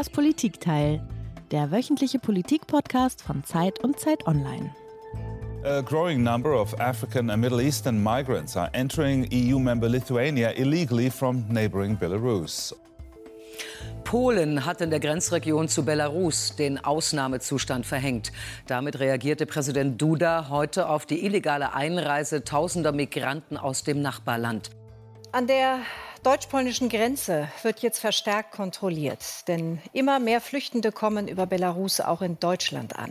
Das 0.00 0.08
Politikteil, 0.08 1.06
der 1.50 1.70
wöchentliche 1.70 2.18
Politikpodcast 2.18 3.20
von 3.20 3.44
Zeit 3.44 3.84
und 3.84 4.00
Zeit 4.00 4.26
Online. 4.26 4.74
A 5.62 5.82
growing 5.82 6.22
number 6.22 6.58
of 6.58 6.72
African 6.80 7.28
and 7.28 7.42
Middle 7.42 7.62
Eastern 7.62 8.02
migrants 8.02 8.56
are 8.56 8.70
entering 8.72 9.28
EU 9.30 9.58
member 9.58 9.90
Lithuania 9.90 10.52
illegally 10.52 11.10
from 11.10 11.44
neighboring 11.50 11.98
Belarus. 11.98 12.74
Polen 14.04 14.64
hat 14.64 14.80
in 14.80 14.88
der 14.88 15.00
Grenzregion 15.00 15.68
zu 15.68 15.84
Belarus 15.84 16.56
den 16.56 16.82
Ausnahmezustand 16.82 17.84
verhängt. 17.84 18.32
Damit 18.68 19.00
reagierte 19.00 19.44
Präsident 19.44 20.00
Duda 20.00 20.48
heute 20.48 20.88
auf 20.88 21.04
die 21.04 21.26
illegale 21.26 21.74
Einreise 21.74 22.42
tausender 22.42 22.92
Migranten 22.92 23.58
aus 23.58 23.84
dem 23.84 24.00
Nachbarland. 24.00 24.70
An 25.32 25.46
der 25.46 25.80
deutsch-polnischen 26.22 26.88
Grenze 26.88 27.48
wird 27.62 27.80
jetzt 27.80 27.98
verstärkt 27.98 28.52
kontrolliert, 28.52 29.48
denn 29.48 29.80
immer 29.92 30.20
mehr 30.20 30.40
Flüchtende 30.40 30.92
kommen 30.92 31.28
über 31.28 31.46
Belarus 31.46 32.00
auch 32.00 32.22
in 32.22 32.38
Deutschland 32.38 32.96
an. 32.96 33.10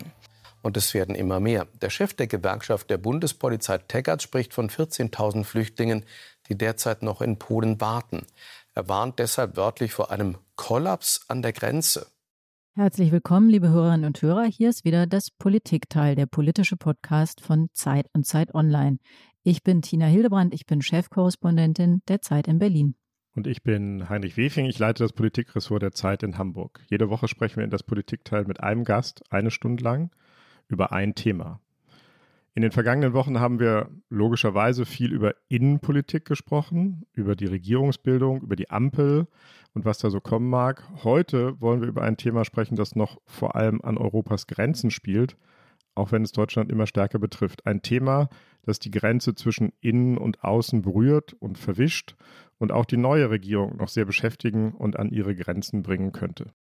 Und 0.61 0.75
es 0.77 0.93
werden 0.93 1.15
immer 1.15 1.39
mehr. 1.39 1.67
Der 1.81 1.89
Chef 1.89 2.13
der 2.13 2.27
Gewerkschaft 2.27 2.89
der 2.89 2.97
Bundespolizei 2.97 3.77
Teckert 3.77 4.21
spricht 4.21 4.53
von 4.53 4.69
14.000 4.69 5.45
Flüchtlingen, 5.45 6.05
die 6.49 6.57
derzeit 6.57 7.01
noch 7.01 7.21
in 7.21 7.39
Polen 7.39 7.79
warten. 7.79 8.25
Er 8.75 8.89
warnt 8.89 9.19
deshalb 9.19 9.55
wörtlich 9.55 9.93
vor 9.93 10.11
einem 10.11 10.37
Kollaps 10.55 11.21
an 11.29 11.41
der 11.41 11.53
Grenze. 11.53 12.07
Herzlich 12.75 13.11
willkommen, 13.11 13.49
liebe 13.49 13.69
Hörerinnen 13.69 14.05
und 14.05 14.21
Hörer. 14.21 14.45
Hier 14.45 14.69
ist 14.69 14.85
wieder 14.85 15.07
das 15.07 15.31
Politikteil, 15.31 16.15
der 16.15 16.27
politische 16.27 16.77
Podcast 16.77 17.41
von 17.41 17.69
Zeit 17.73 18.07
und 18.13 18.25
Zeit 18.25 18.53
Online. 18.53 18.99
Ich 19.43 19.63
bin 19.63 19.81
Tina 19.81 20.05
Hildebrand, 20.05 20.53
ich 20.53 20.65
bin 20.65 20.81
Chefkorrespondentin 20.81 22.01
der 22.07 22.21
Zeit 22.21 22.47
in 22.47 22.59
Berlin. 22.59 22.95
Und 23.39 23.47
ich 23.47 23.63
bin 23.63 24.09
Heinrich 24.09 24.35
Wefing, 24.35 24.65
ich 24.65 24.79
leite 24.79 25.01
das 25.01 25.13
Politikressort 25.13 25.81
der 25.81 25.93
Zeit 25.93 26.23
in 26.23 26.37
Hamburg. 26.37 26.81
Jede 26.89 27.09
Woche 27.09 27.29
sprechen 27.29 27.55
wir 27.55 27.63
in 27.63 27.69
das 27.69 27.83
Politikteil 27.83 28.43
mit 28.43 28.61
einem 28.61 28.83
Gast 28.83 29.23
eine 29.29 29.49
Stunde 29.49 29.81
lang 29.81 30.11
über 30.67 30.91
ein 30.91 31.15
Thema. 31.15 31.61
In 32.53 32.63
den 32.63 32.73
vergangenen 32.73 33.13
Wochen 33.13 33.39
haben 33.39 33.61
wir 33.61 33.87
logischerweise 34.09 34.85
viel 34.85 35.13
über 35.13 35.35
Innenpolitik 35.47 36.25
gesprochen, 36.25 37.05
über 37.13 37.37
die 37.37 37.45
Regierungsbildung, 37.45 38.41
über 38.41 38.57
die 38.57 38.71
Ampel 38.71 39.27
und 39.73 39.85
was 39.85 39.99
da 39.99 40.09
so 40.09 40.19
kommen 40.19 40.49
mag. 40.49 40.83
Heute 41.05 41.61
wollen 41.61 41.79
wir 41.79 41.87
über 41.87 42.01
ein 42.01 42.17
Thema 42.17 42.43
sprechen, 42.43 42.75
das 42.75 42.97
noch 42.97 43.21
vor 43.25 43.55
allem 43.55 43.79
an 43.81 43.97
Europas 43.97 44.47
Grenzen 44.47 44.91
spielt, 44.91 45.37
auch 45.95 46.11
wenn 46.11 46.23
es 46.23 46.33
Deutschland 46.33 46.69
immer 46.69 46.87
stärker 46.87 47.19
betrifft. 47.19 47.65
Ein 47.65 47.83
Thema, 47.83 48.23
das 48.23 48.27
die 48.79 48.91
Grenze 48.91 49.35
zwischen 49.35 49.73
Innen 49.81 50.17
und 50.17 50.43
Außen 50.43 50.81
berührt 50.81 51.33
und 51.33 51.57
verwischt 51.57 52.15
und 52.57 52.71
auch 52.71 52.85
die 52.85 52.97
neue 52.97 53.29
Regierung 53.29 53.77
noch 53.77 53.87
sehr 53.87 54.05
beschäftigen 54.05 54.73
und 54.73 54.99
an 54.99 55.09
ihre 55.09 55.35
Grenzen 55.35 55.81
bringen 55.81 56.11
könnte. 56.11 56.53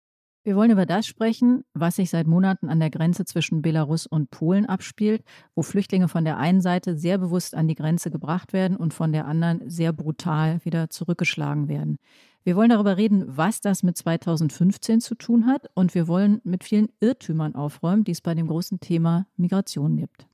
Wir 0.47 0.55
wollen 0.55 0.71
über 0.71 0.85
das 0.85 1.05
sprechen, 1.05 1.65
was 1.73 1.97
sich 1.97 2.09
seit 2.09 2.25
Monaten 2.25 2.69
an 2.69 2.79
der 2.79 2.89
Grenze 2.89 3.25
zwischen 3.25 3.61
Belarus 3.61 4.07
und 4.07 4.31
Polen 4.31 4.65
abspielt, 4.65 5.21
wo 5.55 5.61
Flüchtlinge 5.61 6.07
von 6.07 6.23
der 6.23 6.37
einen 6.37 6.61
Seite 6.61 6.97
sehr 6.97 7.17
bewusst 7.17 7.53
an 7.53 7.67
die 7.67 7.75
Grenze 7.75 8.11
gebracht 8.11 8.53
werden 8.53 8.77
und 8.77 8.93
von 8.93 9.11
der 9.11 9.25
anderen 9.25 9.69
sehr 9.69 9.91
brutal 9.91 10.63
wieder 10.63 10.89
zurückgeschlagen 10.89 11.67
werden. 11.67 11.97
Wir 12.45 12.55
wollen 12.55 12.69
darüber 12.69 12.95
reden, 12.95 13.25
was 13.27 13.59
das 13.59 13.83
mit 13.83 13.97
2015 13.97 15.01
zu 15.01 15.15
tun 15.15 15.47
hat 15.47 15.69
und 15.73 15.93
wir 15.93 16.07
wollen 16.07 16.39
mit 16.45 16.63
vielen 16.63 16.87
Irrtümern 17.01 17.53
aufräumen, 17.53 18.05
die 18.05 18.11
es 18.11 18.21
bei 18.21 18.33
dem 18.33 18.47
großen 18.47 18.79
Thema 18.79 19.27
Migration 19.35 19.97
gibt. 19.97 20.29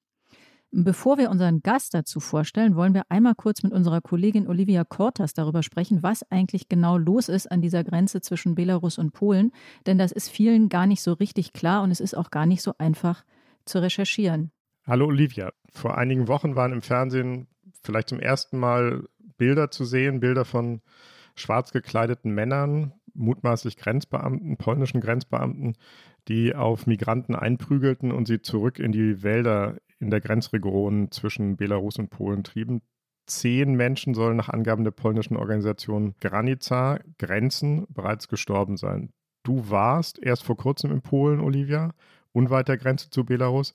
Bevor 0.76 1.20
wir 1.20 1.30
unseren 1.30 1.62
Gast 1.62 1.94
dazu 1.94 2.20
vorstellen, 2.20 2.76
wollen 2.76 2.96
wir 2.96 3.04
einmal 3.10 3.36
kurz 3.36 3.62
mit 3.62 3.72
unserer 3.72 4.02
Kollegin 4.02 4.48
Olivia 4.48 4.84
Kortas 4.84 5.36
darüber 5.36 5.62
sprechen, 5.62 6.02
was 6.02 6.24
eigentlich 6.32 6.68
genau 6.68 6.98
los 6.98 7.30
ist 7.30 7.52
an 7.52 7.62
dieser 7.62 7.84
Grenze 7.84 8.22
zwischen 8.22 8.56
Belarus 8.56 8.98
und 8.98 9.12
Polen. 9.12 9.52
Denn 9.86 10.00
das 10.00 10.12
ist 10.12 10.30
vielen 10.30 10.70
gar 10.70 10.88
nicht 10.88 11.04
so 11.04 11.14
richtig 11.14 11.54
klar 11.54 11.84
und 11.84 11.92
es 11.92 12.00
ist 12.00 12.18
auch 12.18 12.32
gar 12.32 12.48
nicht 12.48 12.64
so 12.64 12.74
einfach 12.80 13.24
zu 13.66 13.84
recherchieren. 13.84 14.50
Hallo 14.88 15.06
Olivia. 15.06 15.52
Vor 15.72 15.96
einigen 15.96 16.28
Wochen 16.28 16.56
waren 16.56 16.74
im 16.74 16.82
Fernsehen 16.82 17.46
vielleicht 17.84 18.10
zum 18.10 18.20
ersten 18.20 18.58
Mal 18.58 19.04
Bilder 19.38 19.70
zu 19.70 19.86
sehen, 19.86 20.22
Bilder 20.22 20.44
von 20.44 20.82
schwarz 21.36 21.72
gekleideten 21.72 22.34
Männern, 22.34 22.94
mutmaßlich 23.14 23.78
Grenzbeamten, 23.78 24.58
polnischen 24.58 25.02
Grenzbeamten, 25.02 25.76
die 26.28 26.56
auf 26.56 26.88
Migranten 26.88 27.36
einprügelten 27.36 28.12
und 28.12 28.28
sie 28.28 28.42
zurück 28.42 28.80
in 28.80 28.92
die 28.92 29.22
Wälder 29.22 29.76
in 30.04 30.12
der 30.12 30.22
Grenzregion 30.22 31.12
zwischen 31.12 31.58
Belarus 31.58 31.98
und 31.98 32.10
Polen 32.10 32.44
trieben. 32.44 32.82
Zehn 33.26 33.76
Menschen 33.76 34.14
sollen 34.14 34.36
nach 34.36 34.50
Angaben 34.50 34.84
der 34.84 34.92
polnischen 34.92 35.38
Organisation 35.38 36.14
Granica 36.20 37.00
Grenzen 37.18 37.88
bereits 37.90 38.28
gestorben 38.28 38.78
sein. 38.78 39.12
Du 39.44 39.70
warst 39.70 40.20
erst 40.20 40.44
vor 40.44 40.58
kurzem 40.58 40.92
in 40.92 41.02
Polen, 41.02 41.40
Olivia, 41.40 41.94
unweit 42.34 42.68
der 42.68 42.78
Grenze 42.78 43.10
zu 43.10 43.24
Belarus. 43.24 43.74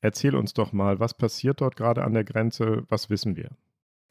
Erzähl 0.00 0.34
uns 0.34 0.52
doch 0.52 0.72
mal, 0.72 1.00
was 1.00 1.14
passiert 1.14 1.60
dort 1.60 1.76
gerade 1.76 2.04
an 2.04 2.12
der 2.12 2.24
Grenze? 2.24 2.84
Was 2.88 3.08
wissen 3.08 3.36
wir? 3.36 3.50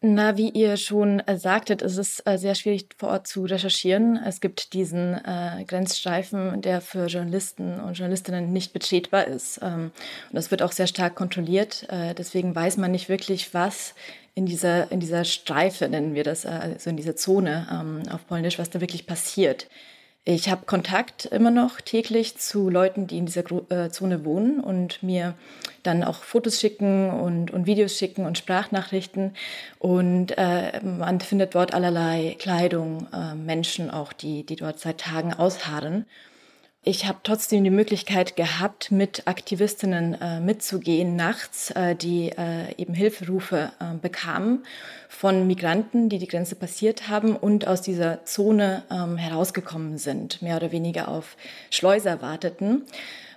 Na, 0.03 0.35
wie 0.35 0.49
ihr 0.49 0.77
schon 0.77 1.19
äh, 1.19 1.37
sagtet, 1.37 1.83
ist 1.83 1.97
es 1.97 2.23
äh, 2.25 2.35
sehr 2.39 2.55
schwierig 2.55 2.87
vor 2.97 3.09
Ort 3.09 3.27
zu 3.27 3.43
recherchieren. 3.45 4.19
Es 4.25 4.41
gibt 4.41 4.73
diesen 4.73 5.13
äh, 5.13 5.63
Grenzstreifen, 5.67 6.59
der 6.63 6.81
für 6.81 7.05
Journalisten 7.05 7.79
und 7.79 7.93
Journalistinnen 7.93 8.51
nicht 8.51 8.73
betretbar 8.73 9.27
ist. 9.27 9.59
Ähm, 9.61 9.91
und 10.29 10.35
das 10.35 10.49
wird 10.49 10.63
auch 10.63 10.71
sehr 10.71 10.87
stark 10.87 11.13
kontrolliert. 11.13 11.85
Äh, 11.89 12.15
deswegen 12.15 12.55
weiß 12.55 12.77
man 12.77 12.89
nicht 12.89 13.09
wirklich, 13.09 13.53
was 13.53 13.93
in 14.33 14.47
dieser, 14.47 14.91
in 14.91 14.99
dieser 14.99 15.23
Streife, 15.23 15.87
nennen 15.87 16.15
wir 16.15 16.23
das, 16.23 16.47
also 16.47 16.89
in 16.89 16.97
dieser 16.97 17.15
Zone 17.15 17.67
ähm, 17.71 18.01
auf 18.11 18.25
Polnisch, 18.25 18.57
was 18.57 18.71
da 18.71 18.81
wirklich 18.81 19.05
passiert. 19.05 19.67
Ich 20.23 20.49
habe 20.49 20.67
Kontakt 20.67 21.25
immer 21.25 21.49
noch 21.49 21.81
täglich 21.81 22.37
zu 22.37 22.69
Leuten, 22.69 23.07
die 23.07 23.17
in 23.17 23.25
dieser 23.25 23.43
äh, 23.71 23.89
Zone 23.89 24.23
wohnen 24.23 24.59
und 24.59 25.01
mir 25.01 25.33
dann 25.81 26.03
auch 26.03 26.21
Fotos 26.21 26.59
schicken 26.59 27.09
und, 27.09 27.49
und 27.49 27.65
Videos 27.65 27.97
schicken 27.97 28.27
und 28.27 28.37
Sprachnachrichten. 28.37 29.33
Und 29.79 30.37
äh, 30.37 30.79
man 30.83 31.21
findet 31.21 31.55
dort 31.55 31.73
allerlei 31.73 32.35
Kleidung, 32.37 33.07
äh, 33.11 33.33
Menschen 33.33 33.89
auch, 33.89 34.13
die, 34.13 34.45
die 34.45 34.57
dort 34.57 34.79
seit 34.79 34.99
Tagen 34.99 35.33
ausharren. 35.33 36.05
Ich 36.83 37.05
habe 37.05 37.19
trotzdem 37.21 37.63
die 37.63 37.69
Möglichkeit 37.69 38.35
gehabt, 38.35 38.89
mit 38.89 39.27
Aktivistinnen 39.27 40.19
äh, 40.19 40.39
mitzugehen 40.39 41.15
nachts, 41.15 41.69
äh, 41.69 41.95
die 41.95 42.29
äh, 42.29 42.73
eben 42.75 42.95
Hilferufe 42.95 43.71
äh, 43.79 43.93
bekamen 44.01 44.63
von 45.07 45.45
Migranten, 45.45 46.09
die 46.09 46.17
die 46.17 46.27
Grenze 46.27 46.55
passiert 46.55 47.07
haben 47.07 47.35
und 47.35 47.67
aus 47.67 47.83
dieser 47.83 48.25
Zone 48.25 48.81
ähm, 48.89 49.17
herausgekommen 49.17 49.99
sind, 49.99 50.41
mehr 50.41 50.55
oder 50.55 50.71
weniger 50.71 51.09
auf 51.09 51.37
Schleuser 51.69 52.19
warteten. 52.23 52.81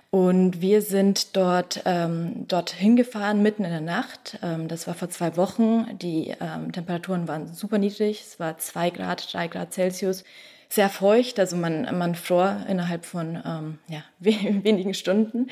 Und 0.09 0.61
wir 0.61 0.81
sind 0.81 1.35
dort, 1.35 1.83
ähm, 1.85 2.47
dort 2.47 2.71
hingefahren, 2.71 3.43
mitten 3.43 3.63
in 3.63 3.69
der 3.69 3.81
Nacht. 3.81 4.39
Ähm, 4.41 4.67
das 4.67 4.87
war 4.87 4.95
vor 4.95 5.11
zwei 5.11 5.37
Wochen. 5.37 5.85
Die 5.99 6.33
ähm, 6.41 6.71
Temperaturen 6.71 7.27
waren 7.27 7.53
super 7.53 7.77
niedrig. 7.77 8.23
Es 8.25 8.39
war 8.39 8.57
zwei 8.57 8.89
Grad, 8.89 9.31
drei 9.31 9.47
Grad 9.47 9.71
Celsius 9.71 10.23
sehr 10.69 10.89
feucht, 10.89 11.39
also 11.39 11.55
man, 11.55 11.97
man 11.97 12.15
fror 12.15 12.65
innerhalb 12.67 13.05
von 13.05 13.41
ähm, 13.45 13.79
ja, 13.87 14.03
wenigen 14.19 14.93
Stunden. 14.93 15.47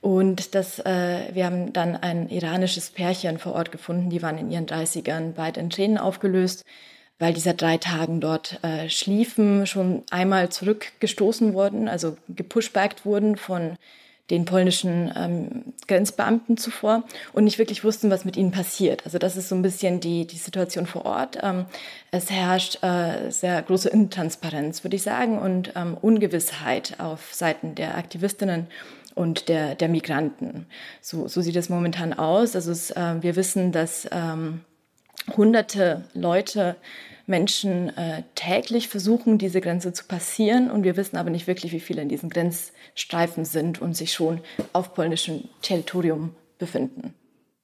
Und 0.00 0.54
das, 0.54 0.78
äh, 0.78 1.34
wir 1.34 1.46
haben 1.46 1.72
dann 1.72 1.96
ein 1.96 2.28
iranisches 2.28 2.90
Pärchen 2.90 3.38
vor 3.38 3.54
Ort 3.54 3.72
gefunden, 3.72 4.10
die 4.10 4.22
waren 4.22 4.38
in 4.38 4.50
ihren 4.50 4.66
30ern 4.66 5.32
beide 5.32 5.60
in 5.60 5.70
Tränen 5.70 5.98
aufgelöst, 5.98 6.64
weil 7.18 7.32
die 7.32 7.40
seit 7.40 7.60
drei 7.60 7.78
Tagen 7.78 8.20
dort 8.20 8.62
äh, 8.62 8.88
schliefen, 8.88 9.66
schon 9.66 10.04
einmal 10.10 10.50
zurückgestoßen 10.50 11.54
wurden, 11.54 11.88
also 11.88 12.16
gepushbackt 12.28 13.04
wurden 13.04 13.36
von 13.36 13.76
den 14.30 14.44
polnischen 14.44 15.12
ähm, 15.14 15.74
Grenzbeamten 15.86 16.56
zuvor 16.56 17.04
und 17.32 17.44
nicht 17.44 17.58
wirklich 17.58 17.84
wussten, 17.84 18.10
was 18.10 18.24
mit 18.24 18.36
ihnen 18.36 18.50
passiert. 18.50 19.04
Also 19.04 19.18
das 19.18 19.36
ist 19.36 19.48
so 19.48 19.54
ein 19.54 19.62
bisschen 19.62 20.00
die, 20.00 20.26
die 20.26 20.36
Situation 20.36 20.86
vor 20.86 21.04
Ort. 21.04 21.38
Ähm, 21.42 21.66
es 22.10 22.30
herrscht 22.30 22.82
äh, 22.82 23.30
sehr 23.30 23.62
große 23.62 23.88
Intransparenz, 23.88 24.82
würde 24.82 24.96
ich 24.96 25.02
sagen, 25.02 25.38
und 25.38 25.72
ähm, 25.76 25.96
Ungewissheit 26.00 26.98
auf 26.98 27.32
Seiten 27.34 27.74
der 27.74 27.96
Aktivistinnen 27.96 28.66
und 29.14 29.48
der, 29.48 29.74
der 29.74 29.88
Migranten. 29.88 30.66
So, 31.00 31.28
so 31.28 31.40
sieht 31.40 31.56
es 31.56 31.68
momentan 31.68 32.12
aus. 32.12 32.56
Also 32.56 32.72
es, 32.72 32.90
äh, 32.90 33.14
wir 33.20 33.36
wissen, 33.36 33.70
dass 33.70 34.08
ähm, 34.10 34.60
hunderte 35.36 36.04
Leute 36.14 36.76
Menschen 37.26 37.96
äh, 37.96 38.22
täglich 38.34 38.88
versuchen, 38.88 39.38
diese 39.38 39.60
Grenze 39.60 39.92
zu 39.92 40.04
passieren. 40.04 40.70
Und 40.70 40.84
wir 40.84 40.96
wissen 40.96 41.16
aber 41.16 41.30
nicht 41.30 41.46
wirklich, 41.46 41.72
wie 41.72 41.80
viele 41.80 42.02
in 42.02 42.08
diesen 42.08 42.30
Grenzstreifen 42.30 43.44
sind 43.44 43.80
und 43.80 43.96
sich 43.96 44.12
schon 44.12 44.40
auf 44.72 44.94
polnischem 44.94 45.44
Territorium 45.62 46.34
befinden. 46.58 47.14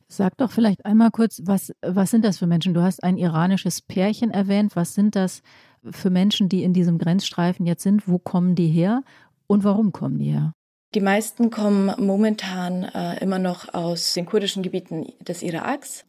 Sag 0.08 0.36
doch 0.36 0.50
vielleicht 0.50 0.84
einmal 0.84 1.10
kurz, 1.10 1.40
was, 1.44 1.72
was 1.80 2.10
sind 2.10 2.24
das 2.24 2.38
für 2.38 2.46
Menschen? 2.46 2.74
Du 2.74 2.82
hast 2.82 3.02
ein 3.02 3.16
iranisches 3.16 3.80
Pärchen 3.80 4.30
erwähnt. 4.30 4.76
Was 4.76 4.94
sind 4.94 5.16
das 5.16 5.42
für 5.90 6.10
Menschen, 6.10 6.50
die 6.50 6.64
in 6.64 6.74
diesem 6.74 6.98
Grenzstreifen 6.98 7.64
jetzt 7.64 7.82
sind? 7.82 8.06
Wo 8.06 8.18
kommen 8.18 8.54
die 8.54 8.68
her 8.68 9.04
und 9.46 9.64
warum 9.64 9.92
kommen 9.92 10.18
die 10.18 10.32
her? 10.32 10.52
Die 10.94 11.00
meisten 11.00 11.48
kommen 11.48 11.94
momentan 12.04 12.84
äh, 12.84 13.18
immer 13.22 13.38
noch 13.38 13.72
aus 13.72 14.12
den 14.12 14.26
kurdischen 14.26 14.62
Gebieten 14.62 15.06
des 15.20 15.42
Iraks. 15.42 16.04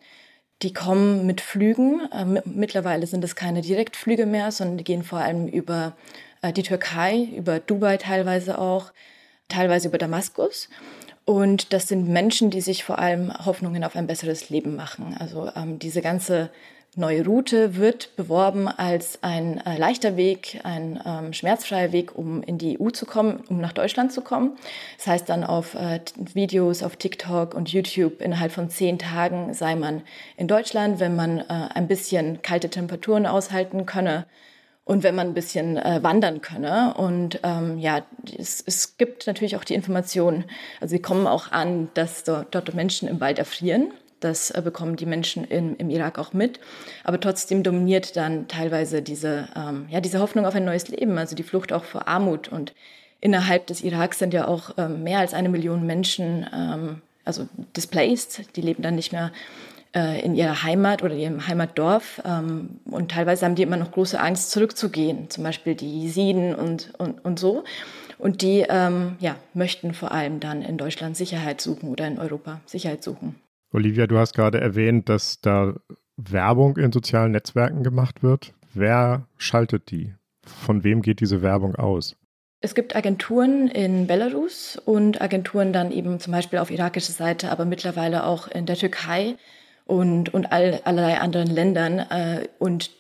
Die 0.64 0.74
kommen 0.74 1.26
mit 1.26 1.42
Flügen. 1.42 2.02
Äh, 2.12 2.42
mittlerweile 2.46 3.06
sind 3.06 3.24
es 3.24 3.36
keine 3.36 3.62
Direktflüge 3.62 4.26
mehr, 4.26 4.52
sondern 4.52 4.78
die 4.78 4.84
gehen 4.84 5.04
vor 5.04 5.20
allem 5.20 5.48
über 5.48 5.94
äh, 6.42 6.54
die 6.54 6.64
Türkei, 6.64 7.28
über 7.36 7.60
Dubai 7.60 7.98
teilweise 7.98 8.58
auch, 8.58 8.92
teilweise 9.50 9.90
über 9.90 9.98
Damaskus. 9.98 10.70
Und 11.26 11.72
das 11.74 11.88
sind 11.88 12.10
Menschen, 12.10 12.50
die 12.50 12.62
sich 12.62 12.84
vor 12.84 13.00
allem 13.00 13.34
Hoffnungen 13.46 13.84
auf 13.84 13.96
ein 13.96 14.08
besseres 14.08 14.50
Leben 14.50 14.76
machen. 14.76 15.16
Also 15.20 15.50
ähm, 15.56 15.80
diese 15.80 16.02
ganze 16.02 16.50
neue 16.96 17.26
Route 17.26 17.76
wird 17.76 18.16
beworben 18.16 18.68
als 18.68 19.20
ein 19.22 19.58
äh, 19.66 19.78
leichter 19.78 20.16
Weg, 20.16 20.60
ein 20.64 21.00
ähm, 21.06 21.34
schmerzfreier 21.34 21.92
Weg, 21.92 22.16
um 22.16 22.44
in 22.44 22.58
die 22.58 22.80
EU 22.80 22.90
zu 22.90 23.06
kommen, 23.06 23.44
um 23.50 23.60
nach 23.60 23.74
Deutschland 23.74 24.12
zu 24.12 24.22
kommen. 24.22 24.58
Das 24.98 25.08
heißt 25.08 25.30
dann 25.30 25.44
auf 25.44 25.76
äh, 25.76 26.00
Videos 26.34 26.84
auf 26.84 26.96
TikTok 26.96 27.56
und 27.56 27.72
YouTube 27.72 28.22
innerhalb 28.22 28.52
von 28.52 28.70
zehn 28.70 29.00
Tagen 29.00 29.54
sei 29.54 29.76
man 29.76 30.02
in 30.38 30.48
Deutschland, 30.48 31.00
wenn 31.00 31.16
man 31.16 31.40
äh, 31.40 31.44
ein 31.74 31.88
bisschen 31.88 32.42
kalte 32.42 32.70
Temperaturen 32.70 33.26
aushalten 33.26 33.86
könne 33.86 34.26
und 34.86 35.04
wenn 35.04 35.16
man 35.16 35.28
ein 35.28 35.34
bisschen 35.34 35.78
äh, 35.78 36.04
wandern 36.04 36.42
könne. 36.42 36.94
Und 36.96 37.40
ähm, 37.44 37.80
ja, 37.80 38.02
es, 38.38 38.64
es 38.66 38.98
gibt 38.98 39.28
natürlich 39.28 39.56
auch 39.56 39.64
die 39.64 39.74
Information, 39.76 40.44
also 40.82 40.92
sie 40.92 41.02
kommen 41.02 41.28
auch 41.28 41.52
an, 41.52 41.90
dass 41.94 42.24
dort, 42.24 42.54
dort 42.54 42.74
Menschen 42.74 43.08
im 43.08 43.20
Wald 43.20 43.40
erfrieren 43.40 43.92
das 44.24 44.52
äh, 44.52 44.62
bekommen 44.64 44.96
die 44.96 45.06
Menschen 45.06 45.44
in, 45.44 45.76
im 45.76 45.90
Irak 45.90 46.20
auch 46.20 46.34
mit. 46.34 46.60
Aber 47.04 47.20
trotzdem 47.20 47.64
dominiert 47.64 48.16
dann 48.16 48.48
teilweise 48.48 49.02
diese, 49.02 49.48
ähm, 49.56 49.88
ja, 49.90 50.02
diese 50.02 50.20
Hoffnung 50.20 50.46
auf 50.46 50.56
ein 50.56 50.66
neues 50.66 50.88
Leben, 50.88 51.18
also 51.18 51.36
die 51.36 51.44
Flucht 51.44 51.74
auch 51.74 51.84
vor 51.84 52.08
Armut. 52.08 52.48
Und 52.50 52.74
innerhalb 53.22 53.68
des 53.68 53.82
Iraks 53.82 54.20
sind 54.20 54.34
ja 54.34 54.48
auch 54.48 54.72
ähm, 54.78 55.04
mehr 55.04 55.20
als 55.20 55.34
eine 55.34 55.50
Million 55.50 55.86
Menschen, 55.86 56.46
ähm, 56.54 57.02
also 57.26 57.48
displaced, 57.76 58.56
die 58.56 58.62
leben 58.62 58.84
dann 58.84 58.96
nicht 58.96 59.12
mehr 59.12 59.32
äh, 59.96 60.22
in 60.22 60.36
ihrer 60.36 60.64
Heimat 60.64 61.04
oder 61.04 61.16
ihrem 61.16 61.48
Heimatdorf. 61.48 62.22
Ähm, 62.26 62.80
und 62.86 63.12
teilweise 63.12 63.46
haben 63.46 63.56
die 63.56 63.64
immer 63.64 63.78
noch 63.78 63.92
große 63.92 64.20
Angst, 64.20 64.52
zurückzugehen, 64.52 65.30
zum 65.30 65.44
Beispiel 65.44 65.76
die 65.76 66.02
Jesiden 66.02 66.56
und, 66.56 66.94
und, 66.98 67.24
und 67.24 67.40
so. 67.40 67.64
Und 68.18 68.42
die 68.42 68.66
ähm, 68.70 69.18
ja, 69.20 69.36
möchten 69.54 69.94
vor 69.94 70.12
allem 70.12 70.40
dann 70.40 70.62
in 70.62 70.78
Deutschland 70.78 71.18
Sicherheit 71.18 71.62
suchen 71.62 71.90
oder 71.90 72.08
in 72.08 72.20
Europa 72.20 72.62
Sicherheit 72.66 73.04
suchen. 73.04 73.36
Olivia, 73.74 74.06
du 74.06 74.20
hast 74.20 74.34
gerade 74.34 74.62
erwähnt, 74.62 75.10
dass 75.10 75.42
da 75.42 75.74
Werbung 76.16 76.78
in 76.78 76.92
sozialen 76.92 77.32
Netzwerken 77.32 77.84
gemacht 77.84 78.22
wird. 78.22 78.54
Wer 78.74 79.28
schaltet 79.38 79.90
die? 79.90 80.14
Von 80.46 80.84
wem 80.84 81.02
geht 81.02 81.20
diese 81.22 81.42
Werbung 81.42 81.76
aus? 81.76 82.16
Es 82.62 82.76
gibt 82.76 82.96
Agenturen 82.96 83.68
in 83.68 84.08
Belarus 84.08 84.80
und 84.86 85.22
Agenturen 85.22 85.74
dann 85.74 85.92
eben 85.92 86.20
zum 86.20 86.32
Beispiel 86.32 86.60
auf 86.60 86.70
irakischer 86.70 87.12
Seite, 87.14 87.52
aber 87.52 87.66
mittlerweile 87.66 88.26
auch 88.26 88.48
in 88.48 88.66
der 88.66 88.78
Türkei 88.78 89.36
und, 89.86 90.34
und 90.34 90.52
all, 90.52 90.80
allerlei 90.86 91.20
anderen 91.20 91.50
Ländern. 91.50 92.00
Äh, 92.00 92.48
und 92.60 92.92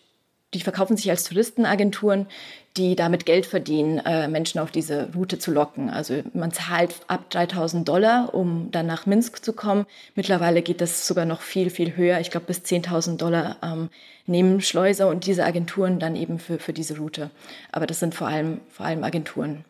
die 0.53 0.59
verkaufen 0.59 0.97
sich 0.97 1.09
als 1.09 1.23
Touristenagenturen, 1.23 2.27
die 2.77 2.95
damit 2.95 3.25
Geld 3.25 3.45
verdienen, 3.45 3.99
äh, 3.99 4.27
Menschen 4.27 4.59
auf 4.59 4.71
diese 4.71 5.13
Route 5.13 5.37
zu 5.37 5.51
locken. 5.51 5.89
Also 5.89 6.23
man 6.33 6.51
zahlt 6.51 6.95
ab 7.07 7.29
3000 7.29 7.87
Dollar, 7.87 8.33
um 8.33 8.71
dann 8.71 8.87
nach 8.87 9.05
Minsk 9.05 9.43
zu 9.45 9.53
kommen. 9.53 9.85
Mittlerweile 10.15 10.61
geht 10.61 10.81
das 10.81 11.05
sogar 11.05 11.25
noch 11.25 11.41
viel, 11.41 11.69
viel 11.69 11.95
höher. 11.95 12.19
Ich 12.19 12.31
glaube, 12.31 12.47
bis 12.47 12.59
10.000 12.59 13.17
Dollar 13.17 13.57
ähm, 13.61 13.89
nehmen 14.25 14.61
Schleuser 14.61 15.07
und 15.07 15.27
diese 15.27 15.45
Agenturen 15.45 15.99
dann 15.99 16.15
eben 16.15 16.39
für, 16.39 16.57
für 16.57 16.73
diese 16.73 16.97
Route. 16.97 17.29
Aber 17.71 17.85
das 17.85 17.99
sind 17.99 18.15
vor 18.15 18.27
allem, 18.27 18.61
vor 18.69 18.85
allem 18.85 19.03
Agenturen. 19.03 19.65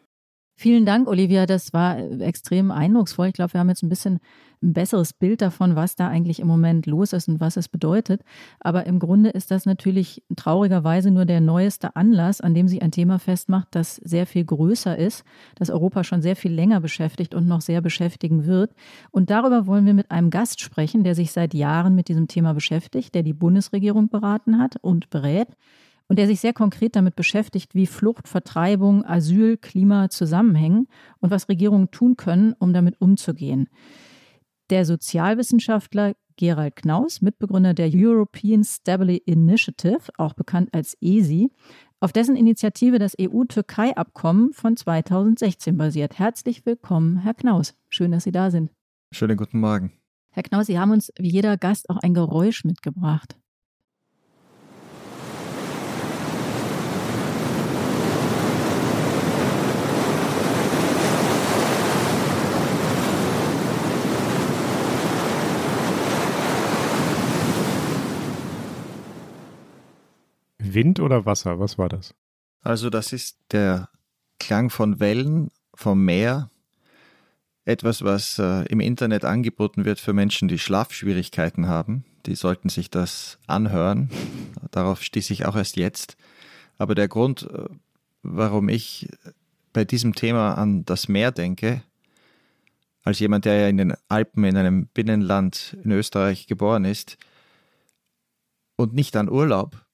Vielen 0.55 0.85
Dank, 0.85 1.07
Olivia. 1.07 1.45
Das 1.45 1.73
war 1.73 1.97
extrem 2.21 2.71
eindrucksvoll. 2.71 3.27
Ich 3.27 3.33
glaube, 3.33 3.53
wir 3.53 3.59
haben 3.59 3.69
jetzt 3.69 3.83
ein 3.83 3.89
bisschen 3.89 4.19
ein 4.63 4.73
besseres 4.73 5.13
Bild 5.13 5.41
davon, 5.41 5.75
was 5.75 5.95
da 5.95 6.07
eigentlich 6.07 6.39
im 6.39 6.47
Moment 6.47 6.85
los 6.85 7.13
ist 7.13 7.27
und 7.27 7.39
was 7.39 7.57
es 7.57 7.67
bedeutet. 7.67 8.23
Aber 8.59 8.85
im 8.85 8.97
Grunde 8.99 9.29
ist 9.29 9.51
das 9.51 9.65
natürlich 9.65 10.23
traurigerweise 10.35 11.11
nur 11.11 11.25
der 11.25 11.41
neueste 11.41 11.95
Anlass, 11.95 12.41
an 12.41 12.53
dem 12.53 12.67
sie 12.67 12.81
ein 12.81 12.91
Thema 12.91 13.19
festmacht, 13.19 13.67
das 13.71 13.97
sehr 13.97 14.25
viel 14.25 14.45
größer 14.45 14.97
ist, 14.97 15.23
das 15.55 15.69
Europa 15.69 16.03
schon 16.03 16.21
sehr 16.21 16.35
viel 16.35 16.53
länger 16.53 16.79
beschäftigt 16.79 17.35
und 17.35 17.47
noch 17.47 17.61
sehr 17.61 17.81
beschäftigen 17.81 18.45
wird. 18.45 18.71
Und 19.11 19.29
darüber 19.29 19.67
wollen 19.67 19.85
wir 19.85 19.93
mit 19.93 20.09
einem 20.09 20.29
Gast 20.29 20.61
sprechen, 20.61 21.03
der 21.03 21.15
sich 21.15 21.31
seit 21.31 21.53
Jahren 21.53 21.95
mit 21.95 22.07
diesem 22.07 22.27
Thema 22.27 22.53
beschäftigt, 22.53 23.13
der 23.13 23.23
die 23.23 23.33
Bundesregierung 23.33 24.09
beraten 24.09 24.59
hat 24.59 24.77
und 24.81 25.09
berät 25.09 25.49
und 26.07 26.19
der 26.19 26.27
sich 26.27 26.39
sehr 26.39 26.53
konkret 26.53 26.95
damit 26.95 27.15
beschäftigt, 27.15 27.75
wie 27.75 27.87
Flucht, 27.87 28.27
Vertreibung, 28.27 29.05
Asyl, 29.05 29.57
Klima 29.57 30.09
zusammenhängen 30.09 30.87
und 31.19 31.31
was 31.31 31.49
Regierungen 31.49 31.91
tun 31.91 32.17
können, 32.17 32.53
um 32.59 32.73
damit 32.73 32.99
umzugehen 32.99 33.67
der 34.73 34.85
Sozialwissenschaftler 34.85 36.15
Gerald 36.35 36.77
Knaus, 36.77 37.21
Mitbegründer 37.21 37.75
der 37.75 37.91
European 37.93 38.63
Stability 38.63 39.21
Initiative, 39.31 40.09
auch 40.17 40.33
bekannt 40.33 40.73
als 40.73 40.97
ESI, 40.99 41.51
auf 41.99 42.11
dessen 42.11 42.35
Initiative 42.35 42.97
das 42.97 43.13
EU-Türkei-Abkommen 43.21 44.51
von 44.51 44.75
2016 44.75 45.77
basiert. 45.77 46.17
Herzlich 46.17 46.65
willkommen, 46.65 47.17
Herr 47.17 47.35
Knaus. 47.35 47.75
Schön, 47.89 48.11
dass 48.11 48.23
Sie 48.23 48.31
da 48.31 48.49
sind. 48.49 48.71
Schönen 49.11 49.37
guten 49.37 49.59
Morgen. 49.59 49.93
Herr 50.31 50.41
Knaus, 50.41 50.65
Sie 50.65 50.79
haben 50.79 50.89
uns 50.89 51.13
wie 51.19 51.29
jeder 51.29 51.55
Gast 51.55 51.91
auch 51.91 51.97
ein 51.97 52.15
Geräusch 52.15 52.65
mitgebracht. 52.65 53.37
Wind 70.73 70.99
oder 70.99 71.25
Wasser? 71.25 71.59
Was 71.59 71.77
war 71.77 71.89
das? 71.89 72.13
Also 72.61 72.89
das 72.89 73.13
ist 73.13 73.37
der 73.51 73.89
Klang 74.39 74.69
von 74.69 74.99
Wellen 74.99 75.51
vom 75.73 76.03
Meer. 76.03 76.49
Etwas, 77.65 78.03
was 78.03 78.39
äh, 78.39 78.65
im 78.65 78.79
Internet 78.79 79.23
angeboten 79.23 79.85
wird 79.85 79.99
für 79.99 80.13
Menschen, 80.13 80.47
die 80.47 80.59
Schlafschwierigkeiten 80.59 81.67
haben. 81.67 82.03
Die 82.25 82.35
sollten 82.35 82.69
sich 82.69 82.89
das 82.89 83.39
anhören. 83.47 84.09
Darauf 84.71 85.01
stieß 85.01 85.29
ich 85.29 85.45
auch 85.45 85.55
erst 85.55 85.77
jetzt. 85.77 86.17
Aber 86.77 86.95
der 86.95 87.07
Grund, 87.07 87.43
äh, 87.43 87.69
warum 88.21 88.67
ich 88.69 89.09
bei 89.71 89.85
diesem 89.85 90.13
Thema 90.13 90.55
an 90.55 90.85
das 90.85 91.07
Meer 91.07 91.31
denke, 91.31 91.83
als 93.03 93.19
jemand, 93.19 93.45
der 93.45 93.59
ja 93.59 93.67
in 93.67 93.77
den 93.77 93.93
Alpen 94.07 94.43
in 94.45 94.55
einem 94.55 94.87
Binnenland 94.87 95.77
in 95.83 95.91
Österreich 95.91 96.47
geboren 96.47 96.85
ist, 96.85 97.17
und 98.75 98.93
nicht 98.93 99.15
an 99.15 99.29
Urlaub, 99.29 99.85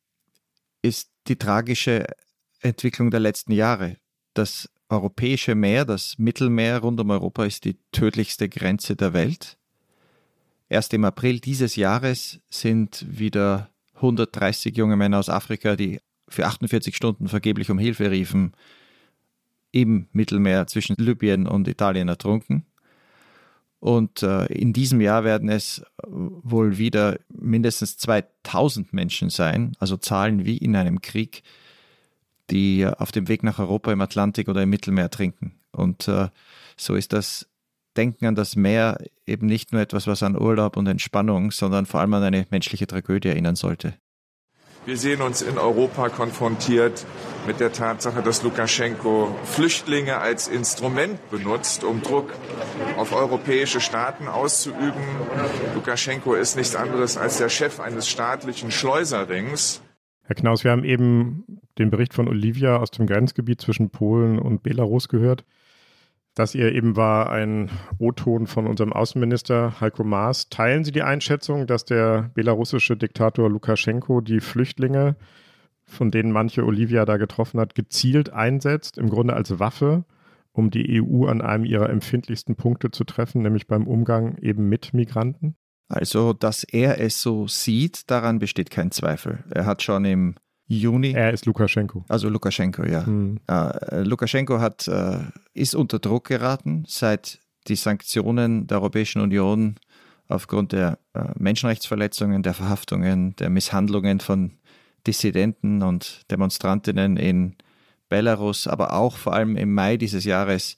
ist 0.81 1.11
die 1.27 1.37
tragische 1.37 2.05
Entwicklung 2.61 3.11
der 3.11 3.19
letzten 3.19 3.51
Jahre. 3.51 3.97
Das 4.33 4.69
europäische 4.89 5.55
Meer, 5.55 5.85
das 5.85 6.17
Mittelmeer 6.17 6.79
rund 6.79 6.99
um 6.99 7.09
Europa 7.09 7.45
ist 7.45 7.65
die 7.65 7.77
tödlichste 7.91 8.49
Grenze 8.49 8.95
der 8.95 9.13
Welt. 9.13 9.57
Erst 10.67 10.93
im 10.93 11.05
April 11.05 11.39
dieses 11.39 11.75
Jahres 11.75 12.39
sind 12.49 13.05
wieder 13.07 13.69
130 13.95 14.75
junge 14.75 14.95
Männer 14.95 15.19
aus 15.19 15.29
Afrika, 15.29 15.75
die 15.75 15.99
für 16.27 16.45
48 16.45 16.95
Stunden 16.95 17.27
vergeblich 17.27 17.69
um 17.71 17.79
Hilfe 17.79 18.11
riefen, 18.11 18.53
im 19.71 20.07
Mittelmeer 20.11 20.67
zwischen 20.67 20.95
Libyen 20.97 21.47
und 21.47 21.67
Italien 21.67 22.07
ertrunken. 22.07 22.65
Und 23.79 24.23
äh, 24.23 24.45
in 24.47 24.73
diesem 24.73 24.99
Jahr 24.99 25.23
werden 25.23 25.49
es 25.49 25.81
wohl 26.05 26.77
wieder 26.77 27.17
mindestens 27.29 27.97
2000 27.97 28.91
Menschen 28.91 29.29
sein, 29.29 29.73
also 29.79 29.95
Zahlen 29.95 30.45
wie 30.45 30.57
in 30.57 30.75
einem 30.75 31.01
Krieg, 31.01 31.43
die 32.49 32.85
auf 32.85 33.11
dem 33.11 33.27
Weg 33.27 33.43
nach 33.43 33.59
Europa 33.59 33.91
im 33.91 34.01
Atlantik 34.01 34.49
oder 34.49 34.63
im 34.63 34.69
Mittelmeer 34.69 35.09
trinken. 35.09 35.53
Und 35.71 36.07
äh, 36.07 36.27
so 36.75 36.95
ist 36.95 37.13
das 37.13 37.47
Denken 37.95 38.25
an 38.25 38.35
das 38.35 38.55
Meer 38.55 38.97
eben 39.25 39.47
nicht 39.47 39.71
nur 39.71 39.81
etwas, 39.81 40.07
was 40.07 40.23
an 40.23 40.39
Urlaub 40.39 40.77
und 40.77 40.87
Entspannung, 40.87 41.51
sondern 41.51 41.85
vor 41.85 42.01
allem 42.01 42.13
an 42.13 42.23
eine 42.23 42.47
menschliche 42.49 42.87
Tragödie 42.87 43.29
erinnern 43.29 43.55
sollte. 43.55 43.93
Wir 44.85 44.97
sehen 44.97 45.21
uns 45.21 45.41
in 45.41 45.57
Europa 45.57 46.09
konfrontiert 46.09 47.05
mit 47.49 47.59
der 47.59 47.71
Tatsache, 47.71 48.21
dass 48.21 48.43
Lukaschenko 48.43 49.35
Flüchtlinge 49.43 50.19
als 50.19 50.47
Instrument 50.47 51.17
benutzt, 51.31 51.83
um 51.83 52.03
Druck 52.03 52.31
auf 52.95 53.11
europäische 53.11 53.81
Staaten 53.81 54.27
auszuüben. 54.27 55.01
Lukaschenko 55.73 56.35
ist 56.35 56.57
nichts 56.57 56.75
anderes 56.75 57.17
als 57.17 57.39
der 57.39 57.49
Chef 57.49 57.79
eines 57.79 58.07
staatlichen 58.07 58.69
Schleuserrings. 58.69 59.81
Herr 60.25 60.35
Knaus, 60.35 60.63
wir 60.63 60.69
haben 60.69 60.83
eben 60.83 61.43
den 61.79 61.89
Bericht 61.89 62.13
von 62.13 62.27
Olivia 62.27 62.77
aus 62.77 62.91
dem 62.91 63.07
Grenzgebiet 63.07 63.59
zwischen 63.61 63.89
Polen 63.89 64.37
und 64.37 64.61
Belarus 64.61 65.09
gehört. 65.09 65.43
Das 66.35 66.53
ihr 66.53 66.71
eben 66.71 66.95
war 66.95 67.31
ein 67.31 67.71
O-Ton 67.97 68.45
von 68.45 68.67
unserem 68.67 68.93
Außenminister 68.93 69.81
Heiko 69.81 70.03
Maas. 70.03 70.49
Teilen 70.49 70.83
Sie 70.83 70.91
die 70.91 71.01
Einschätzung, 71.01 71.65
dass 71.65 71.83
der 71.83 72.29
belarussische 72.35 72.95
Diktator 72.95 73.49
Lukaschenko 73.49 74.21
die 74.21 74.39
Flüchtlinge, 74.39 75.15
von 75.89 76.11
denen 76.11 76.31
manche 76.31 76.65
Olivia 76.65 77.05
da 77.05 77.17
getroffen 77.17 77.59
hat, 77.59 77.75
gezielt 77.75 78.31
einsetzt, 78.31 78.97
im 78.97 79.09
Grunde 79.09 79.33
als 79.33 79.59
Waffe, 79.59 80.05
um 80.51 80.71
die 80.71 81.01
EU 81.01 81.25
an 81.25 81.41
einem 81.41 81.65
ihrer 81.65 81.89
empfindlichsten 81.89 82.55
Punkte 82.55 82.91
zu 82.91 83.03
treffen, 83.03 83.41
nämlich 83.41 83.67
beim 83.67 83.87
Umgang 83.87 84.37
eben 84.37 84.69
mit 84.69 84.93
Migranten? 84.93 85.55
Also, 85.87 86.33
dass 86.33 86.63
er 86.63 87.01
es 87.01 87.21
so 87.21 87.47
sieht, 87.47 88.09
daran 88.11 88.39
besteht 88.39 88.69
kein 88.69 88.91
Zweifel. 88.91 89.43
Er 89.49 89.65
hat 89.65 89.81
schon 89.81 90.05
im 90.05 90.35
Juni. 90.67 91.13
Er 91.13 91.33
ist 91.33 91.47
Lukaschenko. 91.47 92.05
Also 92.07 92.29
Lukaschenko, 92.29 92.83
ja. 92.85 93.05
Hm. 93.05 93.39
Äh, 93.49 94.03
Lukaschenko 94.03 94.59
hat, 94.59 94.87
äh, 94.87 95.17
ist 95.55 95.73
unter 95.73 95.97
Druck 95.97 96.27
geraten, 96.27 96.83
seit 96.87 97.39
die 97.67 97.75
Sanktionen 97.75 98.67
der 98.67 98.77
Europäischen 98.77 99.21
Union 99.21 99.75
aufgrund 100.27 100.71
der 100.71 100.99
äh, 101.13 101.23
Menschenrechtsverletzungen, 101.37 102.43
der 102.43 102.53
Verhaftungen, 102.53 103.35
der 103.37 103.49
Misshandlungen 103.49 104.19
von 104.19 104.58
Dissidenten 105.07 105.81
und 105.81 106.29
Demonstrantinnen 106.31 107.17
in 107.17 107.55
Belarus, 108.09 108.67
aber 108.67 108.93
auch 108.93 109.17
vor 109.17 109.33
allem 109.33 109.55
im 109.55 109.73
Mai 109.73 109.97
dieses 109.97 110.25
Jahres 110.25 110.77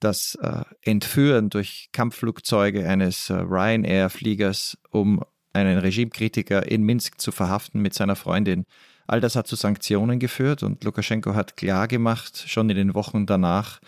das 0.00 0.36
äh, 0.36 0.62
Entführen 0.82 1.50
durch 1.50 1.88
Kampfflugzeuge 1.92 2.88
eines 2.88 3.30
äh, 3.30 3.34
Ryanair-Fliegers, 3.34 4.78
um 4.90 5.24
einen 5.52 5.78
Regimekritiker 5.78 6.70
in 6.70 6.82
Minsk 6.84 7.20
zu 7.20 7.32
verhaften 7.32 7.80
mit 7.80 7.94
seiner 7.94 8.14
Freundin. 8.14 8.64
All 9.06 9.20
das 9.20 9.34
hat 9.34 9.46
zu 9.46 9.56
Sanktionen 9.56 10.18
geführt 10.18 10.62
und 10.62 10.84
Lukaschenko 10.84 11.34
hat 11.34 11.56
klargemacht, 11.56 12.48
schon 12.48 12.70
in 12.70 12.76
den 12.76 12.94
Wochen 12.94 13.26
danach, 13.26 13.80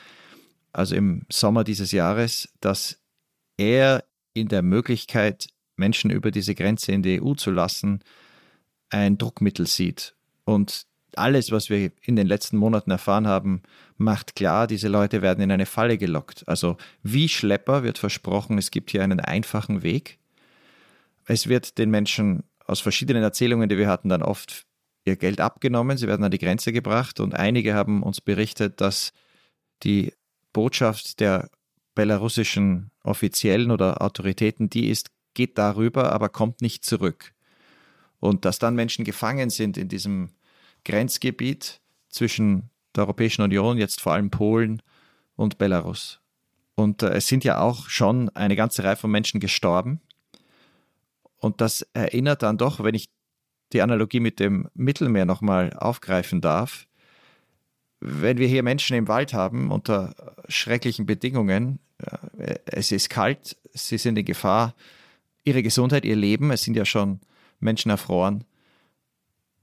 also 0.73 0.97
im 0.97 1.23
Sommer 1.31 1.63
dieses 1.63 1.93
Jahres, 1.93 2.49
dass 2.61 2.99
er 3.57 4.05
in 4.33 4.49
der 4.49 4.63
Möglichkeit, 4.63 5.49
Menschen 5.77 6.11
über 6.11 6.31
diese 6.31 6.55
Grenze 6.55 6.93
in 6.93 7.03
die 7.03 7.23
EU 7.23 7.35
zu 7.35 7.51
lassen, 7.51 8.01
ein 8.91 9.19
Druckmittel 9.19 9.67
sieht. 9.67 10.15
Und 10.45 10.87
alles, 11.17 11.51
was 11.51 11.71
wir 11.71 11.91
in 12.03 12.17
den 12.17 12.27
letzten 12.27 12.57
Monaten 12.57 12.91
erfahren 12.91 13.27
haben, 13.27 13.63
macht 13.97 14.37
klar, 14.37 14.67
diese 14.67 14.89
Leute 14.89 15.23
werden 15.23 15.43
in 15.43 15.51
eine 15.51 15.67
Falle 15.67 15.99
gelockt. 15.99 16.45
Also 16.47 16.77
wie 17.03 17.29
Schlepper 17.29 17.83
wird 17.83 17.99
versprochen, 17.99 18.59
es 18.59 18.71
gibt 18.71 18.91
hier 18.91 19.03
einen 19.03 19.21
einfachen 19.21 19.83
Weg. 19.83 20.19
Es 21.27 21.49
wird 21.49 21.79
den 21.79 21.91
Menschen 21.91 22.45
aus 22.67 22.81
verschiedenen 22.81 23.23
Erzählungen, 23.23 23.69
die 23.69 23.79
wir 23.79 23.89
hatten, 23.89 24.09
dann 24.09 24.23
oft 24.23 24.67
ihr 25.05 25.17
Geld 25.17 25.41
abgenommen, 25.41 25.97
sie 25.97 26.07
werden 26.07 26.25
an 26.25 26.31
die 26.31 26.39
Grenze 26.39 26.73
gebracht 26.73 27.21
und 27.21 27.35
einige 27.35 27.75
haben 27.75 28.03
uns 28.03 28.21
berichtet, 28.21 28.81
dass 28.81 29.13
die 29.83 30.13
Botschaft 30.53 31.21
der 31.21 31.51
belarussischen 31.95 32.91
Offiziellen 33.03 33.71
oder 33.71 34.03
Autoritäten, 34.03 34.69
die 34.71 34.89
ist, 34.89 35.11
geht 35.35 35.59
darüber, 35.59 36.13
aber 36.13 36.29
kommt 36.29 36.61
nicht 36.61 36.85
zurück. 36.85 37.33
Und 38.21 38.45
dass 38.45 38.59
dann 38.59 38.75
Menschen 38.75 39.05
gefangen 39.05 39.51
sind 39.51 39.77
in 39.77 39.89
diesem 39.89 40.31
Grenzgebiet 40.85 41.81
zwischen 42.09 42.71
der 42.95 43.05
Europäischen 43.05 43.43
Union, 43.43 43.79
jetzt 43.79 44.01
vor 44.01 44.13
allem 44.13 44.31
Polen 44.31 44.83
und 45.37 45.59
Belarus. 45.59 46.21
Und 46.75 47.03
äh, 47.03 47.11
es 47.11 47.27
sind 47.27 47.45
ja 47.45 47.61
auch 47.61 47.89
schon 47.89 48.29
eine 48.31 48.57
ganze 48.57 48.85
Reihe 48.85 48.97
von 48.97 49.11
Menschen 49.11 49.41
gestorben. 49.41 50.01
Und 51.37 51.61
das 51.61 51.83
erinnert 51.95 52.43
dann 52.43 52.59
doch, 52.59 52.83
wenn 52.85 52.95
ich 52.95 53.09
die 53.73 53.83
Analogie 53.83 54.21
mit 54.21 54.41
dem 54.41 54.69
Mittelmeer 54.75 55.25
nochmal 55.25 55.73
aufgreifen 55.73 56.41
darf, 56.41 56.87
wenn 58.01 58.39
wir 58.39 58.49
hier 58.49 58.63
Menschen 58.63 58.97
im 58.97 59.09
Wald 59.09 59.35
haben 59.35 59.71
unter 59.71 60.35
schrecklichen 60.49 61.07
Bedingungen, 61.07 61.79
äh, 62.39 62.57
es 62.65 62.93
ist 62.93 63.11
kalt, 63.11 63.57
sie 63.73 63.99
sind 63.99 64.19
in 64.19 64.25
Gefahr, 64.25 64.75
ihre 65.45 65.63
Gesundheit, 65.63 66.05
ihr 66.05 66.17
Leben, 66.17 66.51
es 66.51 66.63
sind 66.63 66.77
ja 66.77 66.85
schon 66.85 67.21
Menschen 67.61 67.91
erfroren, 67.91 68.45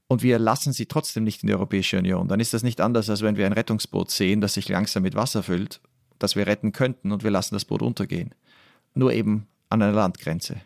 und 0.08 0.22
wir 0.22 0.38
lassen 0.38 0.72
sie 0.72 0.86
trotzdem 0.86 1.24
nicht 1.24 1.42
in 1.42 1.48
die 1.48 1.52
Europäische 1.52 1.98
Union, 1.98 2.28
dann 2.28 2.40
ist 2.40 2.54
das 2.54 2.62
nicht 2.62 2.80
anders, 2.80 3.10
als 3.10 3.22
wenn 3.22 3.36
wir 3.36 3.46
ein 3.46 3.52
Rettungsboot 3.52 4.10
sehen, 4.10 4.40
das 4.40 4.54
sich 4.54 4.68
langsam 4.68 5.02
mit 5.02 5.14
Wasser 5.14 5.42
füllt, 5.42 5.80
das 6.18 6.34
wir 6.34 6.46
retten 6.46 6.72
könnten 6.72 7.12
und 7.12 7.22
wir 7.22 7.30
lassen 7.30 7.54
das 7.54 7.66
Boot 7.66 7.82
untergehen. 7.82 8.34
Nur 8.94 9.12
eben 9.12 9.46
an 9.68 9.82
einer 9.82 9.92
Landgrenze. 9.92 10.56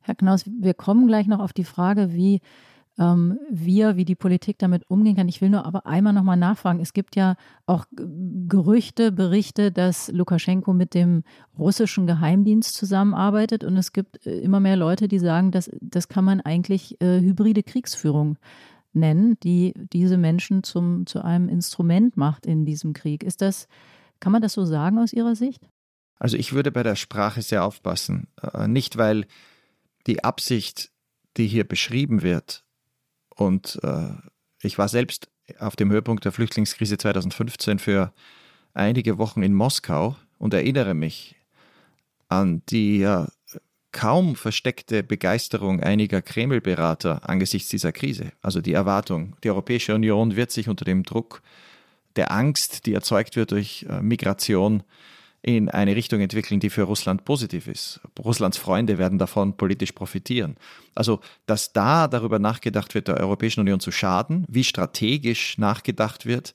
Herr 0.00 0.16
Knaus, 0.16 0.44
wir 0.60 0.74
kommen 0.74 1.06
gleich 1.06 1.28
noch 1.28 1.38
auf 1.38 1.52
die 1.52 1.64
Frage, 1.64 2.12
wie 2.12 2.40
ähm, 2.98 3.38
wir, 3.50 3.96
wie 3.96 4.04
die 4.04 4.14
Politik 4.14 4.58
damit 4.58 4.88
umgehen 4.88 5.16
kann. 5.16 5.28
Ich 5.28 5.40
will 5.40 5.50
nur 5.50 5.64
aber 5.66 5.86
einmal 5.86 6.12
nochmal 6.12 6.36
nachfragen. 6.36 6.80
Es 6.80 6.92
gibt 6.92 7.16
ja 7.16 7.36
auch 7.66 7.86
Gerüchte, 7.94 9.12
Berichte, 9.12 9.72
dass 9.72 10.10
Lukaschenko 10.12 10.72
mit 10.72 10.94
dem 10.94 11.24
russischen 11.58 12.06
Geheimdienst 12.06 12.74
zusammenarbeitet 12.74 13.64
und 13.64 13.76
es 13.76 13.92
gibt 13.92 14.26
äh, 14.26 14.38
immer 14.38 14.60
mehr 14.60 14.76
Leute, 14.76 15.08
die 15.08 15.18
sagen, 15.18 15.50
dass 15.50 15.70
das 15.80 16.08
kann 16.08 16.24
man 16.24 16.40
eigentlich 16.40 17.00
äh, 17.00 17.20
hybride 17.20 17.62
Kriegsführung 17.62 18.38
nennen, 18.92 19.36
die 19.42 19.74
diese 19.92 20.16
Menschen 20.16 20.62
zum, 20.62 21.06
zu 21.06 21.22
einem 21.22 21.48
Instrument 21.48 22.16
macht 22.16 22.46
in 22.46 22.64
diesem 22.64 22.92
Krieg. 22.92 23.24
Ist 23.24 23.42
das, 23.42 23.66
kann 24.20 24.32
man 24.32 24.42
das 24.42 24.52
so 24.52 24.64
sagen 24.64 24.98
aus 24.98 25.12
Ihrer 25.12 25.34
Sicht? 25.34 25.68
Also 26.18 26.36
ich 26.36 26.52
würde 26.52 26.70
bei 26.70 26.84
der 26.84 26.94
Sprache 26.94 27.42
sehr 27.42 27.64
aufpassen. 27.64 28.28
Äh, 28.40 28.68
nicht, 28.68 28.96
weil 28.96 29.26
die 30.06 30.22
Absicht, 30.22 30.90
die 31.36 31.48
hier 31.48 31.64
beschrieben 31.66 32.22
wird, 32.22 32.63
und 33.36 33.78
äh, 33.82 34.08
ich 34.62 34.78
war 34.78 34.88
selbst 34.88 35.28
auf 35.58 35.76
dem 35.76 35.90
Höhepunkt 35.90 36.24
der 36.24 36.32
Flüchtlingskrise 36.32 36.96
2015 36.98 37.78
für 37.78 38.12
einige 38.72 39.18
Wochen 39.18 39.42
in 39.42 39.54
Moskau 39.54 40.16
und 40.38 40.54
erinnere 40.54 40.94
mich 40.94 41.36
an 42.28 42.62
die 42.68 42.98
ja, 42.98 43.28
kaum 43.92 44.34
versteckte 44.34 45.02
Begeisterung 45.02 45.80
einiger 45.80 46.20
Kreml-Berater 46.20 47.28
angesichts 47.28 47.68
dieser 47.68 47.92
Krise. 47.92 48.32
Also 48.42 48.60
die 48.60 48.72
Erwartung, 48.72 49.36
die 49.44 49.50
Europäische 49.50 49.94
Union 49.94 50.36
wird 50.36 50.50
sich 50.50 50.68
unter 50.68 50.84
dem 50.84 51.04
Druck 51.04 51.42
der 52.16 52.32
Angst, 52.32 52.86
die 52.86 52.94
erzeugt 52.94 53.36
wird 53.36 53.52
durch 53.52 53.86
äh, 53.88 54.00
Migration, 54.00 54.82
in 55.44 55.68
eine 55.68 55.94
Richtung 55.94 56.22
entwickeln, 56.22 56.58
die 56.58 56.70
für 56.70 56.84
Russland 56.84 57.26
positiv 57.26 57.68
ist. 57.68 58.00
Russlands 58.18 58.56
Freunde 58.56 58.96
werden 58.96 59.18
davon 59.18 59.58
politisch 59.58 59.92
profitieren. 59.92 60.56
Also, 60.94 61.20
dass 61.44 61.74
da 61.74 62.08
darüber 62.08 62.38
nachgedacht 62.38 62.94
wird, 62.94 63.08
der 63.08 63.18
Europäischen 63.18 63.60
Union 63.60 63.78
zu 63.78 63.92
schaden, 63.92 64.46
wie 64.48 64.64
strategisch 64.64 65.58
nachgedacht 65.58 66.24
wird, 66.24 66.54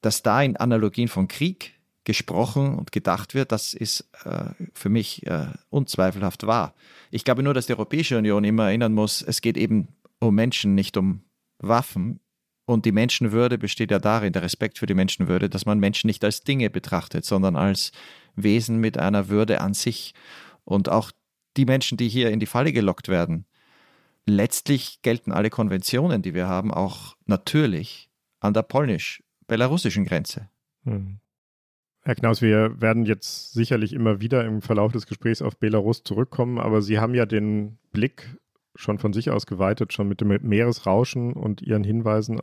dass 0.00 0.22
da 0.22 0.40
in 0.42 0.56
Analogien 0.56 1.08
von 1.08 1.26
Krieg 1.26 1.74
gesprochen 2.04 2.76
und 2.76 2.92
gedacht 2.92 3.34
wird, 3.34 3.50
das 3.50 3.74
ist 3.74 4.08
äh, 4.24 4.44
für 4.74 4.90
mich 4.90 5.26
äh, 5.26 5.46
unzweifelhaft 5.70 6.46
wahr. 6.46 6.74
Ich 7.10 7.24
glaube 7.24 7.42
nur, 7.42 7.54
dass 7.54 7.66
die 7.66 7.72
Europäische 7.72 8.16
Union 8.16 8.44
immer 8.44 8.66
erinnern 8.66 8.92
muss, 8.92 9.22
es 9.22 9.40
geht 9.40 9.56
eben 9.56 9.88
um 10.20 10.36
Menschen, 10.36 10.76
nicht 10.76 10.96
um 10.96 11.22
Waffen. 11.58 12.20
Und 12.66 12.86
die 12.86 12.92
Menschenwürde 12.92 13.58
besteht 13.58 13.90
ja 13.90 13.98
darin, 13.98 14.32
der 14.32 14.42
Respekt 14.42 14.78
für 14.78 14.86
die 14.86 14.94
Menschenwürde, 14.94 15.50
dass 15.50 15.66
man 15.66 15.78
Menschen 15.78 16.06
nicht 16.06 16.24
als 16.24 16.42
Dinge 16.42 16.70
betrachtet, 16.70 17.24
sondern 17.24 17.56
als 17.56 17.92
Wesen 18.36 18.78
mit 18.78 18.98
einer 18.98 19.28
Würde 19.28 19.60
an 19.60 19.74
sich. 19.74 20.14
Und 20.64 20.88
auch 20.88 21.10
die 21.56 21.66
Menschen, 21.66 21.98
die 21.98 22.08
hier 22.08 22.30
in 22.30 22.40
die 22.40 22.46
Falle 22.46 22.72
gelockt 22.72 23.08
werden, 23.08 23.44
letztlich 24.26 25.02
gelten 25.02 25.32
alle 25.32 25.50
Konventionen, 25.50 26.22
die 26.22 26.34
wir 26.34 26.48
haben, 26.48 26.72
auch 26.72 27.16
natürlich 27.26 28.08
an 28.40 28.54
der 28.54 28.62
polnisch-belarussischen 28.62 30.04
Grenze. 30.04 30.48
Hm. 30.84 31.18
Herr 32.02 32.14
Knaus, 32.14 32.42
wir 32.42 32.80
werden 32.80 33.06
jetzt 33.06 33.54
sicherlich 33.54 33.94
immer 33.94 34.20
wieder 34.20 34.44
im 34.44 34.60
Verlauf 34.60 34.92
des 34.92 35.06
Gesprächs 35.06 35.40
auf 35.40 35.56
Belarus 35.56 36.02
zurückkommen, 36.02 36.58
aber 36.58 36.82
Sie 36.82 36.98
haben 36.98 37.14
ja 37.14 37.24
den 37.24 37.78
Blick 37.92 38.36
schon 38.74 38.98
von 38.98 39.12
sich 39.12 39.30
aus 39.30 39.46
geweitet, 39.46 39.92
schon 39.92 40.08
mit 40.08 40.20
dem 40.20 40.36
Meeresrauschen 40.42 41.32
und 41.32 41.62
ihren 41.62 41.84
Hinweisen 41.84 42.40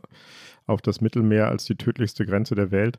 auf 0.66 0.80
das 0.82 1.00
Mittelmeer 1.00 1.48
als 1.48 1.64
die 1.64 1.76
tödlichste 1.76 2.26
Grenze 2.26 2.54
der 2.54 2.70
Welt. 2.70 2.98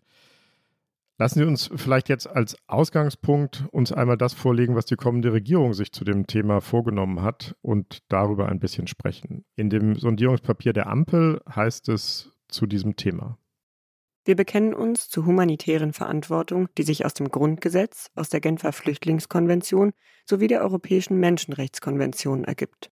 Lassen 1.19 1.39
Sie 1.39 1.45
uns 1.45 1.69
vielleicht 1.75 2.09
jetzt 2.09 2.27
als 2.27 2.57
Ausgangspunkt 2.67 3.65
uns 3.71 3.91
einmal 3.91 4.17
das 4.17 4.33
vorlegen, 4.33 4.75
was 4.75 4.85
die 4.85 4.95
kommende 4.95 5.31
Regierung 5.31 5.73
sich 5.73 5.91
zu 5.91 6.03
dem 6.03 6.25
Thema 6.25 6.59
vorgenommen 6.59 7.21
hat 7.21 7.55
und 7.61 8.01
darüber 8.09 8.49
ein 8.49 8.59
bisschen 8.59 8.87
sprechen. 8.87 9.45
In 9.55 9.69
dem 9.69 9.95
Sondierungspapier 9.95 10.73
der 10.73 10.87
Ampel 10.87 11.39
heißt 11.47 11.87
es 11.89 12.31
zu 12.47 12.65
diesem 12.65 12.95
Thema. 12.95 13.37
Wir 14.25 14.35
bekennen 14.35 14.73
uns 14.73 15.09
zur 15.09 15.25
humanitären 15.25 15.93
Verantwortung, 15.93 16.69
die 16.77 16.83
sich 16.83 17.05
aus 17.05 17.13
dem 17.13 17.29
Grundgesetz, 17.29 18.09
aus 18.15 18.29
der 18.29 18.39
Genfer 18.39 18.71
Flüchtlingskonvention 18.71 19.91
sowie 20.25 20.47
der 20.47 20.61
Europäischen 20.61 21.19
Menschenrechtskonvention 21.19 22.45
ergibt. 22.45 22.89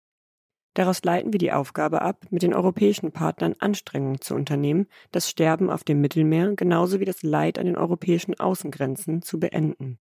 Daraus 0.74 1.04
leiten 1.04 1.34
wir 1.34 1.40
die 1.40 1.52
Aufgabe 1.52 2.02
ab, 2.02 2.26
mit 2.30 2.44
den 2.44 2.54
europäischen 2.54 3.12
Partnern 3.12 3.56
Anstrengungen 3.60 4.22
zu 4.22 4.36
unternehmen, 4.36 4.88
das 5.12 5.30
Sterben 5.30 5.70
auf 5.70 5.84
dem 5.84 6.00
Mittelmeer 6.00 6.56
genauso 6.56 7.00
wie 7.02 7.06
das 7.06 7.24
Leid 7.24 7.60
an 7.60 7.66
den 7.66 7.76
europäischen 7.76 8.40
Außengrenzen 8.40 9.22
zu 9.22 9.40
beenden. 9.40 10.00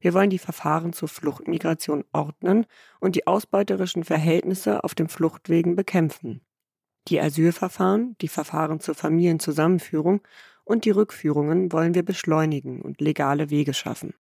Wir 0.00 0.14
wollen 0.14 0.30
die 0.30 0.40
Verfahren 0.40 0.92
zur 0.92 1.06
Fluchtmigration 1.06 2.04
ordnen 2.12 2.66
und 2.98 3.14
die 3.14 3.28
ausbeuterischen 3.28 4.02
Verhältnisse 4.02 4.82
auf 4.82 4.96
den 4.96 5.08
Fluchtwegen 5.08 5.76
bekämpfen. 5.76 6.44
Die 7.06 7.20
Asylverfahren, 7.20 8.16
die 8.20 8.28
Verfahren 8.28 8.80
zur 8.80 8.96
Familienzusammenführung 8.96 10.20
und 10.64 10.84
die 10.84 10.90
Rückführungen 10.90 11.70
wollen 11.70 11.94
wir 11.94 12.04
beschleunigen 12.04 12.82
und 12.82 13.00
legale 13.00 13.50
Wege 13.50 13.74
schaffen. 13.74 14.14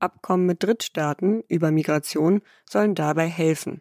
Abkommen 0.00 0.46
mit 0.46 0.64
Drittstaaten 0.64 1.42
über 1.48 1.70
Migration 1.70 2.42
sollen 2.68 2.96
dabei 2.96 3.28
helfen, 3.28 3.80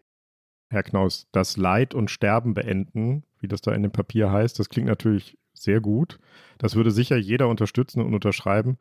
Herr 0.70 0.84
Knaus, 0.84 1.28
das 1.32 1.58
Leid 1.58 1.94
und 1.94 2.12
Sterben 2.12 2.54
beenden, 2.54 3.24
wie 3.40 3.48
das 3.48 3.62
da 3.62 3.72
in 3.72 3.84
dem 3.84 3.92
Papier 3.92 4.32
heißt, 4.32 4.58
das 4.60 4.70
klingt 4.70 4.88
natürlich 4.88 5.38
sehr 5.54 5.80
gut. 5.80 6.20
Das 6.58 6.76
würde 6.76 6.92
sicher 6.92 7.18
jeder 7.18 7.48
unterstützen 7.48 8.02
und 8.02 8.14
unterschreiben. 8.14 8.78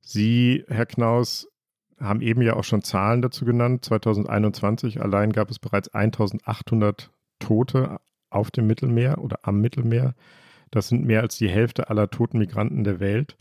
Sie, 0.00 0.64
Herr 0.68 0.86
Knaus, 0.86 1.48
haben 1.98 2.20
eben 2.20 2.42
ja 2.42 2.54
auch 2.54 2.64
schon 2.64 2.82
Zahlen 2.82 3.22
dazu 3.22 3.44
genannt. 3.44 3.84
2021 3.84 5.00
allein 5.00 5.32
gab 5.32 5.50
es 5.50 5.58
bereits 5.58 5.88
1800 5.88 7.10
Tote 7.38 8.00
auf 8.30 8.50
dem 8.50 8.66
Mittelmeer 8.66 9.18
oder 9.18 9.38
am 9.42 9.60
Mittelmeer. 9.60 10.14
Das 10.70 10.88
sind 10.88 11.04
mehr 11.04 11.20
als 11.20 11.38
die 11.38 11.48
Hälfte 11.48 11.88
aller 11.88 12.10
toten 12.10 12.38
Migranten 12.38 12.84
der 12.84 13.00
Welt. 13.00 13.36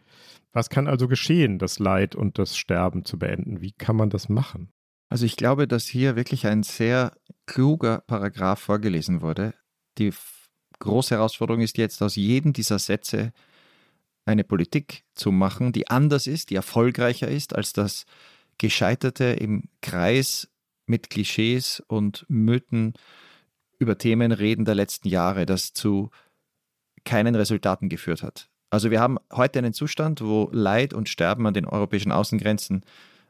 Was 0.52 0.70
kann 0.70 0.88
also 0.88 1.08
geschehen, 1.08 1.58
das 1.58 1.80
Leid 1.80 2.16
und 2.16 2.38
das 2.38 2.58
Sterben 2.58 3.06
zu 3.06 3.18
beenden? 3.18 3.62
Wie 3.62 3.72
kann 3.72 3.96
man 3.96 4.10
das 4.10 4.30
machen? 4.30 4.70
Also 5.14 5.28
ich 5.28 5.38
glaube, 5.38 5.68
dass 5.68 5.86
hier 5.86 6.16
wirklich 6.16 6.48
ein 6.48 6.64
sehr 6.64 7.16
kluger 7.46 8.00
Paragraph 8.00 8.60
vorgelesen 8.60 9.22
wurde. 9.22 9.54
Die 10.00 10.12
große 10.80 11.14
Herausforderung 11.14 11.62
ist 11.62 11.78
jetzt, 11.78 12.02
aus 12.02 12.16
jedem 12.16 12.52
dieser 12.52 12.80
Sätze 12.80 13.32
eine 14.26 14.44
Politik 14.44 15.04
zu 15.14 15.32
machen, 15.32 15.72
die 15.72 15.88
anders 15.88 16.26
ist, 16.26 16.50
die 16.50 16.56
erfolgreicher 16.56 17.28
ist 17.28 17.56
als 17.56 17.74
das 17.74 18.08
Gescheiterte 18.58 19.26
im 19.26 19.66
Kreis 19.84 20.50
mit 20.88 21.12
Klischees 21.12 21.84
und 21.86 22.26
Mythen 22.28 22.94
über 23.78 24.00
Themen 24.00 24.32
reden 24.32 24.66
der 24.66 24.74
letzten 24.74 25.10
Jahre, 25.10 25.46
das 25.46 25.74
zu 25.74 26.10
keinen 27.06 27.36
Resultaten 27.36 27.88
geführt 27.88 28.24
hat. 28.24 28.50
Also 28.72 28.90
wir 28.90 29.00
haben 29.00 29.20
heute 29.32 29.60
einen 29.60 29.74
Zustand, 29.74 30.22
wo 30.22 30.50
Leid 30.52 30.92
und 30.92 31.08
Sterben 31.08 31.46
an 31.46 31.54
den 31.54 31.68
europäischen 31.68 32.12
Außengrenzen 32.12 32.84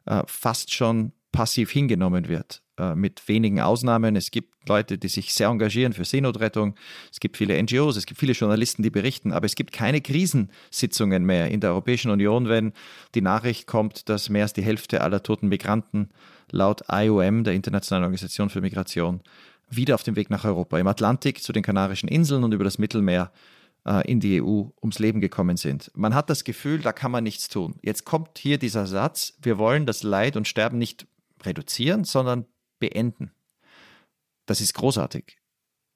äh, 0.05 0.23
fast 0.27 0.73
schon 0.73 1.11
passiv 1.33 1.71
hingenommen 1.71 2.29
wird. 2.29 2.63
Äh, 2.75 2.95
mit 2.95 3.27
wenigen 3.27 3.59
Ausnahmen. 3.59 4.15
Es 4.15 4.31
gibt 4.31 4.67
Leute, 4.67 4.97
die 4.97 5.07
sich 5.07 5.31
sehr 5.31 5.49
engagieren 5.49 5.93
für 5.93 6.05
Seenotrettung. 6.05 6.73
Es 7.11 7.19
gibt 7.19 7.37
viele 7.37 7.61
NGOs, 7.61 7.97
es 7.97 8.07
gibt 8.07 8.19
viele 8.19 8.33
Journalisten, 8.33 8.81
die 8.81 8.89
berichten, 8.89 9.31
aber 9.31 9.45
es 9.45 9.53
gibt 9.53 9.73
keine 9.73 10.01
Krisensitzungen 10.01 11.23
mehr 11.23 11.51
in 11.51 11.59
der 11.59 11.69
Europäischen 11.69 12.09
Union, 12.09 12.47
wenn 12.47 12.73
die 13.13 13.21
Nachricht 13.21 13.67
kommt, 13.67 14.09
dass 14.09 14.29
mehr 14.29 14.43
als 14.43 14.53
die 14.53 14.63
Hälfte 14.63 15.01
aller 15.01 15.21
toten 15.21 15.49
Migranten 15.49 16.09
laut 16.49 16.81
IOM, 16.91 17.43
der 17.43 17.53
Internationalen 17.53 18.05
Organisation 18.05 18.49
für 18.49 18.61
Migration, 18.61 19.21
wieder 19.69 19.93
auf 19.93 20.03
dem 20.03 20.15
Weg 20.15 20.31
nach 20.31 20.43
Europa, 20.43 20.79
im 20.79 20.87
Atlantik 20.87 21.43
zu 21.43 21.53
den 21.53 21.61
Kanarischen 21.61 22.09
Inseln 22.09 22.43
und 22.43 22.55
über 22.55 22.63
das 22.63 22.79
Mittelmeer 22.79 23.31
äh, 23.85 24.09
in 24.09 24.19
die 24.19 24.41
EU 24.41 24.63
ums 24.81 24.97
Leben 24.97 25.21
gekommen 25.21 25.57
sind. 25.57 25.91
Man 25.93 26.15
hat 26.15 26.31
das 26.31 26.43
Gefühl, 26.43 26.79
da 26.79 26.91
kann 26.91 27.11
man 27.11 27.23
nichts 27.23 27.49
tun. 27.49 27.75
Jetzt 27.83 28.03
kommt 28.03 28.39
hier 28.39 28.57
dieser 28.57 28.87
Satz, 28.87 29.37
wir 29.43 29.59
wollen 29.59 29.85
das 29.85 30.01
Leid 30.01 30.37
und 30.37 30.47
Sterben 30.47 30.79
nicht 30.79 31.05
reduzieren, 31.45 32.03
sondern 32.03 32.45
beenden. 32.79 33.31
Das 34.45 34.61
ist 34.61 34.73
großartig. 34.73 35.37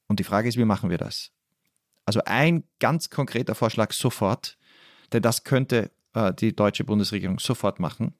Und 0.07 0.19
die 0.19 0.23
Frage 0.23 0.47
ist, 0.47 0.57
wie 0.57 0.65
machen 0.65 0.89
wir 0.89 0.97
das? 0.97 1.31
Also 2.05 2.21
ein 2.25 2.63
ganz 2.79 3.09
konkreter 3.09 3.55
Vorschlag 3.55 3.91
sofort, 3.91 4.57
denn 5.11 5.21
das 5.21 5.43
könnte 5.43 5.91
äh, 6.13 6.33
die 6.33 6.55
deutsche 6.55 6.85
Bundesregierung 6.85 7.39
sofort 7.39 7.79
machen. 7.79 8.13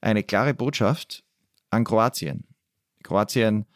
Eine 0.00 0.22
klare 0.22 0.54
Botschaft 0.54 1.24
an 1.70 1.84
Kroatien. 1.84 2.44
Kroatien 3.02 3.66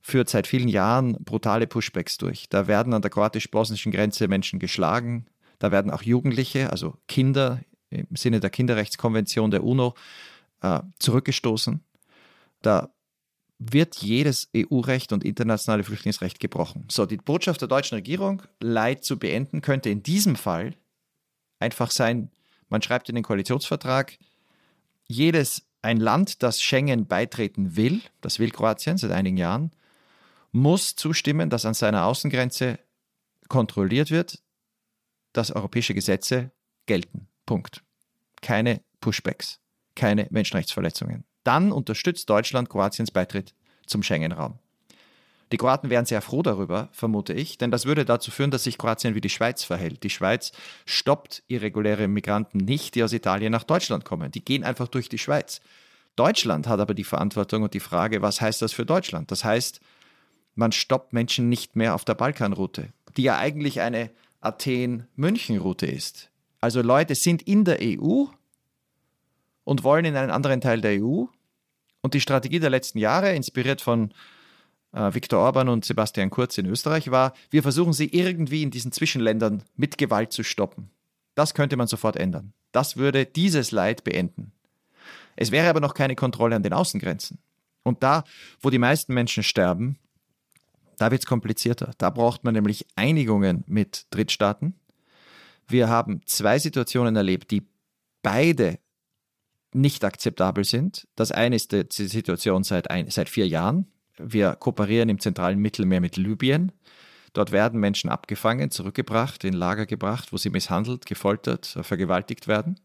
führt 0.00 0.30
seit 0.30 0.46
vielen 0.46 0.68
Jahren 0.68 1.12
brutale 1.24 1.66
Pushbacks 1.66 2.16
durch. 2.16 2.48
Da 2.48 2.66
werden 2.66 2.94
an 2.94 3.02
der 3.02 3.10
kroatisch-bosnischen 3.10 3.92
Grenze 3.92 4.28
Menschen 4.28 4.58
geschlagen. 4.58 5.26
Da 5.58 5.72
werden 5.72 5.90
auch 5.90 6.02
Jugendliche, 6.02 6.70
also 6.70 6.96
Kinder 7.08 7.60
im 7.90 8.16
Sinne 8.16 8.40
der 8.40 8.50
Kinderrechtskonvention 8.50 9.50
der 9.50 9.64
UNO, 9.64 9.94
äh, 10.62 10.80
zurückgestoßen. 10.98 11.84
Da 12.66 12.92
wird 13.60 13.98
jedes 13.98 14.50
EU-Recht 14.56 15.12
und 15.12 15.22
internationale 15.22 15.84
Flüchtlingsrecht 15.84 16.40
gebrochen. 16.40 16.84
So, 16.90 17.06
die 17.06 17.16
Botschaft 17.16 17.60
der 17.60 17.68
deutschen 17.68 17.94
Regierung, 17.94 18.42
Leid 18.58 19.04
zu 19.04 19.20
beenden, 19.20 19.60
könnte 19.60 19.88
in 19.88 20.02
diesem 20.02 20.34
Fall 20.34 20.74
einfach 21.60 21.92
sein, 21.92 22.32
man 22.68 22.82
schreibt 22.82 23.08
in 23.08 23.14
den 23.14 23.22
Koalitionsvertrag, 23.22 24.18
jedes 25.06 25.62
ein 25.80 25.98
Land, 25.98 26.42
das 26.42 26.60
Schengen 26.60 27.06
beitreten 27.06 27.76
will, 27.76 28.02
das 28.20 28.40
will 28.40 28.50
Kroatien 28.50 28.98
seit 28.98 29.12
einigen 29.12 29.36
Jahren, 29.36 29.70
muss 30.50 30.96
zustimmen, 30.96 31.48
dass 31.50 31.66
an 31.66 31.74
seiner 31.74 32.06
Außengrenze 32.06 32.80
kontrolliert 33.46 34.10
wird, 34.10 34.42
dass 35.32 35.52
europäische 35.52 35.94
Gesetze 35.94 36.50
gelten. 36.86 37.28
Punkt. 37.46 37.84
Keine 38.42 38.82
Pushbacks, 39.00 39.60
keine 39.94 40.26
Menschenrechtsverletzungen 40.30 41.24
dann 41.46 41.72
unterstützt 41.72 42.28
Deutschland 42.28 42.68
Kroatiens 42.68 43.10
Beitritt 43.10 43.54
zum 43.86 44.02
Schengen-Raum. 44.02 44.58
Die 45.52 45.58
Kroaten 45.58 45.90
wären 45.90 46.06
sehr 46.06 46.22
froh 46.22 46.42
darüber, 46.42 46.88
vermute 46.90 47.32
ich, 47.32 47.56
denn 47.56 47.70
das 47.70 47.86
würde 47.86 48.04
dazu 48.04 48.32
führen, 48.32 48.50
dass 48.50 48.64
sich 48.64 48.78
Kroatien 48.78 49.14
wie 49.14 49.20
die 49.20 49.30
Schweiz 49.30 49.62
verhält. 49.62 50.02
Die 50.02 50.10
Schweiz 50.10 50.50
stoppt 50.86 51.44
irreguläre 51.46 52.08
Migranten 52.08 52.58
nicht, 52.58 52.96
die 52.96 53.04
aus 53.04 53.12
Italien 53.12 53.52
nach 53.52 53.62
Deutschland 53.62 54.04
kommen. 54.04 54.32
Die 54.32 54.44
gehen 54.44 54.64
einfach 54.64 54.88
durch 54.88 55.08
die 55.08 55.18
Schweiz. 55.18 55.60
Deutschland 56.16 56.66
hat 56.66 56.80
aber 56.80 56.94
die 56.94 57.04
Verantwortung 57.04 57.62
und 57.62 57.74
die 57.74 57.80
Frage, 57.80 58.22
was 58.22 58.40
heißt 58.40 58.60
das 58.60 58.72
für 58.72 58.84
Deutschland? 58.84 59.30
Das 59.30 59.44
heißt, 59.44 59.80
man 60.56 60.72
stoppt 60.72 61.12
Menschen 61.12 61.48
nicht 61.48 61.76
mehr 61.76 61.94
auf 61.94 62.04
der 62.04 62.14
Balkanroute, 62.14 62.88
die 63.16 63.22
ja 63.22 63.38
eigentlich 63.38 63.80
eine 63.80 64.10
Athen-München-Route 64.40 65.86
ist. 65.86 66.30
Also 66.60 66.82
Leute 66.82 67.14
sind 67.14 67.42
in 67.42 67.64
der 67.64 67.78
EU 67.80 68.24
und 69.64 69.84
wollen 69.84 70.06
in 70.06 70.16
einen 70.16 70.30
anderen 70.30 70.60
Teil 70.60 70.80
der 70.80 71.02
EU 71.02 71.26
und 72.06 72.14
die 72.14 72.20
Strategie 72.20 72.60
der 72.60 72.70
letzten 72.70 72.98
Jahre, 72.98 73.34
inspiriert 73.34 73.80
von 73.80 74.14
äh, 74.92 75.12
Viktor 75.12 75.40
Orban 75.40 75.68
und 75.68 75.84
Sebastian 75.84 76.30
Kurz 76.30 76.56
in 76.56 76.66
Österreich, 76.66 77.10
war, 77.10 77.32
wir 77.50 77.64
versuchen 77.64 77.92
sie 77.92 78.06
irgendwie 78.06 78.62
in 78.62 78.70
diesen 78.70 78.92
Zwischenländern 78.92 79.64
mit 79.74 79.98
Gewalt 79.98 80.32
zu 80.32 80.44
stoppen. 80.44 80.88
Das 81.34 81.52
könnte 81.52 81.76
man 81.76 81.88
sofort 81.88 82.14
ändern. 82.14 82.52
Das 82.70 82.96
würde 82.96 83.26
dieses 83.26 83.72
Leid 83.72 84.04
beenden. 84.04 84.52
Es 85.34 85.50
wäre 85.50 85.68
aber 85.68 85.80
noch 85.80 85.94
keine 85.94 86.14
Kontrolle 86.14 86.54
an 86.54 86.62
den 86.62 86.72
Außengrenzen. 86.72 87.38
Und 87.82 88.04
da, 88.04 88.22
wo 88.60 88.70
die 88.70 88.78
meisten 88.78 89.12
Menschen 89.12 89.42
sterben, 89.42 89.98
da 90.98 91.10
wird 91.10 91.22
es 91.22 91.26
komplizierter. 91.26 91.90
Da 91.98 92.10
braucht 92.10 92.44
man 92.44 92.54
nämlich 92.54 92.86
Einigungen 92.94 93.64
mit 93.66 94.06
Drittstaaten. 94.10 94.76
Wir 95.66 95.88
haben 95.88 96.20
zwei 96.24 96.60
Situationen 96.60 97.16
erlebt, 97.16 97.50
die 97.50 97.66
beide 98.22 98.78
nicht 99.76 100.04
akzeptabel 100.04 100.64
sind. 100.64 101.06
Das 101.16 101.30
eine 101.30 101.54
ist 101.54 101.72
die 101.72 101.84
Situation 101.88 102.64
seit, 102.64 102.90
ein, 102.90 103.10
seit 103.10 103.28
vier 103.28 103.46
Jahren. 103.46 103.86
Wir 104.18 104.54
kooperieren 104.54 105.08
im 105.08 105.20
zentralen 105.20 105.58
Mittelmeer 105.58 106.00
mit 106.00 106.16
Libyen. 106.16 106.72
Dort 107.34 107.52
werden 107.52 107.78
Menschen 107.78 108.08
abgefangen, 108.08 108.70
zurückgebracht, 108.70 109.44
in 109.44 109.52
Lager 109.52 109.84
gebracht, 109.84 110.32
wo 110.32 110.38
sie 110.38 110.48
misshandelt, 110.48 111.04
gefoltert, 111.04 111.78
vergewaltigt 111.82 112.48
werden. 112.48 112.80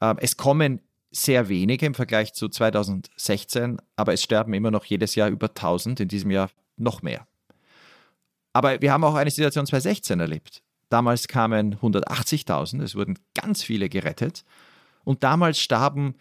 Ähm, 0.00 0.16
es 0.20 0.36
kommen 0.36 0.80
sehr 1.10 1.48
wenige 1.48 1.86
im 1.86 1.94
Vergleich 1.94 2.32
zu 2.34 2.48
2016, 2.48 3.78
aber 3.96 4.12
es 4.12 4.22
sterben 4.22 4.54
immer 4.54 4.70
noch 4.70 4.84
jedes 4.84 5.16
Jahr 5.16 5.28
über 5.28 5.48
1000, 5.48 6.00
in 6.00 6.08
diesem 6.08 6.30
Jahr 6.30 6.50
noch 6.76 7.02
mehr. 7.02 7.26
Aber 8.52 8.80
wir 8.80 8.92
haben 8.92 9.02
auch 9.02 9.14
eine 9.14 9.30
Situation 9.30 9.66
2016 9.66 10.20
erlebt. 10.20 10.62
Damals 10.88 11.26
kamen 11.26 11.74
180.000, 11.76 12.82
es 12.82 12.94
wurden 12.94 13.18
ganz 13.34 13.64
viele 13.64 13.88
gerettet 13.88 14.44
und 15.06 15.22
damals 15.22 15.60
starben 15.60 16.16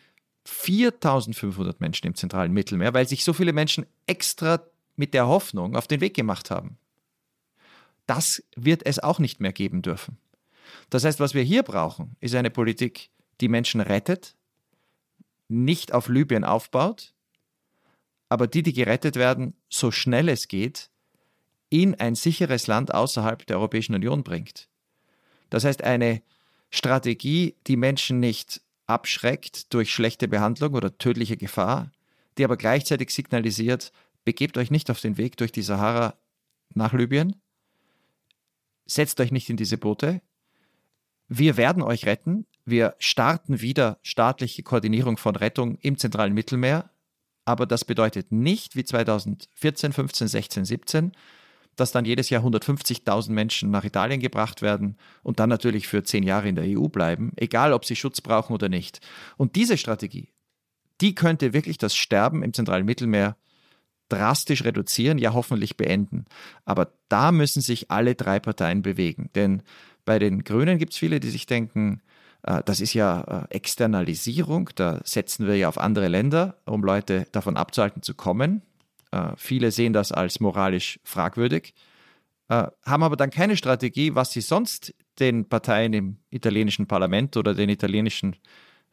4500 0.46 1.82
Menschen 1.82 2.06
im 2.06 2.14
zentralen 2.14 2.54
Mittelmeer, 2.54 2.94
weil 2.94 3.08
sich 3.08 3.24
so 3.24 3.34
viele 3.34 3.52
Menschen 3.52 3.88
extra 4.06 4.62
mit 4.96 5.16
der 5.16 5.28
Hoffnung 5.28 5.76
auf 5.76 5.88
den 5.88 6.02
Weg 6.02 6.14
gemacht 6.14 6.52
haben. 6.52 6.78
Das 8.06 8.44
wird 8.56 8.86
es 8.86 9.00
auch 9.00 9.18
nicht 9.18 9.40
mehr 9.40 9.54
geben 9.54 9.82
dürfen. 9.82 10.20
Das 10.92 11.04
heißt, 11.04 11.20
was 11.20 11.34
wir 11.34 11.42
hier 11.42 11.64
brauchen, 11.64 12.16
ist 12.20 12.36
eine 12.36 12.52
Politik, 12.52 13.10
die 13.42 13.48
Menschen 13.48 13.82
rettet, 13.82 14.36
nicht 15.48 15.92
auf 15.92 16.08
Libyen 16.08 16.44
aufbaut, 16.44 17.16
aber 18.30 18.46
die, 18.46 18.62
die 18.62 18.74
gerettet 18.74 19.16
werden, 19.16 19.56
so 19.68 19.90
schnell 19.90 20.30
es 20.30 20.48
geht, 20.48 20.92
in 21.70 21.96
ein 21.96 22.14
sicheres 22.14 22.68
Land 22.68 22.94
außerhalb 22.94 23.48
der 23.48 23.58
Europäischen 23.58 23.96
Union 23.96 24.24
bringt. 24.24 24.70
Das 25.50 25.64
heißt, 25.64 25.84
eine 25.84 26.22
Strategie, 26.70 27.56
die 27.66 27.78
Menschen 27.78 28.20
nicht 28.20 28.62
abschreckt 28.88 29.74
durch 29.74 29.94
schlechte 29.94 30.28
Behandlung 30.28 30.74
oder 30.74 30.98
tödliche 30.98 31.38
Gefahr, 31.38 31.92
die 32.38 32.44
aber 32.44 32.58
gleichzeitig 32.58 33.12
signalisiert, 33.12 33.92
begebt 34.24 34.58
euch 34.58 34.72
nicht 34.72 34.90
auf 34.90 35.00
den 35.00 35.18
Weg 35.18 35.38
durch 35.38 35.52
die 35.52 35.62
Sahara 35.62 36.16
nach 36.74 36.94
Libyen, 36.94 37.36
setzt 38.86 39.20
euch 39.20 39.32
nicht 39.32 39.50
in 39.50 39.58
diese 39.58 39.78
Boote, 39.78 40.22
wir 41.28 41.58
werden 41.58 41.82
euch 41.82 42.06
retten, 42.06 42.46
wir 42.66 42.96
starten 43.00 43.62
wieder 43.62 44.00
staatliche 44.04 44.64
Koordinierung 44.64 45.18
von 45.18 45.36
Rettung 45.36 45.78
im 45.82 45.98
zentralen 45.98 46.34
Mittelmeer, 46.34 46.92
aber 47.46 47.66
das 47.66 47.86
bedeutet 47.86 48.32
nicht 48.32 48.76
wie 48.76 48.84
2014, 48.84 49.94
15, 49.94 50.28
16, 50.28 50.66
17, 50.66 51.12
dass 51.76 51.92
dann 51.92 52.06
jedes 52.06 52.30
Jahr 52.30 52.44
150.000 52.44 53.32
Menschen 53.32 53.72
nach 53.72 53.84
Italien 53.84 54.20
gebracht 54.20 54.62
werden 54.62 54.98
und 55.24 55.40
dann 55.40 55.50
natürlich 55.50 55.88
für 55.88 56.04
zehn 56.04 56.24
Jahre 56.24 56.50
in 56.50 56.56
der 56.56 56.66
EU 56.68 56.88
bleiben, 56.88 57.32
egal 57.36 57.74
ob 57.74 57.86
sie 57.86 57.96
Schutz 57.96 58.22
brauchen 58.22 58.54
oder 58.54 58.70
nicht. 58.70 59.00
Und 59.38 59.56
diese 59.56 59.78
Strategie, 59.78 60.34
die 61.02 61.16
könnte 61.16 61.54
wirklich 61.54 61.78
das 61.78 61.96
Sterben 61.96 62.44
im 62.44 62.54
zentralen 62.54 62.86
Mittelmeer 62.86 63.38
drastisch 64.10 64.64
reduzieren, 64.64 65.18
ja 65.18 65.34
hoffentlich 65.34 65.78
beenden. 65.78 66.26
Aber 66.64 66.94
da 67.10 67.32
müssen 67.32 67.62
sich 67.62 67.92
alle 67.92 68.16
drei 68.16 68.40
Parteien 68.40 68.82
bewegen. 68.82 69.30
Denn 69.36 69.64
bei 70.06 70.20
den 70.20 70.44
Grünen 70.44 70.78
gibt 70.78 70.94
es 70.94 71.00
viele, 71.00 71.20
die 71.20 71.30
sich 71.30 71.48
denken, 71.48 72.02
Äh, 72.46 72.62
das 72.66 72.80
ist 72.80 72.94
ja 72.94 73.48
äh, 73.50 73.56
Externalisierung. 73.56 74.70
Da 74.76 75.02
setzen 75.04 75.48
wir 75.48 75.58
ja 75.58 75.68
auf 75.68 75.78
andere 75.78 76.08
Länder, 76.08 76.58
um 76.66 76.84
Leute 76.84 77.28
davon 77.32 77.58
abzuhalten 77.58 78.02
zu 78.02 78.14
kommen. 78.14 78.62
Äh, 79.16 79.34
viele 79.38 79.72
sehen 79.72 79.94
das 79.94 80.12
als 80.12 80.40
moralisch 80.40 81.00
fragwürdig, 81.04 81.74
haben 82.48 83.02
aber 83.02 83.16
dann 83.16 83.32
keine 83.32 83.58
Strategie, 83.58 84.14
was 84.14 84.32
sie 84.32 84.42
sonst 84.42 84.94
den 85.18 85.50
Parteien 85.50 85.94
im 85.94 86.18
italienischen 86.30 86.86
Parlament 86.86 87.38
oder 87.38 87.56
den 87.56 87.70
italienischen 87.70 88.36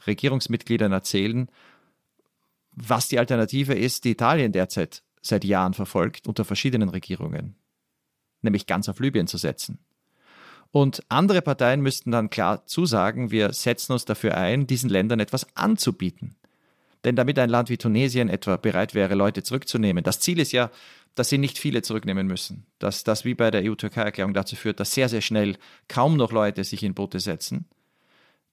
Regierungsmitgliedern 0.06 0.90
erzählen, 0.90 1.50
was 2.70 3.08
die 3.08 3.18
Alternative 3.18 3.74
ist, 3.74 4.06
die 4.06 4.12
Italien 4.12 4.52
derzeit 4.52 5.02
seit 5.20 5.44
Jahren 5.44 5.74
verfolgt 5.74 6.26
unter 6.26 6.46
verschiedenen 6.46 6.88
Regierungen, 6.88 7.56
nämlich 8.40 8.66
ganz 8.66 8.88
auf 8.88 9.00
Libyen 9.00 9.26
zu 9.26 9.36
setzen. 9.36 9.84
Und 10.70 11.02
andere 11.10 11.42
Parteien 11.42 11.82
müssten 11.82 12.10
dann 12.10 12.30
klar 12.30 12.64
zusagen, 12.64 13.30
wir 13.30 13.52
setzen 13.52 13.92
uns 13.92 14.06
dafür 14.06 14.34
ein, 14.34 14.66
diesen 14.66 14.88
Ländern 14.88 15.20
etwas 15.20 15.54
anzubieten. 15.54 16.36
Denn 17.04 17.16
damit 17.16 17.38
ein 17.38 17.50
Land 17.50 17.68
wie 17.68 17.76
Tunesien 17.76 18.28
etwa 18.28 18.56
bereit 18.56 18.94
wäre, 18.94 19.14
Leute 19.14 19.42
zurückzunehmen, 19.42 20.04
das 20.04 20.20
Ziel 20.20 20.38
ist 20.38 20.52
ja, 20.52 20.70
dass 21.14 21.28
sie 21.28 21.38
nicht 21.38 21.58
viele 21.58 21.82
zurücknehmen 21.82 22.26
müssen. 22.26 22.66
Dass 22.78 23.04
das 23.04 23.24
wie 23.24 23.34
bei 23.34 23.50
der 23.50 23.62
EU-Türkei-Erklärung 23.64 24.34
dazu 24.34 24.56
führt, 24.56 24.80
dass 24.80 24.92
sehr, 24.94 25.08
sehr 25.08 25.20
schnell 25.20 25.56
kaum 25.88 26.16
noch 26.16 26.32
Leute 26.32 26.64
sich 26.64 26.82
in 26.82 26.94
Boote 26.94 27.20
setzen. 27.20 27.66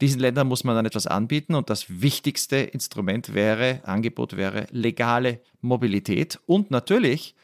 Diesen 0.02 0.22
Ländern 0.22 0.48
muss 0.48 0.64
man 0.64 0.76
dann 0.76 0.86
etwas 0.86 1.08
anbieten 1.08 1.56
und 1.56 1.70
das 1.70 2.02
wichtigste 2.02 2.56
Instrument 2.58 3.34
wäre, 3.34 3.82
Angebot 3.84 4.38
wäre 4.38 4.66
legale 4.72 5.42
Mobilität 5.60 6.40
und 6.46 6.72
natürlich 6.72 7.36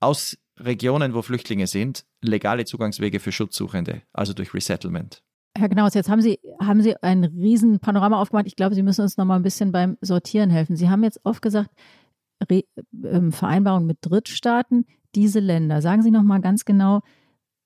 aus 0.00 0.38
Regionen, 0.58 1.12
wo 1.14 1.22
Flüchtlinge 1.22 1.66
sind, 1.66 2.04
legale 2.22 2.64
Zugangswege 2.64 3.20
für 3.20 3.30
Schutzsuchende, 3.30 4.02
also 4.12 4.32
durch 4.32 4.54
Resettlement. 4.54 5.22
Herr 5.56 5.68
Knaus, 5.68 5.94
jetzt 5.94 6.08
haben 6.08 6.22
Sie, 6.22 6.38
haben 6.60 6.82
Sie 6.82 6.96
ein 7.02 7.24
riesen 7.24 7.80
Panorama 7.80 8.20
aufgemacht. 8.20 8.46
Ich 8.46 8.56
glaube, 8.56 8.74
Sie 8.74 8.82
müssen 8.82 9.02
uns 9.02 9.16
noch 9.16 9.24
mal 9.24 9.36
ein 9.36 9.42
bisschen 9.42 9.72
beim 9.72 9.96
Sortieren 10.00 10.50
helfen. 10.50 10.76
Sie 10.76 10.88
haben 10.88 11.02
jetzt 11.04 11.20
oft 11.24 11.42
gesagt, 11.42 11.70
Re 12.50 12.64
ähm, 13.04 13.32
Vereinbarung 13.32 13.86
mit 13.86 13.98
Drittstaaten, 14.02 14.86
diese 15.14 15.40
Länder. 15.40 15.82
Sagen 15.82 16.02
Sie 16.02 16.10
noch 16.10 16.22
mal 16.22 16.40
ganz 16.40 16.64
genau, 16.64 17.00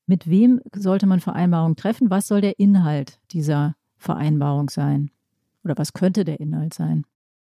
mit 0.06 0.28
wem 0.28 0.60
sollte 0.74 1.06
man 1.06 1.20
Vereinbarungen 1.20 1.76
treffen? 1.76 2.10
Was 2.10 2.26
soll 2.26 2.40
der 2.40 2.58
Inhalt 2.58 3.20
dieser 3.30 3.76
Vereinbarung 3.96 4.70
sein? 4.70 5.10
Oder 5.64 5.76
was 5.76 5.92
könnte 5.92 6.24
der 6.24 6.40
Inhalt 6.40 6.74
sein? 6.74 7.04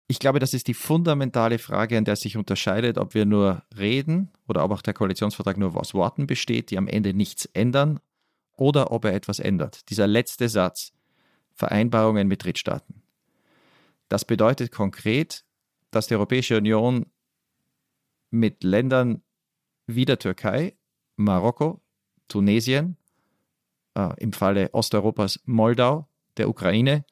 Ich 0.07 0.19
glaube, 0.19 0.39
das 0.39 0.53
ist 0.53 0.69
die 0.69 0.75
fundamentale 0.75 1.59
Frage, 1.59 1.97
an 1.97 2.05
der 2.05 2.17
sich 2.17 2.37
unterscheidet, 2.37 2.99
ob 2.99 3.15
wir 3.15 3.25
nur 3.25 3.63
reden 3.77 4.31
oder 4.47 4.63
ob 4.65 4.73
auch 4.73 4.83
der 4.83 4.93
Koalitionsvertrag 4.93 5.57
nur 5.57 5.75
aus 5.77 5.95
Worten 5.95 6.27
besteht, 6.27 6.71
die 6.71 6.79
am 6.79 6.89
Ende 6.89 7.15
nichts 7.15 7.47
ändern, 7.47 8.01
oder 8.57 8.93
ob 8.93 9.05
er 9.05 9.15
etwas 9.15 9.41
ändert. 9.41 9.89
Dieser 9.91 10.07
letzte 10.07 10.49
Satz, 10.49 10.93
Vereinbarungen 11.55 12.29
mit 12.29 12.45
Drittstaaten. 12.45 13.03
Das 14.09 14.25
bedeutet 14.25 14.71
konkret, 14.71 15.45
dass 15.91 16.09
die 16.09 16.15
Europäische 16.15 16.57
Union 16.57 17.07
mit 18.31 18.65
Ländern 18.65 19.23
wie 19.87 20.05
der 20.05 20.19
Türkei, 20.19 20.77
Marokko, 21.17 21.81
Tunesien, 22.29 22.97
äh, 23.95 24.11
im 24.19 24.33
Falle 24.33 24.73
Osteuropas 24.73 25.41
Moldau, 25.45 26.09
der 26.37 26.49
Ukraine, 26.49 27.05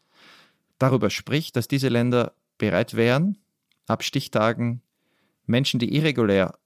darüber 0.78 1.10
spricht, 1.10 1.56
dass 1.56 1.68
diese 1.68 1.88
Länder 1.88 2.34
bereit 2.58 2.94
wären, 2.94 3.38
ab 3.86 4.02
Stichtagen 4.02 4.82
Menschen, 5.46 5.78
die 5.80 5.94
irregulär 5.94 6.58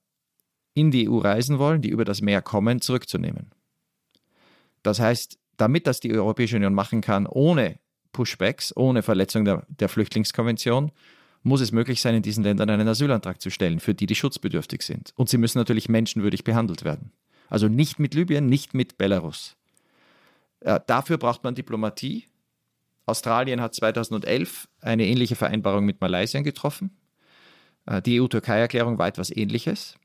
in 0.73 0.91
die 0.91 1.09
EU 1.09 1.17
reisen 1.17 1.59
wollen, 1.59 1.81
die 1.81 1.89
über 1.89 2.05
das 2.05 2.21
Meer 2.21 2.41
kommen, 2.41 2.81
zurückzunehmen. 2.81 3.51
Das 4.83 4.99
heißt, 4.99 5.39
damit 5.57 5.87
das 5.87 5.99
die 5.99 6.13
Europäische 6.13 6.55
Union 6.55 6.73
machen 6.73 7.01
kann, 7.01 7.27
ohne 7.27 7.79
Pushbacks, 8.13 8.75
ohne 8.75 9.03
Verletzung 9.03 9.45
der, 9.45 9.65
der 9.67 9.89
Flüchtlingskonvention, 9.89 10.91
muss 11.43 11.61
es 11.61 11.71
möglich 11.71 12.01
sein, 12.01 12.15
in 12.15 12.23
diesen 12.23 12.43
Ländern 12.43 12.69
einen 12.69 12.87
Asylantrag 12.87 13.41
zu 13.41 13.49
stellen, 13.49 13.79
für 13.79 13.93
die, 13.93 14.05
die 14.05 14.15
schutzbedürftig 14.15 14.81
sind. 14.81 15.13
Und 15.15 15.29
sie 15.29 15.37
müssen 15.37 15.57
natürlich 15.57 15.89
menschenwürdig 15.89 16.43
behandelt 16.43 16.83
werden. 16.83 17.11
Also 17.49 17.67
nicht 17.67 17.99
mit 17.99 18.13
Libyen, 18.13 18.47
nicht 18.47 18.73
mit 18.73 18.97
Belarus. 18.97 19.55
Äh, 20.61 20.79
dafür 20.87 21.17
braucht 21.17 21.43
man 21.43 21.55
Diplomatie, 21.55 22.25
Australien 23.07 23.61
hat 23.61 23.73
2011 23.73 24.67
eine 24.81 25.05
ähnliche 25.05 25.35
Vereinbarung 25.35 25.85
mit 25.85 26.01
Malaysia 26.01 26.41
getroffen. 26.41 26.97
Äh, 27.85 28.01
die 28.01 28.21
EU-Türkei-Erklärung 28.21 28.97
war 28.97 29.07
etwas 29.07 29.31
Ähnliches. 29.31 29.95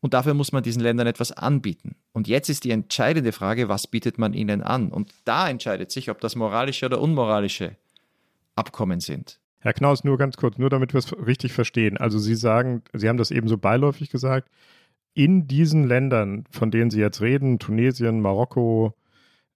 Und 0.00 0.14
dafür 0.14 0.34
muss 0.34 0.52
man 0.52 0.62
diesen 0.62 0.82
Ländern 0.82 1.06
etwas 1.06 1.32
anbieten. 1.32 1.96
Und 2.12 2.28
jetzt 2.28 2.48
ist 2.48 2.64
die 2.64 2.70
entscheidende 2.70 3.32
Frage, 3.32 3.68
was 3.68 3.86
bietet 3.86 4.18
man 4.18 4.32
ihnen 4.32 4.62
an? 4.62 4.92
Und 4.92 5.12
da 5.24 5.48
entscheidet 5.48 5.90
sich, 5.90 6.10
ob 6.10 6.20
das 6.20 6.36
moralische 6.36 6.86
oder 6.86 7.00
unmoralische 7.00 7.76
Abkommen 8.54 9.00
sind. 9.00 9.40
Herr 9.60 9.72
Knaus, 9.72 10.04
nur 10.04 10.18
ganz 10.18 10.36
kurz, 10.36 10.56
nur 10.56 10.70
damit 10.70 10.94
wir 10.94 10.98
es 10.98 11.12
richtig 11.26 11.52
verstehen. 11.52 11.96
Also 11.96 12.18
Sie 12.18 12.36
sagen, 12.36 12.82
Sie 12.92 13.08
haben 13.08 13.16
das 13.16 13.32
eben 13.32 13.48
so 13.48 13.58
beiläufig 13.58 14.10
gesagt, 14.10 14.48
in 15.14 15.48
diesen 15.48 15.88
Ländern, 15.88 16.44
von 16.50 16.70
denen 16.70 16.90
Sie 16.90 17.00
jetzt 17.00 17.20
reden, 17.20 17.58
Tunesien, 17.58 18.20
Marokko, 18.20 18.94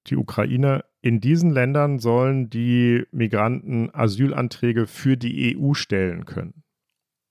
die 0.09 0.17
Ukraine, 0.17 0.85
in 1.03 1.21
diesen 1.21 1.51
Ländern 1.51 2.01
sollen 2.01 2.51
die 2.51 3.05
Migranten 3.13 3.95
Asylanträge 3.95 4.89
für 4.89 5.17
die 5.17 5.57
EU 5.57 5.75
stellen 5.75 6.25
können. 6.25 6.62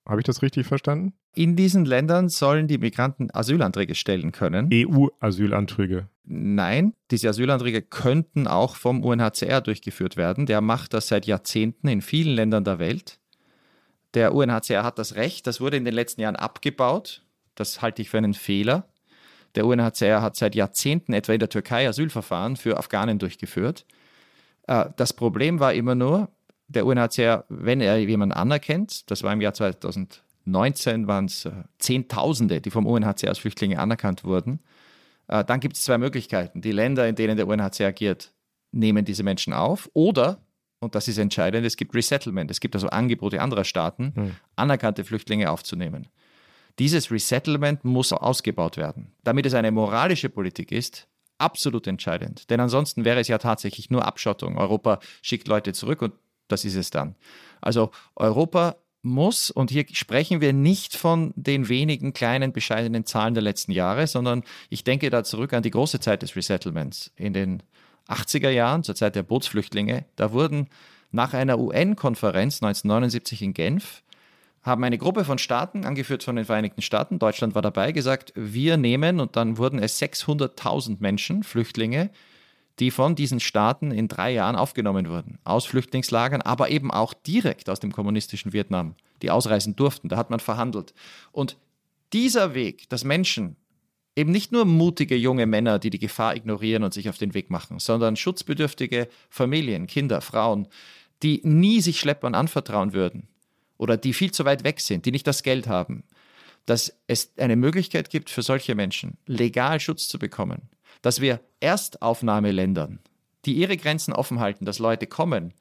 Habe 0.08 0.22
ich 0.22 0.26
das 0.26 0.42
richtig 0.42 0.66
verstanden? 0.66 1.14
In 1.34 1.56
diesen 1.56 1.86
Ländern 1.86 2.28
sollen 2.28 2.68
die 2.68 2.78
Migranten 2.78 3.30
Asylanträge 3.34 3.96
stellen 3.96 4.32
können. 4.32 4.70
EU-Asylanträge. 4.74 6.10
Nein, 6.24 6.94
diese 7.12 7.30
Asylanträge 7.30 7.82
könnten 7.82 8.48
auch 8.48 8.76
vom 8.76 9.04
UNHCR 9.04 9.62
durchgeführt 9.62 10.18
werden. 10.18 10.46
Der 10.46 10.62
macht 10.62 10.94
das 10.94 11.08
seit 11.08 11.26
Jahrzehnten 11.26 11.88
in 11.88 12.02
vielen 12.02 12.36
Ländern 12.36 12.64
der 12.64 12.80
Welt. 12.80 13.20
Der 14.14 14.34
UNHCR 14.34 14.84
hat 14.84 15.00
das 15.00 15.16
Recht, 15.16 15.48
das 15.48 15.62
wurde 15.62 15.78
in 15.78 15.86
den 15.86 15.94
letzten 15.94 16.22
Jahren 16.22 16.36
abgebaut. 16.36 17.24
Das 17.56 17.82
halte 17.82 18.02
ich 18.02 18.10
für 18.10 18.18
einen 18.18 18.34
Fehler. 18.34 18.88
Der 19.56 19.66
UNHCR 19.66 20.22
hat 20.22 20.36
seit 20.36 20.56
Jahrzehnten 20.56 21.14
etwa 21.14 21.34
in 21.34 21.40
der 21.40 21.50
Türkei 21.50 21.88
Asylverfahren 21.88 22.56
für 22.56 22.78
Afghanen 22.78 23.20
durchgeführt. 23.20 23.86
Äh, 24.68 24.86
das 24.96 25.14
Problem 25.14 25.60
war 25.60 25.74
immer 25.74 25.96
nur, 25.96 26.30
der 26.72 26.86
UNHCR, 26.86 27.46
wenn 27.50 27.82
er 27.82 27.98
jemanden 27.98 28.34
anerkennt, 28.34 29.10
das 29.12 29.24
war 29.24 29.34
im 29.34 29.42
Jahr 29.42 29.54
2019, 29.54 31.08
waren 31.08 31.26
es 31.26 31.48
Zehntausende, 31.80 32.62
die 32.62 32.72
vom 32.72 32.86
UNHCR 32.86 33.30
als 33.30 33.40
Flüchtlinge 33.40 33.80
anerkannt 33.80 34.24
wurden, 34.24 34.60
äh, 35.28 35.44
dann 35.44 35.60
gibt 35.60 35.78
es 35.78 35.84
zwei 35.84 35.98
Möglichkeiten. 35.98 36.62
Die 36.62 36.72
Länder, 36.72 37.08
in 37.08 37.16
denen 37.16 37.38
der 37.38 37.48
UNHCR 37.48 37.88
agiert, 37.88 38.34
nehmen 38.72 39.06
diese 39.06 39.24
Menschen 39.24 39.54
auf 39.54 39.90
oder, 39.94 40.42
und 40.80 40.96
das 40.96 41.08
ist 41.08 41.18
entscheidend, 41.18 41.66
es 41.66 41.78
gibt 41.78 41.94
Resettlement. 41.94 42.50
Es 42.50 42.60
gibt 42.60 42.76
also 42.76 42.88
Angebote 42.88 43.40
anderer 43.42 43.64
Staaten, 43.64 44.14
mhm. 44.16 44.36
anerkannte 44.56 45.04
Flüchtlinge 45.04 45.52
aufzunehmen. 45.52 46.08
Dieses 46.80 47.12
Resettlement 47.12 47.84
muss 47.86 48.14
ausgebaut 48.14 48.78
werden. 48.78 49.14
Damit 49.24 49.46
es 49.46 49.54
eine 49.54 49.72
moralische 49.72 50.30
Politik 50.30 50.72
ist, 50.72 51.08
absolut 51.38 51.86
entscheidend. 51.88 52.50
Denn 52.50 52.60
ansonsten 52.60 53.06
wäre 53.06 53.20
es 53.20 53.28
ja 53.28 53.38
tatsächlich 53.38 53.90
nur 53.90 54.06
Abschottung. 54.06 54.58
Europa 54.58 55.00
schickt 55.22 55.48
Leute 55.48 55.74
zurück 55.74 56.02
und 56.02 56.14
das 56.52 56.66
ist 56.66 56.76
es 56.76 56.90
dann. 56.90 57.16
Also 57.62 57.92
Europa 58.16 58.76
muss, 59.04 59.50
und 59.50 59.72
hier 59.72 59.86
sprechen 59.92 60.42
wir 60.42 60.54
nicht 60.54 60.96
von 60.96 61.34
den 61.36 61.70
wenigen 61.70 62.14
kleinen, 62.14 62.54
bescheidenen 62.54 63.06
Zahlen 63.06 63.34
der 63.34 63.44
letzten 63.44 63.72
Jahre, 63.72 64.06
sondern 64.08 64.44
ich 64.70 64.84
denke 64.84 65.10
da 65.10 65.24
zurück 65.24 65.54
an 65.54 65.64
die 65.64 65.72
große 65.72 66.00
Zeit 66.00 66.22
des 66.22 66.36
Resettlements. 66.36 67.12
In 67.16 67.34
den 67.34 67.64
80er 68.08 68.50
Jahren, 68.50 68.84
zur 68.84 68.96
Zeit 68.96 69.16
der 69.16 69.24
Bootsflüchtlinge, 69.24 70.06
da 70.16 70.32
wurden 70.32 70.68
nach 71.12 71.34
einer 71.34 71.60
UN-Konferenz 71.60 72.62
1979 72.62 73.42
in 73.42 73.54
Genf 73.54 74.04
haben 74.64 74.84
eine 74.84 74.98
Gruppe 75.00 75.26
von 75.26 75.40
Staaten, 75.40 75.86
angeführt 75.86 76.24
von 76.24 76.36
den 76.36 76.46
Vereinigten 76.46 76.84
Staaten, 76.84 77.18
Deutschland 77.18 77.56
war 77.56 77.64
dabei, 77.64 77.92
gesagt, 77.92 78.32
wir 78.36 78.78
nehmen, 78.78 79.20
und 79.20 79.36
dann 79.36 79.58
wurden 79.58 79.80
es 79.80 80.00
600.000 80.00 80.98
Menschen, 81.00 81.44
Flüchtlinge, 81.44 82.12
die 82.80 82.92
von 82.92 83.16
diesen 83.16 83.40
Staaten 83.40 83.92
in 83.92 84.08
drei 84.08 84.32
Jahren 84.32 84.56
aufgenommen 84.56 85.10
wurden, 85.10 85.40
aus 85.44 85.66
Flüchtlingslagern, 85.66 86.42
aber 86.42 86.70
eben 86.70 86.92
auch 86.92 87.14
direkt 87.14 87.70
aus 87.70 87.80
dem 87.80 87.92
kommunistischen 87.92 88.54
Vietnam, 88.54 88.96
die 89.22 89.32
ausreisen 89.32 89.76
durften. 89.76 90.10
Da 90.10 90.18
hat 90.18 90.30
man 90.30 90.40
verhandelt. 90.40 90.94
Und 91.32 91.58
dieser 92.14 92.54
Weg, 92.54 92.90
dass 92.90 93.04
Menschen, 93.04 93.56
eben 94.16 94.32
nicht 94.32 94.52
nur 94.52 94.66
mutige 94.66 95.16
junge 95.16 95.46
Männer, 95.46 95.80
die 95.80 95.90
die 95.90 96.00
Gefahr 96.00 96.36
ignorieren 96.36 96.84
und 96.84 96.94
sich 96.94 97.10
auf 97.10 97.18
den 97.18 97.34
Weg 97.34 97.50
machen, 97.50 97.80
sondern 97.80 98.16
schutzbedürftige 98.16 99.08
Familien, 99.30 99.88
Kinder, 99.88 100.22
Frauen, 100.22 100.68
die 101.24 101.42
nie 101.44 101.82
sich 101.82 102.00
Schleppern 102.00 102.36
anvertrauen 102.36 102.94
würden, 102.94 103.28
oder 103.78 103.98
die 103.98 104.14
viel 104.14 104.32
zu 104.32 104.46
weit 104.46 104.64
weg 104.64 104.80
sind, 104.80 105.06
die 105.06 105.12
nicht 105.12 105.28
das 105.28 105.44
Geld 105.44 105.68
haben, 105.68 106.04
dass 106.66 106.96
es 107.08 107.34
eine 107.38 107.56
Möglichkeit 107.56 108.10
gibt 108.10 108.30
für 108.30 108.42
solche 108.42 108.76
Menschen, 108.76 109.18
legal 109.26 109.80
Schutz 109.80 110.08
zu 110.08 110.20
bekommen, 110.20 110.70
dass 111.02 111.22
wir 111.22 111.42
Erstaufnahmeländern, 111.60 113.00
die 113.46 113.54
ihre 113.54 113.78
Grenzen 113.78 114.14
offen 114.14 114.40
halten, 114.40 114.66
dass 114.66 114.80
Leute 114.80 115.08
kommen, 115.08 115.54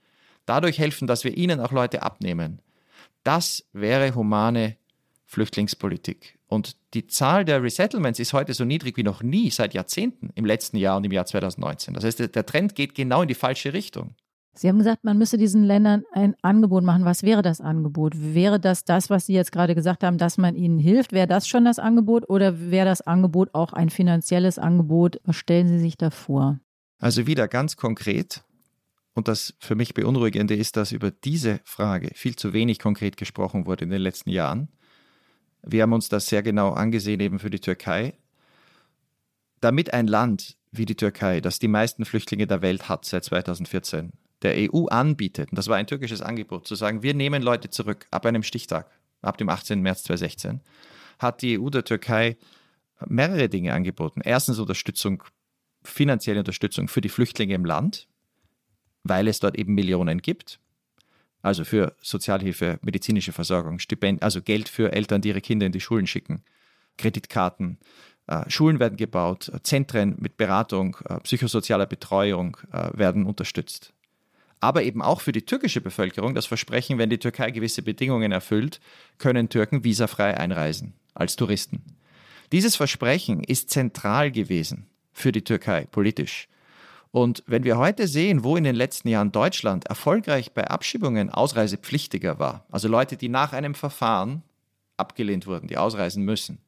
dadurch 0.46 0.78
helfen, 0.78 1.06
dass 1.06 1.24
wir 1.24 1.36
ihnen 1.36 1.60
auch 1.60 1.72
Leute 1.72 2.02
abnehmen. 2.02 2.60
Das 3.24 3.64
wäre 3.72 4.14
humane 4.14 4.76
Flüchtlingspolitik. 5.26 6.38
Und 6.48 6.76
die 6.94 7.06
Zahl 7.06 7.44
der 7.44 7.62
Resettlements 7.62 8.18
ist 8.18 8.32
heute 8.32 8.54
so 8.54 8.64
niedrig 8.64 8.96
wie 8.96 9.04
noch 9.04 9.22
nie 9.22 9.50
seit 9.50 9.74
Jahrzehnten 9.74 10.30
im 10.34 10.44
letzten 10.44 10.76
Jahr 10.76 10.96
und 10.96 11.04
im 11.04 11.12
Jahr 11.12 11.26
2019. 11.26 11.94
Das 11.94 12.02
heißt, 12.02 12.34
der 12.34 12.46
Trend 12.46 12.74
geht 12.74 12.96
genau 12.96 13.22
in 13.22 13.28
die 13.28 13.34
falsche 13.34 13.72
Richtung. 13.72 14.16
Sie 14.54 14.68
haben 14.68 14.78
gesagt, 14.78 15.04
man 15.04 15.16
müsse 15.16 15.38
diesen 15.38 15.62
Ländern 15.62 16.04
ein 16.12 16.34
Angebot 16.42 16.82
machen. 16.82 17.04
Was 17.04 17.22
wäre 17.22 17.42
das 17.42 17.60
Angebot? 17.60 18.14
Wäre 18.16 18.58
das 18.58 18.84
das, 18.84 19.08
was 19.08 19.26
Sie 19.26 19.32
jetzt 19.32 19.52
gerade 19.52 19.74
gesagt 19.74 20.02
haben, 20.02 20.18
dass 20.18 20.38
man 20.38 20.56
ihnen 20.56 20.78
hilft? 20.78 21.12
Wäre 21.12 21.28
das 21.28 21.46
schon 21.46 21.64
das 21.64 21.78
Angebot 21.78 22.28
oder 22.28 22.70
wäre 22.70 22.86
das 22.86 23.00
Angebot 23.00 23.54
auch 23.54 23.72
ein 23.72 23.90
finanzielles 23.90 24.58
Angebot? 24.58 25.20
Was 25.24 25.36
stellen 25.36 25.68
Sie 25.68 25.78
sich 25.78 25.96
da 25.96 26.10
vor? 26.10 26.58
Also 26.98 27.26
wieder 27.26 27.48
ganz 27.48 27.76
konkret. 27.76 28.42
Und 29.14 29.28
das 29.28 29.54
für 29.58 29.74
mich 29.74 29.94
Beunruhigende 29.94 30.54
ist, 30.54 30.76
dass 30.76 30.92
über 30.92 31.10
diese 31.10 31.60
Frage 31.64 32.10
viel 32.14 32.36
zu 32.36 32.52
wenig 32.52 32.78
konkret 32.78 33.16
gesprochen 33.16 33.66
wurde 33.66 33.84
in 33.84 33.90
den 33.90 34.02
letzten 34.02 34.30
Jahren. 34.30 34.68
Wir 35.62 35.82
haben 35.82 35.92
uns 35.92 36.08
das 36.08 36.26
sehr 36.26 36.42
genau 36.42 36.72
angesehen, 36.72 37.20
eben 37.20 37.38
für 37.38 37.50
die 37.50 37.60
Türkei. 37.60 38.14
Damit 39.60 39.92
ein 39.92 40.06
Land 40.06 40.56
wie 40.70 40.86
die 40.86 40.94
Türkei, 40.94 41.40
das 41.40 41.58
die 41.58 41.68
meisten 41.68 42.04
Flüchtlinge 42.04 42.46
der 42.46 42.62
Welt 42.62 42.88
hat 42.88 43.04
seit 43.04 43.24
2014, 43.24 44.12
der 44.42 44.72
EU 44.72 44.86
anbietet, 44.86 45.50
und 45.50 45.56
das 45.56 45.68
war 45.68 45.76
ein 45.76 45.86
türkisches 45.86 46.22
Angebot, 46.22 46.66
zu 46.66 46.74
sagen, 46.74 47.02
wir 47.02 47.14
nehmen 47.14 47.42
Leute 47.42 47.70
zurück 47.70 48.06
ab 48.10 48.26
einem 48.26 48.42
Stichtag, 48.42 48.90
ab 49.22 49.36
dem 49.38 49.48
18. 49.48 49.80
März 49.80 50.04
2016, 50.04 50.60
hat 51.18 51.42
die 51.42 51.58
EU 51.58 51.68
der 51.68 51.84
Türkei 51.84 52.36
mehrere 53.06 53.48
Dinge 53.48 53.72
angeboten. 53.72 54.20
Erstens 54.24 54.58
Unterstützung, 54.58 55.22
finanzielle 55.82 56.40
Unterstützung 56.40 56.88
für 56.88 57.00
die 57.00 57.08
Flüchtlinge 57.08 57.54
im 57.54 57.64
Land, 57.64 58.08
weil 59.02 59.28
es 59.28 59.40
dort 59.40 59.58
eben 59.58 59.74
Millionen 59.74 60.20
gibt. 60.20 60.60
Also 61.42 61.64
für 61.64 61.96
Sozialhilfe, 62.02 62.78
medizinische 62.82 63.32
Versorgung, 63.32 63.78
Stipend, 63.78 64.22
also 64.22 64.42
Geld 64.42 64.68
für 64.68 64.92
Eltern, 64.92 65.22
die 65.22 65.28
ihre 65.28 65.40
Kinder 65.40 65.64
in 65.64 65.72
die 65.72 65.80
Schulen 65.80 66.06
schicken, 66.06 66.42
Kreditkarten, 66.98 67.78
äh, 68.26 68.48
Schulen 68.50 68.78
werden 68.78 68.96
gebaut, 68.96 69.50
Zentren 69.62 70.16
mit 70.18 70.36
Beratung, 70.36 70.98
äh, 71.06 71.18
psychosozialer 71.20 71.86
Betreuung 71.86 72.58
äh, 72.72 72.90
werden 72.92 73.24
unterstützt 73.24 73.94
aber 74.60 74.82
eben 74.82 75.02
auch 75.02 75.20
für 75.20 75.32
die 75.32 75.44
türkische 75.44 75.80
Bevölkerung 75.80 76.34
das 76.34 76.46
Versprechen, 76.46 76.98
wenn 76.98 77.10
die 77.10 77.18
Türkei 77.18 77.50
gewisse 77.50 77.82
Bedingungen 77.82 78.30
erfüllt, 78.30 78.80
können 79.18 79.48
Türken 79.48 79.84
visafrei 79.84 80.36
einreisen 80.36 80.94
als 81.14 81.36
Touristen. 81.36 81.82
Dieses 82.52 82.76
Versprechen 82.76 83.42
ist 83.42 83.70
zentral 83.70 84.30
gewesen 84.30 84.86
für 85.12 85.32
die 85.32 85.44
Türkei 85.44 85.86
politisch. 85.90 86.48
Und 87.12 87.42
wenn 87.46 87.64
wir 87.64 87.78
heute 87.78 88.06
sehen, 88.06 88.44
wo 88.44 88.56
in 88.56 88.64
den 88.64 88.76
letzten 88.76 89.08
Jahren 89.08 89.32
Deutschland 89.32 89.86
erfolgreich 89.86 90.52
bei 90.52 90.68
Abschiebungen 90.68 91.30
ausreisepflichtiger 91.30 92.38
war, 92.38 92.64
also 92.70 92.86
Leute, 92.86 93.16
die 93.16 93.28
nach 93.28 93.52
einem 93.52 93.74
Verfahren 93.74 94.42
abgelehnt 94.96 95.46
wurden, 95.46 95.66
die 95.66 95.78
ausreisen 95.78 96.24
müssen, 96.24 96.58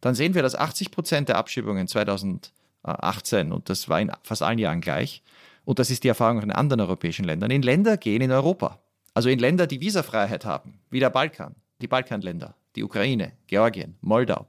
dann 0.00 0.14
sehen 0.14 0.34
wir, 0.34 0.42
dass 0.42 0.56
80 0.56 0.90
Prozent 0.90 1.28
der 1.28 1.36
Abschiebungen 1.36 1.86
2018, 1.86 3.52
und 3.52 3.68
das 3.68 3.88
war 3.88 4.00
in 4.00 4.10
fast 4.22 4.42
allen 4.42 4.58
Jahren 4.58 4.80
gleich, 4.80 5.22
und 5.64 5.78
das 5.78 5.90
ist 5.90 6.04
die 6.04 6.08
Erfahrung 6.08 6.42
in 6.42 6.50
anderen 6.50 6.80
europäischen 6.80 7.24
Ländern, 7.24 7.50
in 7.50 7.62
Länder 7.62 7.96
gehen 7.96 8.22
in 8.22 8.32
Europa. 8.32 8.80
Also 9.14 9.28
in 9.28 9.38
Länder, 9.38 9.66
die 9.66 9.80
Visafreiheit 9.80 10.44
haben, 10.44 10.80
wie 10.90 11.00
der 11.00 11.10
Balkan, 11.10 11.54
die 11.80 11.88
Balkanländer, 11.88 12.54
die 12.76 12.84
Ukraine, 12.84 13.32
Georgien, 13.46 13.96
Moldau. 14.00 14.46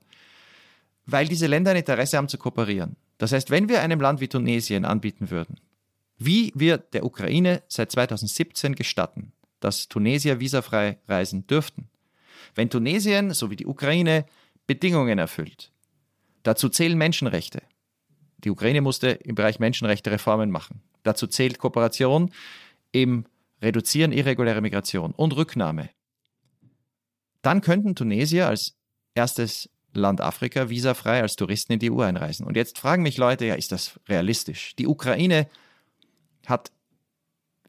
Weil 1.05 1.27
diese 1.27 1.47
Länder 1.47 1.71
ein 1.71 1.77
Interesse 1.77 2.17
haben 2.17 2.27
zu 2.27 2.37
kooperieren. 2.37 2.95
Das 3.17 3.31
heißt, 3.31 3.49
wenn 3.49 3.69
wir 3.69 3.81
einem 3.81 3.99
Land 3.99 4.21
wie 4.21 4.27
Tunesien 4.27 4.85
anbieten 4.85 5.31
würden, 5.31 5.59
wie 6.17 6.51
wir 6.55 6.77
der 6.77 7.05
Ukraine 7.05 7.63
seit 7.67 7.91
2017 7.91 8.75
gestatten, 8.75 9.31
dass 9.59 9.87
Tunesier 9.87 10.39
visafrei 10.39 10.99
reisen 11.07 11.47
dürften, 11.47 11.89
wenn 12.55 12.69
Tunesien, 12.69 13.33
so 13.33 13.49
wie 13.49 13.55
die 13.55 13.65
Ukraine, 13.65 14.25
Bedingungen 14.67 15.17
erfüllt, 15.17 15.71
dazu 16.43 16.69
zählen 16.69 16.97
Menschenrechte. 16.97 17.61
Die 18.43 18.49
Ukraine 18.49 18.81
musste 18.81 19.09
im 19.09 19.35
Bereich 19.35 19.59
Menschenrechte 19.59 20.11
Reformen 20.11 20.51
machen. 20.51 20.81
Dazu 21.03 21.27
zählt 21.27 21.57
Kooperation 21.59 22.31
im 22.91 23.25
Reduzieren 23.61 24.11
irregulärer 24.11 24.61
Migration 24.61 25.11
und 25.11 25.35
Rücknahme. 25.35 25.89
Dann 27.41 27.61
könnten 27.61 27.95
Tunesier 27.95 28.47
als 28.47 28.75
erstes 29.13 29.69
Land 29.93 30.21
Afrika 30.21 30.69
visafrei 30.69 31.21
als 31.21 31.35
Touristen 31.35 31.73
in 31.73 31.79
die 31.79 31.91
EU 31.91 32.01
einreisen. 32.01 32.45
Und 32.45 32.55
jetzt 32.55 32.79
fragen 32.79 33.03
mich 33.03 33.17
Leute, 33.17 33.45
ja, 33.45 33.55
ist 33.55 33.71
das 33.71 33.99
realistisch? 34.07 34.75
Die 34.77 34.87
Ukraine 34.87 35.47
hat 36.47 36.71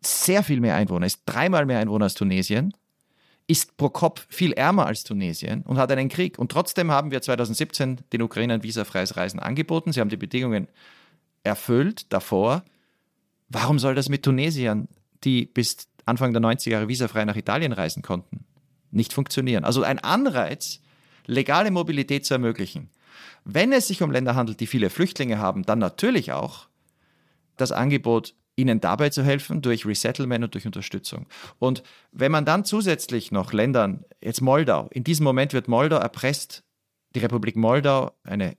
sehr 0.01 0.43
viel 0.43 0.61
mehr 0.61 0.77
Einwohner, 0.77 1.07
ist 1.07 1.23
dreimal 1.27 1.67
mehr 1.67 1.79
Einwohner 1.79 2.05
als 2.05 2.15
Tunesien, 2.15 2.75
ist 3.47 3.77
pro 3.77 3.89
Kopf 3.89 4.27
viel 4.29 4.53
ärmer 4.53 4.87
als 4.87 5.03
Tunesien 5.03 5.63
und 5.63 5.79
hat 5.79 5.91
einen 5.91 6.09
Krieg. 6.09 6.39
Und 6.39 6.53
trotzdem 6.53 6.91
haben 6.91 7.11
wir 7.11 7.23
2017 7.23 8.01
den 8.13 8.23
Ukrainern 8.23 8.63
visafreies 8.63 9.17
Reisen 9.17 9.41
angeboten. 9.41 9.93
Sie 9.93 10.01
haben 10.01 10.11
die 10.11 10.17
Bedingungen 10.17 10.69
erfüllt 11.43 12.13
davor. 12.13 12.65
Warum 13.53 13.79
soll 13.79 13.95
das 13.95 14.09
mit 14.09 14.23
Tunesiern, 14.23 14.89
die 15.25 15.45
bis 15.45 15.89
Anfang 16.07 16.33
der 16.33 16.41
90er 16.41 16.71
Jahre 16.71 16.89
visafrei 16.89 17.25
nach 17.27 17.37
Italien 17.37 17.73
reisen 17.73 18.03
konnten, 18.03 18.47
nicht 18.91 19.13
funktionieren? 19.13 19.65
Also 19.65 19.83
ein 19.83 19.99
Anreiz, 19.99 20.81
legale 21.27 21.71
Mobilität 21.71 22.25
zu 22.25 22.33
ermöglichen. 22.33 22.89
Wenn 23.45 23.73
es 23.73 23.89
sich 23.89 24.03
um 24.03 24.11
Länder 24.11 24.35
handelt, 24.37 24.61
die 24.61 24.67
viele 24.67 24.89
Flüchtlinge 24.89 25.39
haben, 25.39 25.65
dann 25.65 25.79
natürlich 25.79 26.33
auch 26.33 26.69
das 27.59 27.73
Angebot, 27.73 28.35
ihnen 28.57 28.81
dabei 28.81 29.11
zu 29.11 29.23
helfen 29.23 29.61
durch 29.61 29.87
Resettlement 29.87 30.45
und 30.45 30.55
durch 30.55 30.67
Unterstützung. 30.67 31.27
Und 31.59 31.83
wenn 32.11 32.33
man 32.33 32.45
dann 32.45 32.65
zusätzlich 32.65 33.33
noch 33.33 33.53
Ländern, 33.53 34.05
jetzt 34.23 34.41
Moldau, 34.41 34.89
in 34.93 35.05
diesem 35.05 35.25
Moment 35.25 35.53
wird 35.53 35.69
Moldau 35.69 35.97
erpresst, 35.97 36.65
die 37.15 37.21
Republik 37.21 37.57
Moldau, 37.57 38.13
eine 38.25 38.57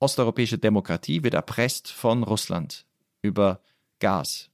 osteuropäische 0.00 0.58
Demokratie, 0.58 1.22
wird 1.22 1.34
erpresst 1.34 1.90
von 1.90 2.22
Russland 2.22 2.86
über 3.22 3.60
Gas. 4.00 4.50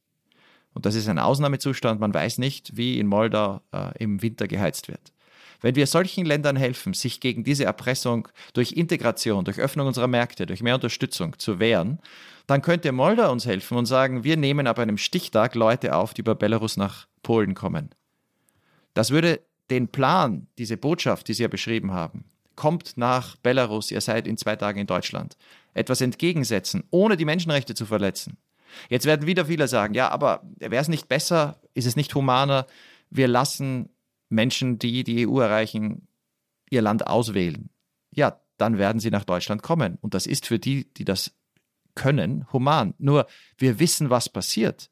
Und 0.73 0.87
das 0.87 0.95
ist 0.95 1.09
ein 1.09 1.19
Ausnahmezustand. 1.19 2.01
Man 2.01 2.13
weiß 2.13 2.39
nicht, 2.39 2.77
wie 2.77 2.99
in 2.99 3.07
Moldau 3.07 3.61
äh, 3.73 3.97
im 3.99 4.23
Winter 4.23 4.49
geheizt 4.49 4.89
wird. 4.89 5.13
Wenn 5.61 5.77
wir 5.77 5.87
solchen 5.87 6.27
Ländern 6.27 6.57
helfen, 6.57 6.93
sich 6.93 7.21
gegen 7.21 7.45
diese 7.45 7.65
Erpressung 7.65 8.29
durch 8.53 8.73
Integration, 8.73 9.45
durch 9.45 9.59
Öffnung 9.59 9.87
unserer 9.87 10.09
Märkte, 10.09 10.45
durch 10.45 10.63
mehr 10.63 10.75
Unterstützung 10.75 11.39
zu 11.39 11.59
wehren, 11.59 12.01
dann 12.47 12.61
könnte 12.61 12.93
Moldau 12.93 13.33
uns 13.33 13.47
helfen 13.47 13.79
und 13.79 13.87
sagen, 13.87 14.25
wir 14.25 14.37
nehmen 14.37 14.67
ab 14.67 14.79
einem 14.79 14.99
Stichtag 14.99 15.55
Leute 15.55 15.97
auf, 15.97 16.13
die 16.13 16.21
über 16.21 16.35
Belarus 16.35 16.77
nach 16.77 17.07
Polen 17.23 17.55
kommen. 17.55 17.91
Das 18.93 19.11
würde 19.11 19.41
den 19.71 19.89
Plan, 19.89 20.49
diese 20.59 20.77
Botschaft, 20.77 21.29
die 21.29 21.35
Sie 21.35 21.43
ja 21.43 21.49
beschrieben 21.49 21.93
haben, 21.93 22.25
kommt 22.57 22.97
nach 22.97 23.37
Belarus, 23.37 23.91
ihr 23.91 24.01
seid 24.01 24.27
in 24.27 24.37
zwei 24.37 24.57
Tagen 24.57 24.81
in 24.81 24.87
Deutschland, 24.87 25.37
etwas 25.73 26.01
entgegensetzen, 26.01 26.85
ohne 26.91 27.17
die 27.17 27.25
Menschenrechte 27.25 27.75
zu 27.75 27.87
verletzen. 27.87 28.37
Jetzt 28.89 29.07
werden 29.07 29.27
wieder 29.27 29.47
viele 29.47 29.69
sagen, 29.69 29.95
ja, 29.95 30.09
aber 30.09 30.43
wäre 30.59 30.77
es 30.77 30.89
nicht 30.89 31.09
besser, 31.09 31.61
ist 31.75 31.87
es 31.87 31.97
nicht 31.97 32.15
humaner, 32.15 32.67
wir 33.11 33.29
lassen 33.29 33.91
Menschen, 34.29 34.79
die 34.79 35.05
die 35.05 35.27
EU 35.27 35.41
erreichen, 35.41 36.09
ihr 36.71 36.83
Land 36.83 37.07
auswählen. 37.07 37.71
Ja, 38.11 38.41
dann 38.57 38.79
werden 38.79 39.01
sie 39.01 39.11
nach 39.11 39.25
Deutschland 39.25 39.63
kommen. 39.63 39.99
Und 40.01 40.15
das 40.15 40.27
ist 40.27 40.47
für 40.47 40.59
die, 40.59 40.93
die 40.95 41.05
das 41.05 41.33
können, 41.95 42.47
human. 42.53 42.95
Nur 42.99 43.27
wir 43.59 43.79
wissen, 43.79 44.11
was 44.11 44.29
passiert. 44.29 44.91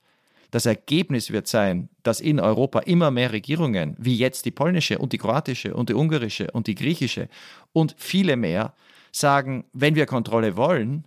Das 0.51 0.67
Ergebnis 0.67 1.31
wird 1.31 1.49
sein, 1.49 1.89
dass 2.03 2.21
in 2.21 2.39
Europa 2.39 2.81
immer 2.81 3.11
mehr 3.11 3.33
Regierungen, 3.33 3.97
wie 3.99 4.17
jetzt 4.17 4.45
die 4.45 4.51
polnische 4.51 4.99
und 4.99 5.13
die 5.13 5.19
kroatische 5.19 5.75
und 5.75 5.89
die 5.89 5.95
ungarische 5.95 6.51
und 6.51 6.67
die 6.67 6.75
griechische 6.75 7.29
und 7.73 7.95
viele 7.97 8.37
mehr, 8.37 8.75
sagen, 9.13 9.65
wenn 9.73 9.95
wir 9.95 10.07
Kontrolle 10.07 10.57
wollen, 10.57 11.07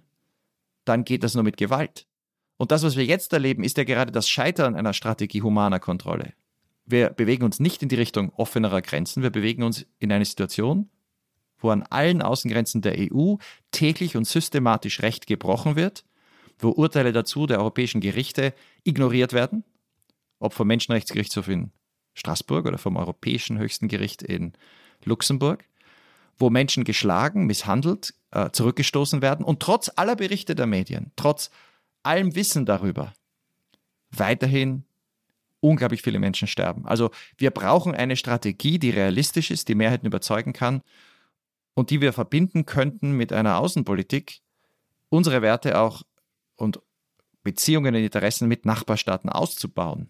dann 0.83 1.03
geht 1.03 1.23
das 1.23 1.35
nur 1.35 1.43
mit 1.43 1.57
Gewalt. 1.57 2.07
Und 2.57 2.71
das, 2.71 2.83
was 2.83 2.95
wir 2.95 3.05
jetzt 3.05 3.33
erleben, 3.33 3.63
ist 3.63 3.77
ja 3.77 3.83
gerade 3.83 4.11
das 4.11 4.29
Scheitern 4.29 4.75
einer 4.75 4.93
Strategie 4.93 5.41
humaner 5.41 5.79
Kontrolle. 5.79 6.33
Wir 6.85 7.09
bewegen 7.09 7.43
uns 7.43 7.59
nicht 7.59 7.81
in 7.83 7.89
die 7.89 7.95
Richtung 7.95 8.31
offenerer 8.35 8.81
Grenzen, 8.81 9.23
wir 9.23 9.31
bewegen 9.31 9.63
uns 9.63 9.85
in 9.99 10.11
eine 10.11 10.25
Situation, 10.25 10.89
wo 11.57 11.69
an 11.69 11.83
allen 11.83 12.21
Außengrenzen 12.21 12.81
der 12.81 12.95
EU 12.97 13.35
täglich 13.71 14.15
und 14.15 14.27
systematisch 14.27 15.01
Recht 15.01 15.27
gebrochen 15.27 15.75
wird, 15.75 16.05
wo 16.59 16.69
Urteile 16.69 17.11
dazu 17.11 17.47
der 17.47 17.59
europäischen 17.59 18.01
Gerichte 18.01 18.53
ignoriert 18.83 19.33
werden, 19.33 19.63
ob 20.39 20.53
vom 20.53 20.67
Menschenrechtsgerichtshof 20.67 21.47
in 21.47 21.71
Straßburg 22.13 22.65
oder 22.65 22.77
vom 22.77 22.95
Europäischen 22.95 23.57
Höchsten 23.57 23.87
Gericht 23.87 24.21
in 24.21 24.53
Luxemburg, 25.03 25.65
wo 26.37 26.49
Menschen 26.49 26.83
geschlagen, 26.83 27.45
misshandelt, 27.45 28.13
äh, 28.31 28.51
zurückgestoßen 28.51 29.21
werden 29.21 29.43
und 29.43 29.59
trotz 29.59 29.91
aller 29.95 30.15
Berichte 30.15 30.55
der 30.55 30.67
Medien, 30.67 31.11
trotz 31.15 31.49
allem 32.05 32.35
Wissen 32.35 32.65
darüber 32.65 33.13
weiterhin 34.11 34.85
unglaublich 35.59 36.01
viele 36.01 36.19
Menschen 36.19 36.47
sterben. 36.47 36.85
Also 36.85 37.11
wir 37.37 37.51
brauchen 37.51 37.95
eine 37.95 38.15
Strategie, 38.15 38.79
die 38.79 38.91
realistisch 38.91 39.51
ist, 39.51 39.67
die 39.67 39.75
Mehrheiten 39.75 40.05
überzeugen 40.05 40.53
kann 40.53 40.81
und 41.73 41.89
die 41.89 42.01
wir 42.01 42.13
verbinden 42.13 42.65
könnten 42.65 43.13
mit 43.13 43.33
einer 43.33 43.57
Außenpolitik, 43.57 44.41
unsere 45.09 45.41
Werte 45.41 45.79
auch 45.79 46.03
und 46.55 46.79
Beziehungen 47.43 47.95
und 47.95 48.01
Interessen 48.01 48.47
mit 48.47 48.65
Nachbarstaaten 48.65 49.29
auszubauen. 49.29 50.09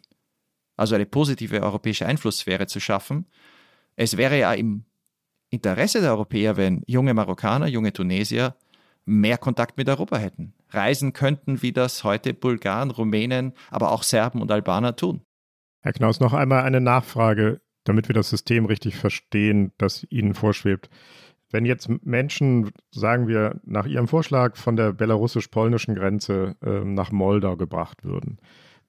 Also 0.77 0.95
eine 0.95 1.05
positive 1.05 1.61
europäische 1.61 2.05
Einflusssphäre 2.05 2.67
zu 2.67 2.79
schaffen. 2.79 3.27
Es 3.95 4.17
wäre 4.17 4.37
ja 4.37 4.53
im 4.53 4.85
Interesse 5.49 6.01
der 6.01 6.11
Europäer, 6.11 6.57
wenn 6.57 6.83
junge 6.85 7.13
Marokkaner, 7.13 7.67
junge 7.67 7.93
Tunesier 7.93 8.55
mehr 9.05 9.37
Kontakt 9.37 9.77
mit 9.77 9.87
Europa 9.87 10.17
hätten 10.17 10.54
reisen 10.69 11.13
könnten, 11.13 11.61
wie 11.61 11.71
das 11.71 12.03
heute 12.03 12.33
Bulgaren, 12.33 12.91
Rumänen, 12.91 13.53
aber 13.69 13.91
auch 13.91 14.03
Serben 14.03 14.41
und 14.41 14.51
Albaner 14.51 14.95
tun. 14.95 15.21
Herr 15.81 15.93
Knaus, 15.93 16.19
noch 16.19 16.33
einmal 16.33 16.63
eine 16.63 16.81
Nachfrage, 16.81 17.61
damit 17.83 18.09
wir 18.09 18.15
das 18.15 18.29
System 18.29 18.65
richtig 18.65 18.95
verstehen, 18.95 19.71
das 19.77 20.05
Ihnen 20.09 20.33
vorschwebt. 20.33 20.89
Wenn 21.51 21.65
jetzt 21.65 21.89
Menschen, 22.03 22.71
sagen 22.91 23.27
wir, 23.27 23.61
nach 23.63 23.85
Ihrem 23.85 24.07
Vorschlag 24.07 24.57
von 24.57 24.75
der 24.75 24.93
belarussisch-polnischen 24.93 25.95
Grenze 25.95 26.55
äh, 26.61 26.83
nach 26.83 27.11
Moldau 27.11 27.55
gebracht 27.55 28.03
würden, 28.03 28.39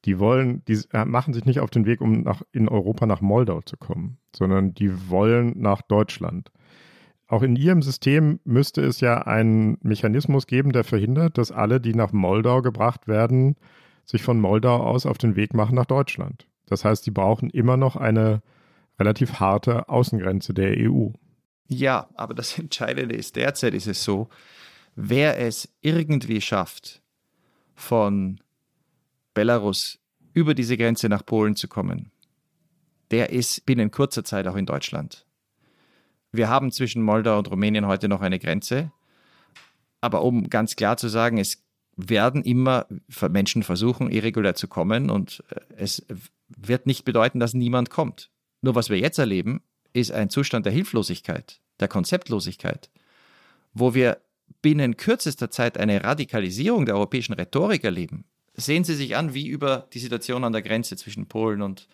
die 0.06 0.18
wollen, 0.18 0.64
die 0.64 0.80
äh, 0.92 1.04
machen 1.04 1.34
sich 1.34 1.44
nicht 1.44 1.60
auf 1.60 1.70
den 1.70 1.84
Weg, 1.84 2.00
um 2.00 2.22
nach, 2.22 2.42
in 2.52 2.68
Europa 2.68 3.06
nach 3.06 3.20
Moldau 3.20 3.60
zu 3.60 3.76
kommen, 3.76 4.18
sondern 4.34 4.72
die 4.72 5.10
wollen 5.10 5.52
nach 5.58 5.82
Deutschland. 5.82 6.50
Auch 7.28 7.42
in 7.42 7.56
Ihrem 7.56 7.82
System 7.82 8.40
müsste 8.44 8.82
es 8.82 9.00
ja 9.00 9.22
einen 9.26 9.78
Mechanismus 9.82 10.46
geben, 10.46 10.72
der 10.72 10.84
verhindert, 10.84 11.38
dass 11.38 11.50
alle, 11.50 11.80
die 11.80 11.94
nach 11.94 12.12
Moldau 12.12 12.62
gebracht 12.62 13.08
werden, 13.08 13.56
sich 14.04 14.22
von 14.22 14.40
Moldau 14.40 14.76
aus 14.76 15.06
auf 15.06 15.18
den 15.18 15.34
Weg 15.34 15.52
machen 15.52 15.74
nach 15.74 15.86
Deutschland. 15.86 16.46
Das 16.66 16.84
heißt, 16.84 17.04
sie 17.04 17.10
brauchen 17.10 17.50
immer 17.50 17.76
noch 17.76 17.96
eine 17.96 18.42
relativ 18.98 19.40
harte 19.40 19.88
Außengrenze 19.88 20.54
der 20.54 20.76
EU. 20.78 21.08
Ja, 21.66 22.08
aber 22.14 22.34
das 22.34 22.58
Entscheidende 22.58 23.16
ist, 23.16 23.36
derzeit 23.36 23.74
ist 23.74 23.88
es 23.88 24.04
so, 24.04 24.28
wer 24.94 25.38
es 25.38 25.68
irgendwie 25.80 26.40
schafft, 26.40 27.02
von 27.74 28.40
Belarus 29.34 29.98
über 30.32 30.54
diese 30.54 30.76
Grenze 30.76 31.08
nach 31.08 31.26
Polen 31.26 31.56
zu 31.56 31.68
kommen, 31.68 32.10
der 33.10 33.30
ist 33.30 33.66
binnen 33.66 33.90
kurzer 33.90 34.24
Zeit 34.24 34.46
auch 34.46 34.56
in 34.56 34.66
Deutschland. 34.66 35.25
Wir 36.36 36.48
haben 36.48 36.72
zwischen 36.72 37.02
Moldau 37.02 37.38
und 37.38 37.50
Rumänien 37.50 37.86
heute 37.86 38.08
noch 38.08 38.20
eine 38.20 38.38
Grenze. 38.38 38.92
Aber 40.00 40.22
um 40.22 40.48
ganz 40.50 40.76
klar 40.76 40.96
zu 40.96 41.08
sagen, 41.08 41.38
es 41.38 41.62
werden 41.96 42.42
immer 42.44 42.86
Menschen 43.30 43.62
versuchen, 43.62 44.10
irregulär 44.10 44.54
zu 44.54 44.68
kommen 44.68 45.10
und 45.10 45.42
äh, 45.48 45.60
es 45.76 46.06
wird 46.48 46.86
nicht 46.86 47.04
bedeuten, 47.04 47.40
dass 47.40 47.54
niemand 47.54 47.90
kommt. 47.90 48.30
Nur 48.60 48.74
was 48.74 48.90
wir 48.90 48.98
jetzt 48.98 49.18
erleben, 49.18 49.62
ist 49.92 50.12
ein 50.12 50.30
Zustand 50.30 50.66
der 50.66 50.72
Hilflosigkeit, 50.72 51.60
der 51.80 51.88
Konzeptlosigkeit, 51.88 52.90
wo 53.72 53.94
wir 53.94 54.18
binnen 54.60 54.96
kürzester 54.96 55.50
Zeit 55.50 55.78
eine 55.78 56.04
Radikalisierung 56.04 56.86
der 56.86 56.96
europäischen 56.96 57.32
Rhetorik 57.32 57.82
erleben. 57.84 58.24
Sehen 58.54 58.84
Sie 58.84 58.94
sich 58.94 59.16
an, 59.16 59.34
wie 59.34 59.48
über 59.48 59.88
die 59.92 59.98
Situation 59.98 60.44
an 60.44 60.52
der 60.52 60.62
Grenze 60.62 60.96
zwischen 60.96 61.26
Polen 61.26 61.62
und 61.62 61.88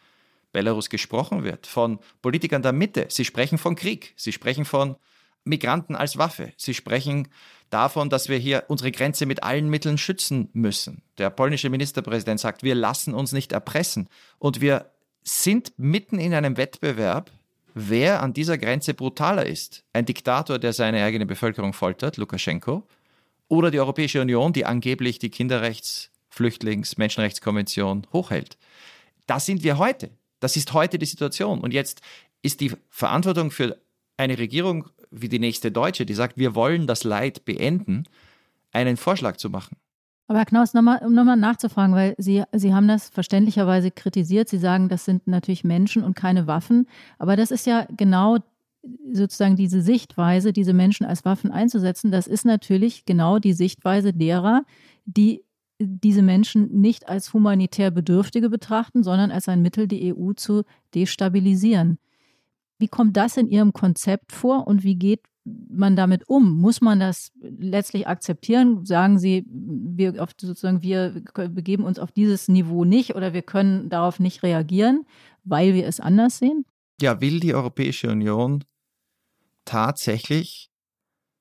Belarus 0.52 0.90
gesprochen 0.90 1.44
wird, 1.44 1.66
von 1.66 1.98
Politikern 2.20 2.62
der 2.62 2.72
Mitte. 2.72 3.06
Sie 3.08 3.24
sprechen 3.24 3.58
von 3.58 3.74
Krieg, 3.74 4.12
sie 4.16 4.32
sprechen 4.32 4.64
von 4.64 4.96
Migranten 5.44 5.96
als 5.96 6.18
Waffe, 6.18 6.52
sie 6.56 6.74
sprechen 6.74 7.28
davon, 7.70 8.10
dass 8.10 8.28
wir 8.28 8.38
hier 8.38 8.64
unsere 8.68 8.92
Grenze 8.92 9.26
mit 9.26 9.42
allen 9.42 9.68
Mitteln 9.68 9.98
schützen 9.98 10.50
müssen. 10.52 11.02
Der 11.18 11.30
polnische 11.30 11.70
Ministerpräsident 11.70 12.38
sagt, 12.38 12.62
wir 12.62 12.74
lassen 12.74 13.14
uns 13.14 13.32
nicht 13.32 13.52
erpressen. 13.52 14.08
Und 14.38 14.60
wir 14.60 14.90
sind 15.22 15.72
mitten 15.78 16.18
in 16.18 16.34
einem 16.34 16.56
Wettbewerb, 16.56 17.30
wer 17.74 18.22
an 18.22 18.34
dieser 18.34 18.58
Grenze 18.58 18.94
brutaler 18.94 19.46
ist. 19.46 19.84
Ein 19.92 20.04
Diktator, 20.04 20.58
der 20.58 20.72
seine 20.72 21.02
eigene 21.02 21.26
Bevölkerung 21.26 21.72
foltert, 21.72 22.16
Lukaschenko, 22.18 22.86
oder 23.48 23.70
die 23.70 23.80
Europäische 23.80 24.20
Union, 24.20 24.52
die 24.52 24.66
angeblich 24.66 25.18
die 25.18 25.30
Kinderrechts-, 25.30 26.10
Flüchtlings-, 26.30 26.98
Menschenrechtskonvention 26.98 28.06
hochhält. 28.12 28.56
Das 29.26 29.46
sind 29.46 29.62
wir 29.62 29.78
heute. 29.78 30.10
Das 30.42 30.56
ist 30.56 30.72
heute 30.72 30.98
die 30.98 31.06
Situation. 31.06 31.60
Und 31.60 31.72
jetzt 31.72 32.02
ist 32.42 32.60
die 32.60 32.72
Verantwortung 32.90 33.52
für 33.52 33.78
eine 34.16 34.38
Regierung 34.38 34.88
wie 35.12 35.28
die 35.28 35.38
nächste 35.38 35.70
Deutsche, 35.70 36.04
die 36.04 36.14
sagt, 36.14 36.36
wir 36.36 36.54
wollen 36.54 36.86
das 36.86 37.04
Leid 37.04 37.44
beenden, 37.44 38.04
einen 38.72 38.96
Vorschlag 38.96 39.36
zu 39.36 39.50
machen. 39.50 39.76
Aber 40.26 40.38
Herr 40.38 40.46
Knaus, 40.46 40.74
nochmal, 40.74 41.00
um 41.04 41.14
nochmal 41.14 41.36
nachzufragen, 41.36 41.94
weil 41.94 42.14
Sie, 42.18 42.42
Sie 42.52 42.74
haben 42.74 42.88
das 42.88 43.08
verständlicherweise 43.10 43.90
kritisiert. 43.90 44.48
Sie 44.48 44.58
sagen, 44.58 44.88
das 44.88 45.04
sind 45.04 45.28
natürlich 45.28 45.62
Menschen 45.62 46.02
und 46.02 46.16
keine 46.16 46.46
Waffen. 46.46 46.88
Aber 47.18 47.36
das 47.36 47.50
ist 47.50 47.66
ja 47.66 47.86
genau 47.96 48.38
sozusagen 49.12 49.54
diese 49.54 49.80
Sichtweise, 49.80 50.52
diese 50.52 50.72
Menschen 50.72 51.06
als 51.06 51.24
Waffen 51.24 51.52
einzusetzen. 51.52 52.10
Das 52.10 52.26
ist 52.26 52.44
natürlich 52.44 53.04
genau 53.04 53.38
die 53.38 53.52
Sichtweise 53.52 54.12
derer, 54.12 54.64
die 55.04 55.44
diese 55.86 56.22
Menschen 56.22 56.80
nicht 56.80 57.08
als 57.08 57.32
humanitär 57.32 57.90
Bedürftige 57.90 58.48
betrachten, 58.50 59.02
sondern 59.02 59.30
als 59.30 59.48
ein 59.48 59.62
Mittel, 59.62 59.86
die 59.86 60.14
EU 60.14 60.32
zu 60.32 60.64
destabilisieren. 60.94 61.98
Wie 62.78 62.88
kommt 62.88 63.16
das 63.16 63.36
in 63.36 63.48
Ihrem 63.48 63.72
Konzept 63.72 64.32
vor 64.32 64.66
und 64.66 64.82
wie 64.82 64.96
geht 64.96 65.20
man 65.44 65.96
damit 65.96 66.28
um? 66.28 66.60
Muss 66.60 66.80
man 66.80 67.00
das 67.00 67.32
letztlich 67.40 68.06
akzeptieren? 68.06 68.84
Sagen 68.84 69.18
Sie, 69.18 69.44
wir 69.48 70.22
auf, 70.22 70.30
sozusagen 70.40 70.82
wir 70.82 71.22
begeben 71.34 71.84
uns 71.84 71.98
auf 71.98 72.12
dieses 72.12 72.48
Niveau 72.48 72.84
nicht 72.84 73.14
oder 73.14 73.32
wir 73.32 73.42
können 73.42 73.88
darauf 73.88 74.20
nicht 74.20 74.42
reagieren, 74.42 75.04
weil 75.44 75.74
wir 75.74 75.86
es 75.86 76.00
anders 76.00 76.38
sehen? 76.38 76.64
Ja, 77.00 77.20
will 77.20 77.40
die 77.40 77.54
Europäische 77.54 78.10
Union 78.10 78.64
tatsächlich 79.64 80.71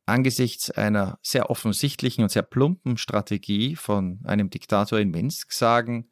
angesichts 0.06 0.72
einer 0.72 1.20
sehr 1.22 1.50
offensichtlichen 1.50 2.24
und 2.24 2.30
sehr 2.30 2.44
plumpen 2.44 2.98
Strategie 2.98 3.76
von 3.76 4.20
einem 4.24 4.50
Diktator 4.50 5.00
in 5.00 5.12
Minsk 5.12 5.52
sagen, 5.52 6.08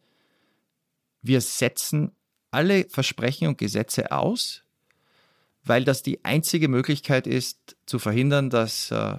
wir 1.21 1.41
setzen 1.41 2.11
alle 2.51 2.85
Versprechen 2.89 3.47
und 3.47 3.57
Gesetze 3.57 4.11
aus, 4.11 4.63
weil 5.63 5.83
das 5.83 6.01
die 6.01 6.23
einzige 6.23 6.67
Möglichkeit 6.67 7.27
ist, 7.27 7.75
zu 7.85 7.99
verhindern, 7.99 8.49
dass 8.49 8.91
äh, 8.91 9.17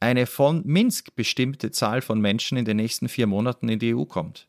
eine 0.00 0.26
von 0.26 0.62
Minsk 0.66 1.14
bestimmte 1.14 1.70
Zahl 1.70 2.02
von 2.02 2.20
Menschen 2.20 2.58
in 2.58 2.64
den 2.64 2.76
nächsten 2.76 3.08
vier 3.08 3.26
Monaten 3.26 3.68
in 3.68 3.78
die 3.78 3.94
EU 3.94 4.04
kommt. 4.04 4.48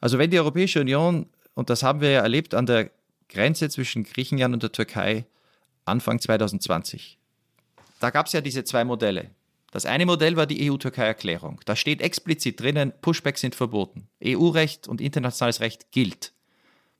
Also 0.00 0.18
wenn 0.18 0.30
die 0.30 0.38
Europäische 0.38 0.80
Union, 0.80 1.26
und 1.54 1.70
das 1.70 1.82
haben 1.82 2.00
wir 2.00 2.10
ja 2.10 2.20
erlebt 2.20 2.54
an 2.54 2.66
der 2.66 2.90
Grenze 3.28 3.68
zwischen 3.70 4.04
Griechenland 4.04 4.54
und 4.54 4.62
der 4.62 4.72
Türkei 4.72 5.26
Anfang 5.84 6.20
2020, 6.20 7.17
da 7.98 8.10
gab 8.10 8.26
es 8.26 8.32
ja 8.32 8.40
diese 8.40 8.64
zwei 8.64 8.84
Modelle. 8.84 9.30
Das 9.70 9.84
eine 9.84 10.06
Modell 10.06 10.36
war 10.36 10.46
die 10.46 10.70
EU-Türkei-Erklärung. 10.70 11.60
Da 11.66 11.76
steht 11.76 12.00
explizit 12.00 12.60
drinnen, 12.60 12.92
Pushbacks 13.02 13.42
sind 13.42 13.54
verboten. 13.54 14.08
EU-Recht 14.24 14.88
und 14.88 15.00
internationales 15.00 15.60
Recht 15.60 15.92
gilt. 15.92 16.32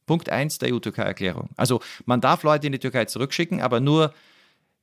Punkt 0.06 0.28
1 0.28 0.58
der 0.58 0.74
EU-Türkei-Erklärung. 0.74 1.50
Also 1.56 1.80
man 2.04 2.20
darf 2.20 2.42
Leute 2.42 2.66
in 2.66 2.72
die 2.72 2.78
Türkei 2.78 3.06
zurückschicken, 3.06 3.60
aber 3.60 3.80
nur, 3.80 4.12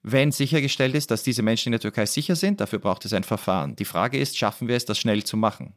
wenn 0.01 0.32
sichergestellt 0.32 0.95
ist, 0.95 1.12
dass 1.12 1.23
diese 1.23 1.43
Menschen 1.43 1.69
in 1.69 1.73
der 1.73 1.80
Türkei 1.80 2.06
sicher 2.06 2.36
sind. 2.36 2.60
Dafür 2.60 2.80
braucht 2.80 3.06
es 3.06 3.13
ein 3.13 3.23
Verfahren. 3.23 3.75
Die 3.75 3.86
Frage 3.86 4.17
ist, 4.17 4.38
schaffen 4.38 4.67
wir 4.67 4.75
es, 4.75 4.86
das 4.86 4.97
schnell 4.97 5.23
zu 5.23 5.38
machen? 5.38 5.73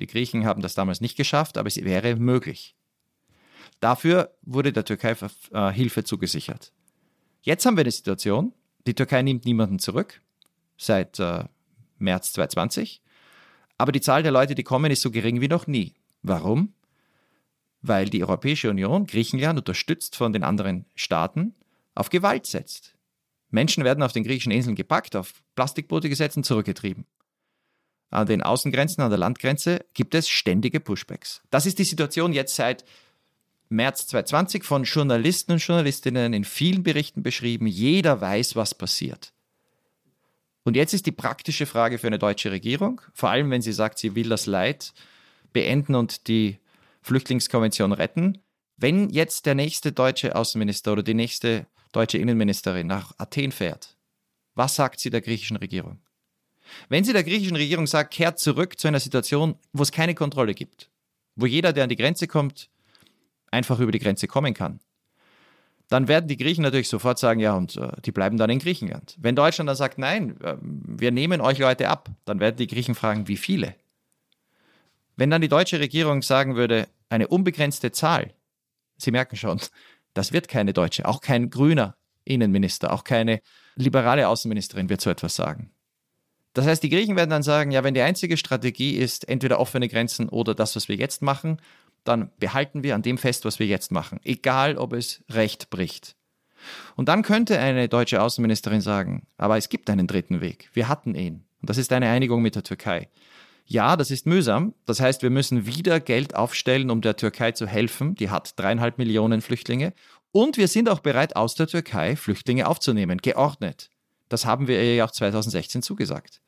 Die 0.00 0.06
Griechen 0.06 0.46
haben 0.46 0.62
das 0.62 0.74
damals 0.74 1.00
nicht 1.00 1.16
geschafft, 1.16 1.58
aber 1.58 1.68
es 1.68 1.76
wäre 1.76 2.16
möglich. 2.16 2.74
Dafür 3.78 4.34
wurde 4.42 4.72
der 4.72 4.84
Türkei 4.84 5.16
äh, 5.52 5.72
Hilfe 5.72 6.04
zugesichert. 6.04 6.72
Jetzt 7.42 7.66
haben 7.66 7.76
wir 7.76 7.82
eine 7.82 7.90
Situation, 7.90 8.52
die 8.86 8.94
Türkei 8.94 9.22
nimmt 9.22 9.44
niemanden 9.44 9.78
zurück 9.78 10.20
seit 10.76 11.18
äh, 11.18 11.44
März 11.98 12.32
2020. 12.32 13.02
Aber 13.78 13.92
die 13.92 14.00
Zahl 14.00 14.22
der 14.22 14.32
Leute, 14.32 14.54
die 14.54 14.64
kommen, 14.64 14.90
ist 14.90 15.02
so 15.02 15.10
gering 15.10 15.40
wie 15.40 15.48
noch 15.48 15.66
nie. 15.66 15.94
Warum? 16.22 16.74
Weil 17.80 18.08
die 18.08 18.22
Europäische 18.22 18.70
Union, 18.70 19.06
Griechenland, 19.06 19.58
unterstützt 19.58 20.16
von 20.16 20.32
den 20.32 20.44
anderen 20.44 20.86
Staaten, 20.94 21.54
auf 21.94 22.10
Gewalt 22.10 22.46
setzt. 22.46 22.96
Menschen 23.50 23.84
werden 23.84 24.02
auf 24.02 24.12
den 24.12 24.24
griechischen 24.24 24.52
Inseln 24.52 24.76
gepackt, 24.76 25.16
auf 25.16 25.42
Plastikboote 25.56 26.08
gesetzt 26.08 26.36
und 26.36 26.44
zurückgetrieben. 26.44 27.06
An 28.10 28.26
den 28.26 28.42
Außengrenzen, 28.42 29.02
an 29.02 29.10
der 29.10 29.18
Landgrenze 29.18 29.84
gibt 29.94 30.14
es 30.14 30.28
ständige 30.28 30.80
Pushbacks. 30.80 31.42
Das 31.50 31.66
ist 31.66 31.78
die 31.78 31.84
Situation 31.84 32.32
jetzt 32.32 32.54
seit 32.54 32.84
März 33.72 34.06
2020 34.08 34.64
von 34.64 34.84
Journalisten 34.84 35.52
und 35.52 35.66
Journalistinnen 35.66 36.32
in 36.32 36.44
vielen 36.44 36.82
Berichten 36.82 37.22
beschrieben. 37.22 37.66
Jeder 37.66 38.20
weiß, 38.20 38.54
was 38.54 38.74
passiert. 38.74 39.32
Und 40.64 40.76
jetzt 40.76 40.94
ist 40.94 41.06
die 41.06 41.12
praktische 41.12 41.66
Frage 41.66 41.98
für 41.98 42.06
eine 42.06 42.18
deutsche 42.18 42.52
Regierung, 42.52 43.00
vor 43.12 43.30
allem 43.30 43.50
wenn 43.50 43.62
sie 43.62 43.72
sagt, 43.72 43.98
sie 43.98 44.14
will 44.14 44.28
das 44.28 44.46
Leid 44.46 44.92
beenden 45.52 45.94
und 45.94 46.28
die 46.28 46.58
Flüchtlingskonvention 47.02 47.92
retten. 47.92 48.38
Wenn 48.76 49.10
jetzt 49.10 49.46
der 49.46 49.54
nächste 49.54 49.92
deutsche 49.92 50.36
Außenminister 50.36 50.92
oder 50.92 51.02
die 51.02 51.14
nächste 51.14 51.66
deutsche 51.90 52.18
Innenministerin 52.18 52.86
nach 52.86 53.12
Athen 53.18 53.52
fährt, 53.52 53.96
was 54.54 54.76
sagt 54.76 55.00
sie 55.00 55.10
der 55.10 55.20
griechischen 55.20 55.56
Regierung? 55.56 55.98
Wenn 56.88 57.04
sie 57.04 57.12
der 57.12 57.24
griechischen 57.24 57.56
Regierung 57.56 57.86
sagt, 57.86 58.14
kehrt 58.14 58.38
zurück 58.38 58.78
zu 58.78 58.88
einer 58.88 59.00
Situation, 59.00 59.56
wo 59.72 59.82
es 59.82 59.92
keine 59.92 60.14
Kontrolle 60.14 60.54
gibt, 60.54 60.90
wo 61.34 61.46
jeder, 61.46 61.72
der 61.72 61.84
an 61.84 61.90
die 61.90 61.96
Grenze 61.96 62.28
kommt, 62.28 62.70
einfach 63.52 63.78
über 63.78 63.92
die 63.92 64.00
Grenze 64.00 64.26
kommen 64.26 64.54
kann, 64.54 64.80
dann 65.88 66.08
werden 66.08 66.26
die 66.26 66.36
Griechen 66.36 66.62
natürlich 66.62 66.88
sofort 66.88 67.18
sagen, 67.18 67.38
ja, 67.38 67.54
und 67.54 67.76
äh, 67.76 67.88
die 68.04 68.12
bleiben 68.12 68.38
dann 68.38 68.50
in 68.50 68.58
Griechenland. 68.58 69.16
Wenn 69.20 69.36
Deutschland 69.36 69.68
dann 69.68 69.76
sagt, 69.76 69.98
nein, 69.98 70.40
äh, 70.40 70.56
wir 70.60 71.12
nehmen 71.12 71.40
euch 71.40 71.58
Leute 71.58 71.88
ab, 71.88 72.08
dann 72.24 72.40
werden 72.40 72.56
die 72.56 72.66
Griechen 72.66 72.94
fragen, 72.94 73.28
wie 73.28 73.36
viele? 73.36 73.74
Wenn 75.16 75.30
dann 75.30 75.42
die 75.42 75.48
deutsche 75.48 75.78
Regierung 75.78 76.22
sagen 76.22 76.56
würde, 76.56 76.88
eine 77.10 77.28
unbegrenzte 77.28 77.92
Zahl, 77.92 78.32
Sie 78.96 79.10
merken 79.10 79.36
schon, 79.36 79.60
das 80.14 80.32
wird 80.32 80.48
keine 80.48 80.72
deutsche, 80.72 81.06
auch 81.06 81.20
kein 81.20 81.50
grüner 81.50 81.96
Innenminister, 82.24 82.92
auch 82.92 83.04
keine 83.04 83.40
liberale 83.74 84.28
Außenministerin 84.28 84.88
wird 84.88 85.00
so 85.00 85.10
etwas 85.10 85.34
sagen. 85.34 85.70
Das 86.54 86.66
heißt, 86.66 86.82
die 86.82 86.90
Griechen 86.90 87.16
werden 87.16 87.30
dann 87.30 87.42
sagen, 87.42 87.70
ja, 87.70 87.82
wenn 87.82 87.94
die 87.94 88.02
einzige 88.02 88.36
Strategie 88.36 88.96
ist, 88.96 89.28
entweder 89.28 89.58
offene 89.58 89.88
Grenzen 89.88 90.28
oder 90.28 90.54
das, 90.54 90.76
was 90.76 90.88
wir 90.88 90.96
jetzt 90.96 91.22
machen, 91.22 91.58
dann 92.04 92.30
behalten 92.38 92.82
wir 92.82 92.94
an 92.94 93.02
dem 93.02 93.18
fest, 93.18 93.44
was 93.44 93.58
wir 93.58 93.66
jetzt 93.66 93.92
machen, 93.92 94.20
egal 94.24 94.76
ob 94.76 94.92
es 94.92 95.22
Recht 95.30 95.70
bricht. 95.70 96.16
Und 96.96 97.08
dann 97.08 97.22
könnte 97.22 97.58
eine 97.58 97.88
deutsche 97.88 98.22
Außenministerin 98.22 98.80
sagen, 98.80 99.26
aber 99.36 99.56
es 99.56 99.68
gibt 99.68 99.90
einen 99.90 100.06
dritten 100.06 100.40
Weg. 100.40 100.70
Wir 100.72 100.88
hatten 100.88 101.14
ihn. 101.14 101.44
Und 101.60 101.70
das 101.70 101.78
ist 101.78 101.92
eine 101.92 102.08
Einigung 102.08 102.42
mit 102.42 102.54
der 102.54 102.62
Türkei. 102.62 103.08
Ja, 103.66 103.96
das 103.96 104.10
ist 104.10 104.26
mühsam. 104.26 104.74
Das 104.86 105.00
heißt, 105.00 105.22
wir 105.22 105.30
müssen 105.30 105.66
wieder 105.66 106.00
Geld 106.00 106.34
aufstellen, 106.34 106.90
um 106.90 107.00
der 107.00 107.16
Türkei 107.16 107.52
zu 107.52 107.66
helfen. 107.66 108.14
Die 108.16 108.30
hat 108.30 108.58
dreieinhalb 108.58 108.98
Millionen 108.98 109.40
Flüchtlinge. 109.40 109.92
Und 110.32 110.56
wir 110.56 110.68
sind 110.68 110.88
auch 110.88 111.00
bereit, 111.00 111.36
aus 111.36 111.54
der 111.54 111.66
Türkei 111.66 112.16
Flüchtlinge 112.16 112.66
aufzunehmen, 112.66 113.18
geordnet. 113.18 113.90
Das 114.28 114.46
haben 114.46 114.66
wir 114.66 114.82
ihr 114.82 114.96
ja 114.96 115.04
auch 115.04 115.10
2016 115.10 115.82
zugesagt. 115.82 116.40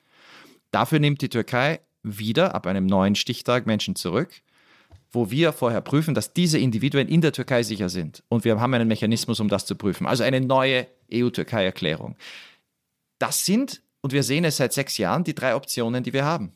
Dafür 0.71 0.99
nimmt 0.99 1.21
die 1.23 1.29
Türkei 1.29 1.81
wieder 2.03 2.55
ab 2.55 2.67
einem 2.67 2.87
neuen 2.87 3.15
Stichtag 3.15 3.67
Menschen 3.67 3.95
zurück, 3.95 4.43
wo 5.15 5.31
wir 5.31 5.53
vorher 5.53 5.81
prüfen, 5.81 6.15
dass 6.15 6.33
diese 6.33 6.59
Individuen 6.59 7.09
in 7.09 7.21
der 7.21 7.33
Türkei 7.33 7.63
sicher 7.63 7.89
sind. 7.89 8.23
Und 8.29 8.45
wir 8.45 8.61
haben 8.61 8.75
einen 8.75 8.89
Mechanismus, 8.89 9.41
um 9.41 9.49
das 9.49 9.67
zu 9.67 9.77
prüfen. 9.77 10.07
Also 10.07 10.25
eine 10.25 10.41
neue 10.41 10.87
EU-Türkei-Erklärung. 11.13 12.17
Das 13.19 13.45
sind, 13.45 13.83
und 14.01 14.13
wir 14.13 14.23
sehen 14.23 14.45
es 14.45 14.57
seit 14.57 14.73
sechs 14.73 14.99
Jahren, 14.99 15.25
die 15.25 15.35
drei 15.35 15.55
Optionen, 15.55 16.03
die 16.03 16.13
wir 16.13 16.25
haben. 16.25 16.53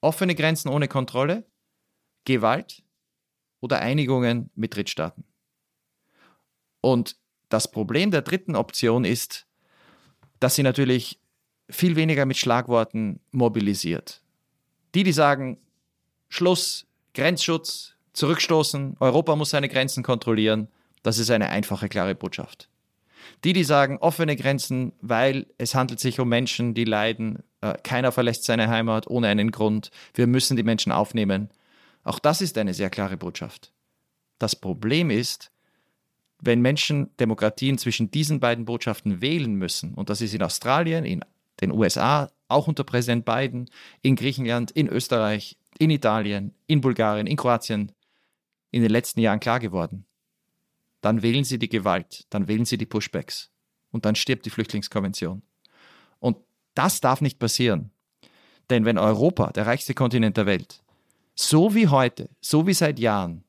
Offene 0.00 0.34
Grenzen 0.34 0.68
ohne 0.68 0.88
Kontrolle, 0.88 1.44
Gewalt 2.24 2.82
oder 3.60 3.80
Einigungen 3.80 4.50
mit 4.54 4.76
Drittstaaten. 4.76 5.24
Und 6.80 7.16
das 7.48 7.70
Problem 7.70 8.10
der 8.10 8.22
dritten 8.22 8.56
Option 8.56 9.04
ist, 9.04 9.46
dass 10.40 10.54
sie 10.54 10.62
natürlich 10.62 11.20
viel 11.70 11.96
weniger 11.96 12.26
mit 12.26 12.36
Schlagworten 12.36 13.20
mobilisiert. 13.30 14.22
Die, 14.94 15.02
die 15.02 15.12
sagen, 15.12 15.58
Schluss, 16.28 16.86
Grenzschutz, 17.14 17.94
zurückstoßen, 18.12 18.96
Europa 19.00 19.36
muss 19.36 19.50
seine 19.50 19.68
Grenzen 19.68 20.02
kontrollieren, 20.02 20.68
das 21.02 21.18
ist 21.18 21.30
eine 21.30 21.50
einfache, 21.50 21.88
klare 21.88 22.14
Botschaft. 22.14 22.68
Die, 23.44 23.52
die 23.52 23.64
sagen, 23.64 23.98
offene 23.98 24.36
Grenzen, 24.36 24.92
weil 25.00 25.46
es 25.58 25.74
handelt 25.74 26.00
sich 26.00 26.20
um 26.20 26.28
Menschen, 26.28 26.74
die 26.74 26.84
leiden, 26.84 27.42
äh, 27.60 27.74
keiner 27.82 28.12
verlässt 28.12 28.44
seine 28.44 28.68
Heimat 28.68 29.06
ohne 29.06 29.28
einen 29.28 29.50
Grund, 29.50 29.90
wir 30.14 30.26
müssen 30.26 30.56
die 30.56 30.62
Menschen 30.62 30.92
aufnehmen. 30.92 31.50
Auch 32.02 32.18
das 32.18 32.40
ist 32.40 32.58
eine 32.58 32.74
sehr 32.74 32.90
klare 32.90 33.16
Botschaft. 33.16 33.72
Das 34.38 34.56
Problem 34.56 35.10
ist, 35.10 35.50
wenn 36.40 36.60
Menschen 36.60 37.10
Demokratien 37.18 37.78
zwischen 37.78 38.10
diesen 38.10 38.40
beiden 38.40 38.64
Botschaften 38.64 39.20
wählen 39.20 39.54
müssen, 39.54 39.94
und 39.94 40.10
das 40.10 40.20
ist 40.20 40.34
in 40.34 40.42
Australien, 40.42 41.04
in 41.04 41.24
den 41.60 41.72
USA, 41.72 42.30
auch 42.48 42.66
unter 42.66 42.84
Präsident 42.84 43.24
Biden, 43.24 43.70
in 44.02 44.16
Griechenland, 44.16 44.70
in 44.70 44.88
Österreich, 44.88 45.56
in 45.78 45.90
Italien, 45.90 46.54
in 46.66 46.80
Bulgarien, 46.80 47.26
in 47.26 47.36
Kroatien, 47.36 47.92
in 48.70 48.82
den 48.82 48.90
letzten 48.90 49.20
Jahren 49.20 49.40
klar 49.40 49.60
geworden, 49.60 50.06
dann 51.00 51.22
wählen 51.22 51.44
sie 51.44 51.58
die 51.58 51.68
Gewalt, 51.68 52.26
dann 52.30 52.48
wählen 52.48 52.64
sie 52.64 52.78
die 52.78 52.86
Pushbacks 52.86 53.50
und 53.90 54.04
dann 54.04 54.14
stirbt 54.14 54.46
die 54.46 54.50
Flüchtlingskonvention. 54.50 55.42
Und 56.18 56.38
das 56.74 57.00
darf 57.00 57.20
nicht 57.20 57.38
passieren. 57.38 57.90
Denn 58.70 58.84
wenn 58.84 58.98
Europa, 58.98 59.52
der 59.52 59.66
reichste 59.66 59.94
Kontinent 59.94 60.36
der 60.36 60.46
Welt, 60.46 60.82
so 61.34 61.74
wie 61.74 61.88
heute, 61.88 62.30
so 62.40 62.66
wie 62.66 62.74
seit 62.74 62.98
Jahren, 62.98 63.44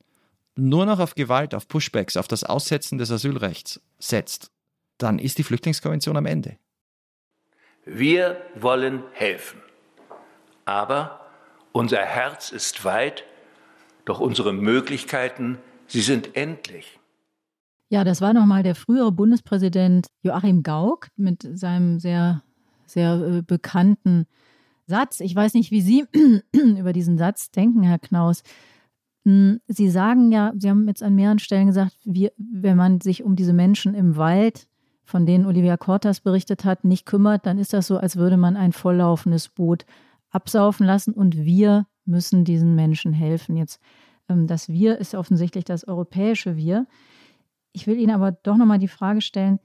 nur 0.55 0.85
noch 0.85 0.99
auf 0.99 1.15
Gewalt, 1.15 1.53
auf 1.53 1.67
Pushbacks, 1.67 2.17
auf 2.17 2.27
das 2.27 2.43
Aussetzen 2.43 2.97
des 2.97 3.11
Asylrechts 3.11 3.81
setzt, 3.99 4.51
dann 4.97 5.19
ist 5.19 5.37
die 5.37 5.43
Flüchtlingskonvention 5.43 6.17
am 6.17 6.25
Ende. 6.25 6.57
Wir 7.85 8.41
wollen 8.55 9.03
helfen. 9.13 9.61
Aber 10.65 11.24
unser 11.75 11.99
Herz 11.99 12.51
ist 12.51 12.85
weit, 12.85 13.25
doch 14.05 14.21
unsere 14.21 14.53
Möglichkeiten, 14.53 15.57
sie 15.87 16.01
sind 16.01 16.35
endlich. 16.35 16.99
Ja, 17.89 18.05
das 18.05 18.21
war 18.21 18.33
nochmal 18.33 18.63
der 18.63 18.75
frühere 18.75 19.11
Bundespräsident 19.11 20.07
Joachim 20.23 20.63
Gauck 20.63 21.09
mit 21.17 21.45
seinem 21.57 21.99
sehr, 21.99 22.43
sehr 22.85 23.15
äh, 23.15 23.41
bekannten 23.41 24.25
Satz. 24.87 25.19
Ich 25.19 25.35
weiß 25.35 25.53
nicht, 25.53 25.71
wie 25.71 25.81
Sie 25.81 26.05
über 26.53 26.93
diesen 26.93 27.17
Satz 27.17 27.51
denken, 27.51 27.83
Herr 27.83 27.99
Knaus. 27.99 28.43
Hm, 29.25 29.59
Sie 29.67 29.89
sagen 29.89 30.31
ja, 30.31 30.53
Sie 30.57 30.69
haben 30.69 30.87
jetzt 30.87 31.03
an 31.03 31.15
mehreren 31.15 31.39
Stellen 31.39 31.67
gesagt, 31.67 31.97
wie, 32.05 32.31
wenn 32.37 32.77
man 32.77 33.01
sich 33.01 33.21
um 33.21 33.35
diese 33.35 33.53
Menschen 33.53 33.95
im 33.95 34.15
Wald, 34.15 34.67
von 35.03 35.25
denen 35.25 35.45
Olivia 35.45 35.75
Cortas 35.75 36.21
berichtet 36.21 36.63
hat, 36.63 36.85
nicht 36.85 37.05
kümmert, 37.05 37.45
dann 37.45 37.59
ist 37.59 37.73
das 37.73 37.87
so, 37.87 37.97
als 37.97 38.15
würde 38.15 38.37
man 38.37 38.55
ein 38.55 38.71
volllaufendes 38.71 39.49
Boot 39.49 39.85
absaufen 40.35 40.85
lassen 40.85 41.13
und 41.13 41.37
wir 41.37 41.87
müssen 42.05 42.45
diesen 42.45 42.75
Menschen 42.75 43.13
helfen. 43.13 43.57
Jetzt, 43.57 43.79
ähm, 44.29 44.47
das 44.47 44.69
Wir 44.69 44.97
ist 44.99 45.15
offensichtlich 45.15 45.65
das 45.65 45.87
europäische 45.87 46.55
Wir. 46.55 46.85
Ich 47.71 47.87
will 47.87 47.97
Ihnen 47.97 48.11
aber 48.11 48.31
doch 48.31 48.57
nochmal 48.57 48.79
die 48.79 48.87
Frage 48.87 49.21
stellen, 49.21 49.59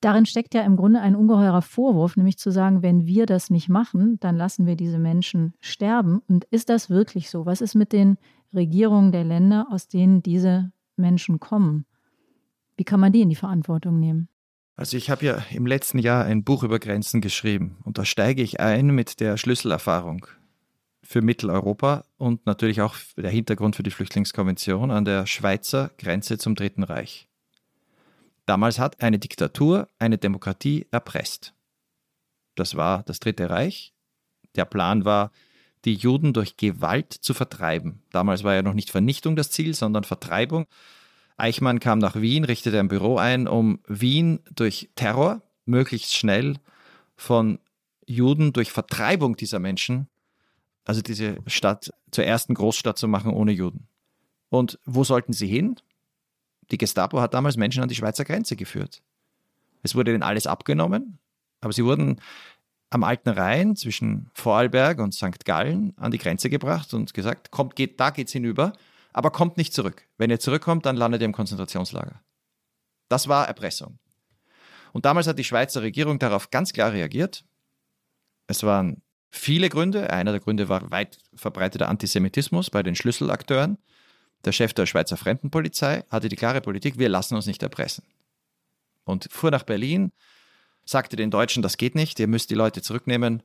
darin 0.00 0.26
steckt 0.26 0.54
ja 0.54 0.62
im 0.62 0.76
Grunde 0.76 1.00
ein 1.00 1.16
ungeheurer 1.16 1.62
Vorwurf, 1.62 2.16
nämlich 2.16 2.38
zu 2.38 2.50
sagen, 2.50 2.82
wenn 2.82 3.06
wir 3.06 3.26
das 3.26 3.48
nicht 3.50 3.68
machen, 3.68 4.18
dann 4.20 4.36
lassen 4.36 4.66
wir 4.66 4.76
diese 4.76 4.98
Menschen 4.98 5.54
sterben. 5.60 6.20
Und 6.28 6.44
ist 6.46 6.68
das 6.68 6.90
wirklich 6.90 7.30
so? 7.30 7.46
Was 7.46 7.60
ist 7.60 7.74
mit 7.74 7.92
den 7.92 8.18
Regierungen 8.54 9.12
der 9.12 9.24
Länder, 9.24 9.66
aus 9.70 9.88
denen 9.88 10.22
diese 10.22 10.72
Menschen 10.96 11.40
kommen. 11.40 11.86
Wie 12.76 12.84
kann 12.84 13.00
man 13.00 13.12
die 13.12 13.22
in 13.22 13.28
die 13.28 13.34
Verantwortung 13.34 13.98
nehmen? 13.98 14.28
Also 14.76 14.96
ich 14.96 15.08
habe 15.08 15.24
ja 15.24 15.42
im 15.52 15.66
letzten 15.66 15.98
Jahr 15.98 16.24
ein 16.24 16.42
Buch 16.42 16.64
über 16.64 16.80
Grenzen 16.80 17.20
geschrieben 17.20 17.76
und 17.84 17.98
da 17.98 18.04
steige 18.04 18.42
ich 18.42 18.58
ein 18.58 18.86
mit 18.86 19.20
der 19.20 19.36
Schlüsselerfahrung 19.36 20.26
für 21.02 21.22
Mitteleuropa 21.22 22.04
und 22.16 22.44
natürlich 22.46 22.80
auch 22.80 22.96
der 23.16 23.30
Hintergrund 23.30 23.76
für 23.76 23.82
die 23.82 23.90
Flüchtlingskonvention 23.90 24.90
an 24.90 25.04
der 25.04 25.26
Schweizer 25.26 25.90
Grenze 25.98 26.38
zum 26.38 26.56
Dritten 26.56 26.82
Reich. 26.82 27.28
Damals 28.46 28.78
hat 28.78 29.00
eine 29.00 29.18
Diktatur 29.18 29.88
eine 29.98 30.18
Demokratie 30.18 30.86
erpresst. 30.90 31.54
Das 32.56 32.74
war 32.74 33.02
das 33.04 33.20
Dritte 33.20 33.50
Reich. 33.50 33.94
Der 34.56 34.64
Plan 34.64 35.04
war, 35.04 35.30
die 35.84 35.94
Juden 35.94 36.32
durch 36.32 36.56
Gewalt 36.56 37.12
zu 37.12 37.34
vertreiben. 37.34 38.02
Damals 38.10 38.42
war 38.42 38.54
ja 38.54 38.62
noch 38.62 38.74
nicht 38.74 38.90
Vernichtung 38.90 39.36
das 39.36 39.50
Ziel, 39.50 39.74
sondern 39.74 40.04
Vertreibung. 40.04 40.66
Eichmann 41.36 41.80
kam 41.80 41.98
nach 41.98 42.16
Wien, 42.16 42.44
richtete 42.44 42.78
ein 42.78 42.88
Büro 42.88 43.16
ein, 43.16 43.48
um 43.48 43.80
Wien 43.86 44.40
durch 44.54 44.90
Terror 44.94 45.42
möglichst 45.64 46.14
schnell 46.14 46.56
von 47.16 47.58
Juden 48.06 48.52
durch 48.52 48.70
Vertreibung 48.70 49.36
dieser 49.36 49.58
Menschen, 49.58 50.08
also 50.84 51.00
diese 51.00 51.38
Stadt 51.46 51.90
zur 52.10 52.24
ersten 52.24 52.54
Großstadt 52.54 52.98
zu 52.98 53.08
machen 53.08 53.32
ohne 53.32 53.52
Juden. 53.52 53.88
Und 54.50 54.78
wo 54.84 55.04
sollten 55.04 55.32
sie 55.32 55.46
hin? 55.46 55.76
Die 56.70 56.78
Gestapo 56.78 57.20
hat 57.20 57.34
damals 57.34 57.56
Menschen 57.56 57.82
an 57.82 57.88
die 57.88 57.94
Schweizer 57.94 58.24
Grenze 58.24 58.56
geführt. 58.56 59.02
Es 59.82 59.94
wurde 59.94 60.12
ihnen 60.12 60.22
alles 60.22 60.46
abgenommen, 60.46 61.18
aber 61.60 61.72
sie 61.72 61.84
wurden 61.84 62.20
am 62.90 63.02
Alten 63.02 63.30
Rhein 63.30 63.74
zwischen 63.74 64.30
Vorarlberg 64.34 65.00
und 65.00 65.12
St. 65.12 65.44
Gallen 65.44 65.94
an 65.96 66.12
die 66.12 66.18
Grenze 66.18 66.48
gebracht 66.48 66.94
und 66.94 67.12
gesagt, 67.12 67.50
kommt, 67.50 67.74
geht, 67.74 67.98
da 67.98 68.10
geht's 68.10 68.32
hinüber, 68.32 68.72
aber 69.14 69.30
kommt 69.30 69.56
nicht 69.56 69.72
zurück. 69.72 70.06
Wenn 70.18 70.28
ihr 70.28 70.40
zurückkommt, 70.40 70.84
dann 70.84 70.96
landet 70.96 71.22
ihr 71.22 71.26
im 71.26 71.32
Konzentrationslager. 71.32 72.20
Das 73.08 73.28
war 73.28 73.46
Erpressung. 73.46 73.98
Und 74.92 75.06
damals 75.06 75.26
hat 75.26 75.38
die 75.38 75.44
Schweizer 75.44 75.82
Regierung 75.82 76.18
darauf 76.18 76.50
ganz 76.50 76.72
klar 76.72 76.92
reagiert. 76.92 77.44
Es 78.46 78.62
waren 78.64 79.02
viele 79.30 79.68
Gründe. 79.68 80.10
Einer 80.10 80.32
der 80.32 80.40
Gründe 80.40 80.68
war 80.68 80.90
weit 80.90 81.18
verbreiteter 81.34 81.88
Antisemitismus 81.88 82.70
bei 82.70 82.82
den 82.82 82.96
Schlüsselakteuren. 82.96 83.78
Der 84.44 84.52
Chef 84.52 84.74
der 84.74 84.86
Schweizer 84.86 85.16
Fremdenpolizei 85.16 86.04
hatte 86.10 86.28
die 86.28 86.36
klare 86.36 86.60
Politik, 86.60 86.98
wir 86.98 87.08
lassen 87.08 87.34
uns 87.34 87.46
nicht 87.46 87.62
erpressen. 87.62 88.04
Und 89.04 89.28
fuhr 89.30 89.50
nach 89.50 89.62
Berlin, 89.62 90.12
sagte 90.84 91.16
den 91.16 91.30
Deutschen, 91.30 91.62
das 91.62 91.76
geht 91.76 91.94
nicht, 91.94 92.18
ihr 92.20 92.26
müsst 92.26 92.50
die 92.50 92.54
Leute 92.54 92.82
zurücknehmen, 92.82 93.42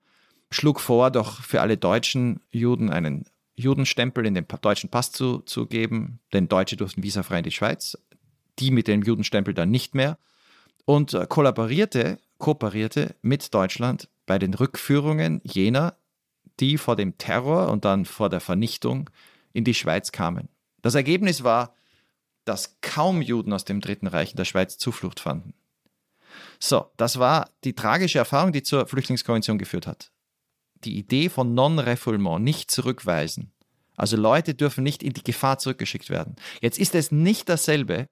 schlug 0.51 0.79
vor, 0.79 1.11
doch 1.11 1.41
für 1.41 1.61
alle 1.61 1.77
deutschen 1.77 2.41
Juden 2.51 2.89
einen 2.89 3.25
Judenstempel 3.59 4.25
in 4.25 4.33
den 4.33 4.45
deutschen 4.61 4.89
Pass 4.89 5.11
zu, 5.11 5.39
zu 5.39 5.65
geben, 5.65 6.19
denn 6.33 6.47
Deutsche 6.47 6.77
durften 6.77 7.03
visafrei 7.03 7.39
in 7.39 7.43
die 7.43 7.51
Schweiz, 7.51 7.97
die 8.57 8.71
mit 8.71 8.87
dem 8.87 9.03
Judenstempel 9.03 9.53
dann 9.53 9.69
nicht 9.69 9.95
mehr 9.95 10.17
und 10.85 11.13
äh, 11.13 11.25
kollaborierte, 11.27 12.19
kooperierte 12.37 13.15
mit 13.21 13.53
Deutschland 13.53 14.09
bei 14.25 14.39
den 14.39 14.53
Rückführungen 14.53 15.41
jener, 15.43 15.97
die 16.59 16.77
vor 16.77 16.95
dem 16.95 17.17
Terror 17.17 17.69
und 17.69 17.85
dann 17.85 18.05
vor 18.05 18.29
der 18.29 18.39
Vernichtung 18.39 19.09
in 19.51 19.65
die 19.65 19.73
Schweiz 19.73 20.11
kamen. 20.11 20.49
Das 20.81 20.95
Ergebnis 20.95 21.43
war, 21.43 21.75
dass 22.45 22.79
kaum 22.81 23.21
Juden 23.21 23.51
aus 23.51 23.65
dem 23.65 23.81
Dritten 23.81 24.07
Reich 24.07 24.31
in 24.31 24.37
der 24.37 24.45
Schweiz 24.45 24.77
Zuflucht 24.77 25.19
fanden. 25.19 25.53
So, 26.59 26.91
das 26.97 27.19
war 27.19 27.49
die 27.63 27.75
tragische 27.75 28.19
Erfahrung, 28.19 28.53
die 28.53 28.63
zur 28.63 28.87
Flüchtlingskonvention 28.87 29.57
geführt 29.57 29.87
hat. 29.87 30.11
Die 30.83 30.97
Idee 30.97 31.29
von 31.29 31.53
Non-Refoulement, 31.53 32.43
nicht 32.43 32.71
zurückweisen. 32.71 33.51
Also 33.97 34.15
Leute 34.15 34.53
dürfen 34.53 34.83
nicht 34.83 35.03
in 35.03 35.13
die 35.13 35.23
Gefahr 35.23 35.57
zurückgeschickt 35.57 36.09
werden. 36.09 36.37
Jetzt 36.61 36.79
ist 36.79 36.95
es 36.95 37.11
nicht 37.11 37.49
dasselbe, 37.49 38.07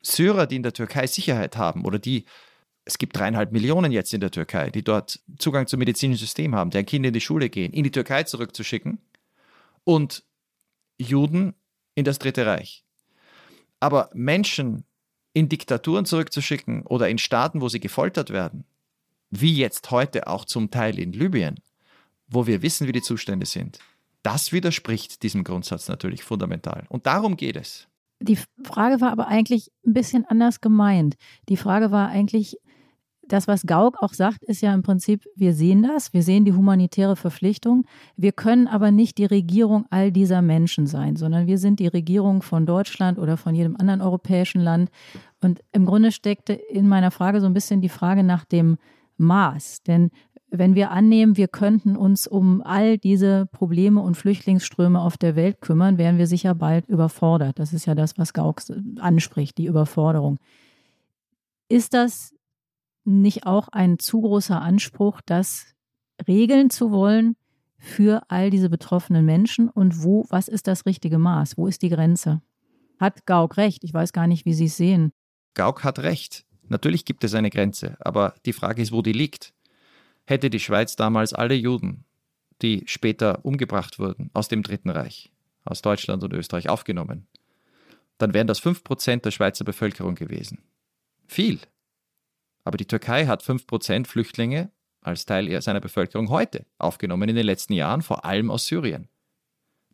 Syrer, 0.00 0.46
die 0.46 0.56
in 0.56 0.62
der 0.62 0.72
Türkei 0.72 1.06
Sicherheit 1.06 1.56
haben 1.56 1.84
oder 1.84 1.98
die 1.98 2.24
Es 2.84 2.96
gibt 2.96 3.16
dreieinhalb 3.16 3.52
Millionen 3.52 3.92
jetzt 3.92 4.14
in 4.14 4.20
der 4.20 4.30
Türkei, 4.30 4.70
die 4.70 4.82
dort 4.82 5.20
Zugang 5.38 5.66
zum 5.66 5.80
medizinischen 5.80 6.20
System 6.20 6.54
haben, 6.54 6.70
deren 6.70 6.86
Kinder 6.86 7.08
in 7.08 7.12
die 7.12 7.20
Schule 7.20 7.50
gehen, 7.50 7.72
in 7.72 7.84
die 7.84 7.90
Türkei 7.90 8.22
zurückzuschicken 8.22 8.98
und 9.84 10.24
Juden 10.98 11.54
in 11.94 12.04
das 12.04 12.18
Dritte 12.18 12.46
Reich. 12.46 12.84
Aber 13.80 14.08
Menschen 14.14 14.84
in 15.34 15.48
Diktaturen 15.48 16.06
zurückzuschicken 16.06 16.86
oder 16.86 17.08
in 17.08 17.18
Staaten, 17.18 17.60
wo 17.60 17.68
sie 17.68 17.80
gefoltert 17.80 18.30
werden, 18.30 18.64
wie 19.30 19.54
jetzt 19.54 19.90
heute 19.90 20.26
auch 20.26 20.46
zum 20.46 20.70
Teil 20.70 20.98
in 20.98 21.12
Libyen, 21.12 21.60
wo 22.28 22.46
wir 22.46 22.62
wissen, 22.62 22.86
wie 22.86 22.92
die 22.92 23.02
Zustände 23.02 23.46
sind, 23.46 23.78
das 24.22 24.52
widerspricht 24.52 25.22
diesem 25.22 25.44
Grundsatz 25.44 25.88
natürlich 25.88 26.22
fundamental. 26.22 26.84
Und 26.88 27.06
darum 27.06 27.36
geht 27.36 27.56
es. 27.56 27.88
Die 28.20 28.38
Frage 28.64 29.00
war 29.00 29.12
aber 29.12 29.28
eigentlich 29.28 29.70
ein 29.86 29.92
bisschen 29.92 30.24
anders 30.26 30.60
gemeint. 30.60 31.16
Die 31.48 31.56
Frage 31.56 31.92
war 31.92 32.08
eigentlich, 32.08 32.56
das, 33.28 33.46
was 33.46 33.64
Gauck 33.64 34.02
auch 34.02 34.14
sagt, 34.14 34.42
ist 34.42 34.62
ja 34.62 34.74
im 34.74 34.82
Prinzip, 34.82 35.24
wir 35.36 35.52
sehen 35.52 35.82
das, 35.82 36.12
wir 36.12 36.22
sehen 36.22 36.44
die 36.44 36.52
humanitäre 36.52 37.14
Verpflichtung, 37.14 37.84
wir 38.16 38.32
können 38.32 38.66
aber 38.66 38.90
nicht 38.90 39.18
die 39.18 39.26
Regierung 39.26 39.84
all 39.90 40.10
dieser 40.10 40.42
Menschen 40.42 40.86
sein, 40.86 41.14
sondern 41.16 41.46
wir 41.46 41.58
sind 41.58 41.78
die 41.78 41.86
Regierung 41.86 42.42
von 42.42 42.66
Deutschland 42.66 43.18
oder 43.18 43.36
von 43.36 43.54
jedem 43.54 43.76
anderen 43.76 44.00
europäischen 44.00 44.62
Land. 44.62 44.90
Und 45.40 45.60
im 45.72 45.86
Grunde 45.86 46.10
steckte 46.10 46.54
in 46.54 46.88
meiner 46.88 47.10
Frage 47.10 47.40
so 47.40 47.46
ein 47.46 47.54
bisschen 47.54 47.80
die 47.80 47.88
Frage 47.88 48.24
nach 48.24 48.44
dem 48.44 48.78
Maß. 49.18 49.82
Denn 49.82 50.10
wenn 50.50 50.74
wir 50.74 50.90
annehmen, 50.90 51.36
wir 51.36 51.48
könnten 51.48 51.96
uns 51.96 52.26
um 52.26 52.62
all 52.62 52.98
diese 52.98 53.46
Probleme 53.46 54.00
und 54.00 54.16
Flüchtlingsströme 54.16 55.00
auf 55.00 55.18
der 55.18 55.36
Welt 55.36 55.60
kümmern, 55.60 55.98
wären 55.98 56.18
wir 56.18 56.26
sicher 56.26 56.54
bald 56.54 56.88
überfordert. 56.88 57.58
Das 57.58 57.72
ist 57.72 57.86
ja 57.86 57.94
das, 57.94 58.16
was 58.16 58.32
Gauck 58.32 58.62
anspricht, 58.98 59.58
die 59.58 59.66
Überforderung. 59.66 60.38
Ist 61.68 61.92
das 61.92 62.34
nicht 63.04 63.46
auch 63.46 63.68
ein 63.68 63.98
zu 63.98 64.22
großer 64.22 64.60
Anspruch, 64.60 65.20
das 65.24 65.66
regeln 66.26 66.70
zu 66.70 66.90
wollen 66.90 67.36
für 67.78 68.22
all 68.28 68.50
diese 68.50 68.70
betroffenen 68.70 69.24
Menschen? 69.24 69.68
Und 69.68 70.02
wo, 70.02 70.26
was 70.30 70.48
ist 70.48 70.66
das 70.66 70.86
richtige 70.86 71.18
Maß? 71.18 71.58
Wo 71.58 71.66
ist 71.66 71.82
die 71.82 71.90
Grenze? 71.90 72.40
Hat 72.98 73.26
Gauck 73.26 73.58
recht? 73.58 73.84
Ich 73.84 73.92
weiß 73.92 74.12
gar 74.12 74.26
nicht, 74.26 74.46
wie 74.46 74.54
Sie 74.54 74.66
es 74.66 74.76
sehen. 74.76 75.12
Gauck 75.54 75.84
hat 75.84 75.98
recht. 75.98 76.46
Natürlich 76.68 77.04
gibt 77.04 77.24
es 77.24 77.34
eine 77.34 77.50
Grenze, 77.50 77.96
aber 78.00 78.34
die 78.44 78.52
Frage 78.52 78.82
ist, 78.82 78.92
wo 78.92 79.02
die 79.02 79.12
liegt. 79.12 79.54
Hätte 80.28 80.50
die 80.50 80.60
Schweiz 80.60 80.94
damals 80.94 81.32
alle 81.32 81.54
Juden, 81.54 82.04
die 82.60 82.82
später 82.84 83.46
umgebracht 83.46 83.98
wurden, 83.98 84.28
aus 84.34 84.48
dem 84.48 84.62
Dritten 84.62 84.90
Reich, 84.90 85.32
aus 85.64 85.80
Deutschland 85.80 86.22
und 86.22 86.34
Österreich 86.34 86.68
aufgenommen, 86.68 87.26
dann 88.18 88.34
wären 88.34 88.46
das 88.46 88.62
5% 88.62 89.22
der 89.22 89.30
Schweizer 89.30 89.64
Bevölkerung 89.64 90.16
gewesen. 90.16 90.58
Viel. 91.26 91.58
Aber 92.62 92.76
die 92.76 92.84
Türkei 92.84 93.24
hat 93.24 93.42
5% 93.42 94.06
Flüchtlinge 94.06 94.70
als 95.00 95.24
Teil 95.24 95.62
seiner 95.62 95.80
Bevölkerung 95.80 96.28
heute 96.28 96.66
aufgenommen 96.76 97.30
in 97.30 97.36
den 97.36 97.46
letzten 97.46 97.72
Jahren, 97.72 98.02
vor 98.02 98.26
allem 98.26 98.50
aus 98.50 98.66
Syrien. 98.66 99.08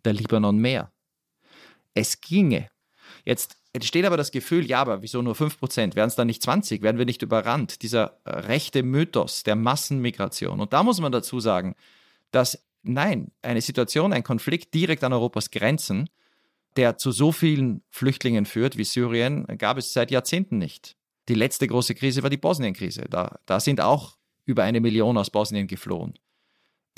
Der 0.04 0.14
Libanon 0.14 0.58
mehr. 0.58 0.90
Es 1.94 2.20
ginge. 2.20 2.72
Jetzt 3.24 3.56
entsteht 3.74 4.06
aber 4.06 4.16
das 4.16 4.30
Gefühl, 4.30 4.64
ja, 4.64 4.80
aber 4.80 5.02
wieso 5.02 5.20
nur 5.20 5.34
5%? 5.34 5.94
Wären 5.96 6.08
es 6.08 6.14
dann 6.14 6.28
nicht 6.28 6.42
20? 6.42 6.80
Werden 6.80 6.96
wir 6.96 7.04
nicht 7.04 7.22
überrannt? 7.22 7.82
Dieser 7.82 8.20
äh, 8.24 8.30
rechte 8.30 8.82
Mythos 8.82 9.42
der 9.42 9.56
Massenmigration. 9.56 10.60
Und 10.60 10.72
da 10.72 10.82
muss 10.82 11.00
man 11.00 11.12
dazu 11.12 11.40
sagen, 11.40 11.74
dass 12.30 12.64
nein, 12.82 13.32
eine 13.42 13.60
Situation, 13.60 14.12
ein 14.12 14.22
Konflikt 14.22 14.72
direkt 14.72 15.04
an 15.04 15.12
Europas 15.12 15.50
Grenzen, 15.50 16.08
der 16.76 16.98
zu 16.98 17.12
so 17.12 17.32
vielen 17.32 17.82
Flüchtlingen 17.90 18.46
führt 18.46 18.76
wie 18.76 18.84
Syrien, 18.84 19.46
gab 19.58 19.76
es 19.76 19.92
seit 19.92 20.10
Jahrzehnten 20.10 20.58
nicht. 20.58 20.96
Die 21.28 21.34
letzte 21.34 21.66
große 21.66 21.94
Krise 21.94 22.22
war 22.22 22.30
die 22.30 22.36
Bosnien-Krise. 22.36 23.06
Da, 23.08 23.38
da 23.46 23.60
sind 23.60 23.80
auch 23.80 24.16
über 24.44 24.62
eine 24.62 24.80
Million 24.80 25.16
aus 25.16 25.30
Bosnien 25.30 25.66
geflohen. 25.66 26.14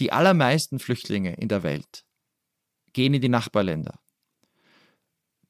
Die 0.01 0.13
allermeisten 0.13 0.79
Flüchtlinge 0.79 1.35
in 1.35 1.49
der 1.49 1.63
Welt 1.63 2.05
gehen 2.93 3.15
in 3.15 3.21
die 3.21 3.29
Nachbarländer. 3.29 4.01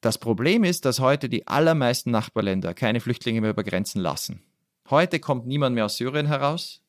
Das 0.06 0.18
Problem 0.18 0.62
ist, 0.62 0.84
dass 0.84 1.00
heute 1.00 1.28
die 1.28 1.48
allermeisten 1.48 2.12
Nachbarländer 2.12 2.74
keine 2.74 3.00
Flüchtlinge 3.00 3.40
mehr 3.40 3.50
über 3.50 3.64
Grenzen 3.64 4.00
lassen. 4.00 4.40
Heute 4.88 5.18
kommt 5.18 5.48
niemand 5.48 5.74
mehr 5.74 5.84
aus 5.84 5.96
Syrien 5.96 6.26
heraus, 6.26 6.80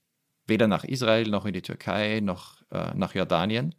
weder 0.45 0.67
nach 0.67 0.83
Israel 0.83 1.27
noch 1.27 1.47
in 1.47 1.53
die 1.53 1.63
Türkei 1.63 2.19
noch 2.19 2.61
äh, 2.69 2.93
nach 2.93 3.15
Jordanien. 3.15 3.73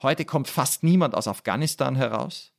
Heute 0.00 0.24
kommt 0.24 0.46
fast 0.46 0.84
niemand 0.84 1.16
aus 1.16 1.26
Afghanistan 1.26 1.96
heraus. 1.96 2.52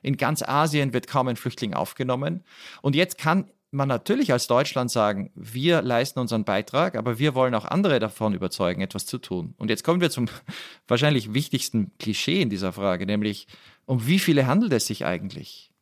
In 0.00 0.16
ganz 0.16 0.40
Asien 0.40 0.94
wird 0.94 1.06
kaum 1.06 1.28
ein 1.28 1.36
Flüchtling 1.36 1.74
aufgenommen. 1.74 2.42
Und 2.80 2.96
jetzt 2.96 3.18
kann 3.18 3.50
man 3.70 3.88
natürlich 3.88 4.32
als 4.32 4.46
Deutschland 4.46 4.90
sagen, 4.90 5.30
wir 5.34 5.82
leisten 5.82 6.18
unseren 6.18 6.44
Beitrag, 6.44 6.96
aber 6.96 7.18
wir 7.18 7.34
wollen 7.34 7.54
auch 7.54 7.64
andere 7.64 8.00
davon 8.00 8.34
überzeugen, 8.34 8.80
etwas 8.80 9.06
zu 9.06 9.18
tun. 9.18 9.54
Und 9.58 9.70
jetzt 9.70 9.84
kommen 9.84 10.00
wir 10.00 10.10
zum 10.10 10.26
wahrscheinlich 10.88 11.34
wichtigsten 11.34 11.92
Klischee 11.98 12.42
in 12.42 12.50
dieser 12.50 12.72
Frage, 12.72 13.06
nämlich 13.06 13.46
um 13.86 14.06
wie 14.06 14.18
viele 14.18 14.46
handelt 14.46 14.72
es 14.72 14.86
sich 14.86 15.04
eigentlich? 15.04 15.72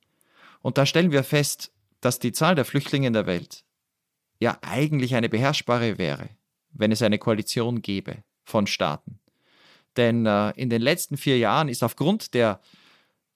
Und 0.61 0.79
da 0.79 0.87
stellen 0.87 1.13
wir 1.13 1.25
fest, 1.25 1.73
dass 2.01 2.19
die 2.19 2.33
Zahl 2.33 2.55
der 2.55 2.65
Flüchtlinge 2.65 3.07
in 3.07 3.13
der 3.13 3.27
Welt 3.27 3.65
ja 4.39 4.59
eigentlich 4.63 5.15
eine 5.15 5.29
beherrschbare 5.29 5.99
wäre, 5.99 6.29
wenn 6.71 6.93
es 6.93 7.03
eine 7.03 7.19
Koalition 7.19 7.83
gäbe 7.83 8.23
von 8.45 8.67
Staaten. 8.67 9.19
Denn 9.97 10.27
äh, 10.27 10.51
in 10.51 10.71
den 10.71 10.83
letzten 10.83 11.17
vier 11.17 11.39
Jahren 11.39 11.69
ist 11.69 11.83
aufgrund 11.83 12.35
der 12.35 12.61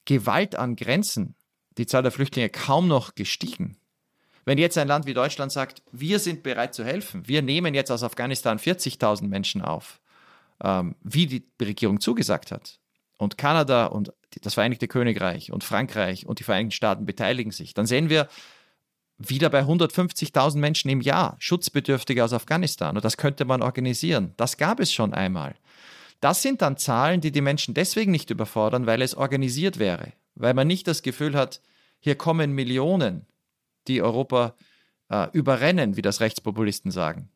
Gewalt 0.04 0.54
an 0.54 0.76
Grenzen 0.76 1.34
die 1.78 1.86
Zahl 1.86 2.02
der 2.02 2.12
Flüchtlinge 2.12 2.50
kaum 2.50 2.86
noch 2.86 3.14
gestiegen. 3.14 3.76
Wenn 4.44 4.58
jetzt 4.58 4.76
ein 4.78 4.88
Land 4.88 5.06
wie 5.06 5.14
Deutschland 5.14 5.52
sagt, 5.52 5.82
wir 5.92 6.18
sind 6.18 6.42
bereit 6.42 6.74
zu 6.74 6.84
helfen, 6.84 7.26
wir 7.28 7.42
nehmen 7.42 7.74
jetzt 7.74 7.90
aus 7.90 8.02
Afghanistan 8.02 8.58
40.000 8.58 9.28
Menschen 9.28 9.62
auf, 9.62 10.00
ähm, 10.62 10.96
wie 11.02 11.26
die 11.26 11.44
Regierung 11.60 12.00
zugesagt 12.00 12.50
hat, 12.50 12.80
und 13.22 13.38
Kanada 13.38 13.86
und 13.86 14.12
das 14.42 14.54
Vereinigte 14.54 14.88
Königreich 14.88 15.52
und 15.52 15.62
Frankreich 15.62 16.26
und 16.26 16.40
die 16.40 16.44
Vereinigten 16.44 16.72
Staaten 16.72 17.06
beteiligen 17.06 17.52
sich, 17.52 17.72
dann 17.72 17.86
sehen 17.86 18.08
wir 18.10 18.28
wieder 19.18 19.48
bei 19.50 19.60
150.000 19.60 20.58
Menschen 20.58 20.90
im 20.90 21.00
Jahr 21.00 21.36
Schutzbedürftige 21.38 22.24
aus 22.24 22.32
Afghanistan. 22.32 22.96
Und 22.96 23.04
das 23.04 23.16
könnte 23.16 23.44
man 23.44 23.62
organisieren. 23.62 24.34
Das 24.36 24.56
gab 24.56 24.80
es 24.80 24.92
schon 24.92 25.14
einmal. 25.14 25.54
Das 26.20 26.42
sind 26.42 26.62
dann 26.62 26.76
Zahlen, 26.76 27.20
die 27.20 27.30
die 27.30 27.40
Menschen 27.40 27.74
deswegen 27.74 28.10
nicht 28.10 28.30
überfordern, 28.30 28.86
weil 28.86 29.02
es 29.02 29.14
organisiert 29.14 29.78
wäre, 29.78 30.12
weil 30.34 30.54
man 30.54 30.66
nicht 30.66 30.88
das 30.88 31.02
Gefühl 31.02 31.36
hat, 31.36 31.60
hier 32.00 32.16
kommen 32.16 32.52
Millionen 32.52 33.26
die 33.88 34.02
Europa 34.02 34.54
äh, 35.08 35.28
überrennen, 35.32 35.96
wie 35.96 36.02
das 36.02 36.20
Rechtspopulisten 36.20 36.90
sagen. 36.90 37.28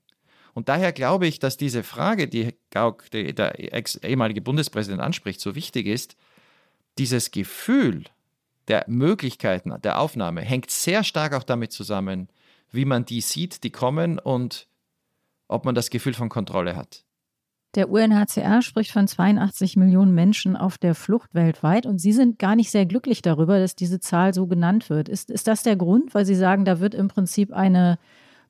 Und 0.55 0.68
daher 0.70 0.92
glaube 0.92 1.26
ich, 1.26 1.38
dass 1.38 1.57
diese 1.57 1.82
Frage, 1.82 2.28
die 2.28 2.55
Gauck, 2.70 3.11
der, 3.11 3.32
der 3.32 3.59
ehemalige 4.03 4.40
Bundespräsident 4.40 5.03
anspricht, 5.03 5.40
so 5.40 5.55
wichtig 5.55 5.86
ist. 5.86 6.16
Dieses 6.99 7.30
Gefühl 7.30 8.05
der 8.68 8.84
Möglichkeiten 8.88 9.74
der 9.82 10.01
Aufnahme 10.01 10.40
hängt 10.40 10.70
sehr 10.70 11.05
stark 11.05 11.34
auch 11.34 11.42
damit 11.42 11.72
zusammen, 11.72 12.28
wie 12.72 12.84
man 12.84 13.05
die 13.05 13.20
sieht, 13.20 13.64
die 13.64 13.70
kommen 13.70 14.18
und 14.18 14.66
ob 15.49 15.64
man 15.64 15.74
das 15.74 15.90
Gefühl 15.90 16.14
von 16.14 16.28
Kontrolle 16.28 16.74
hat. 16.74 17.05
Der 17.77 17.91
UNHCR 17.91 18.62
spricht 18.62 18.91
von 18.91 19.07
82 19.07 19.77
Millionen 19.77 20.14
Menschen 20.14 20.57
auf 20.57 20.79
der 20.79 20.95
Flucht 20.95 21.35
weltweit 21.35 21.85
und 21.85 21.99
Sie 21.99 22.12
sind 22.12 22.39
gar 22.39 22.57
nicht 22.57 22.70
sehr 22.70 22.87
glücklich 22.87 23.20
darüber, 23.20 23.59
dass 23.59 23.77
diese 23.77 24.01
Zahl 24.01 24.33
so 24.33 24.47
genannt 24.47 24.89
wird. 24.89 25.11
Ist, 25.11 25.31
ist 25.31 25.47
das 25.47 25.62
der 25.62 25.77
Grund, 25.77 26.14
weil 26.14 26.24
Sie 26.24 26.35
sagen, 26.35 26.64
da 26.64 26.81
wird 26.81 26.95
im 26.95 27.09
Prinzip 27.09 27.53
eine, 27.53 27.99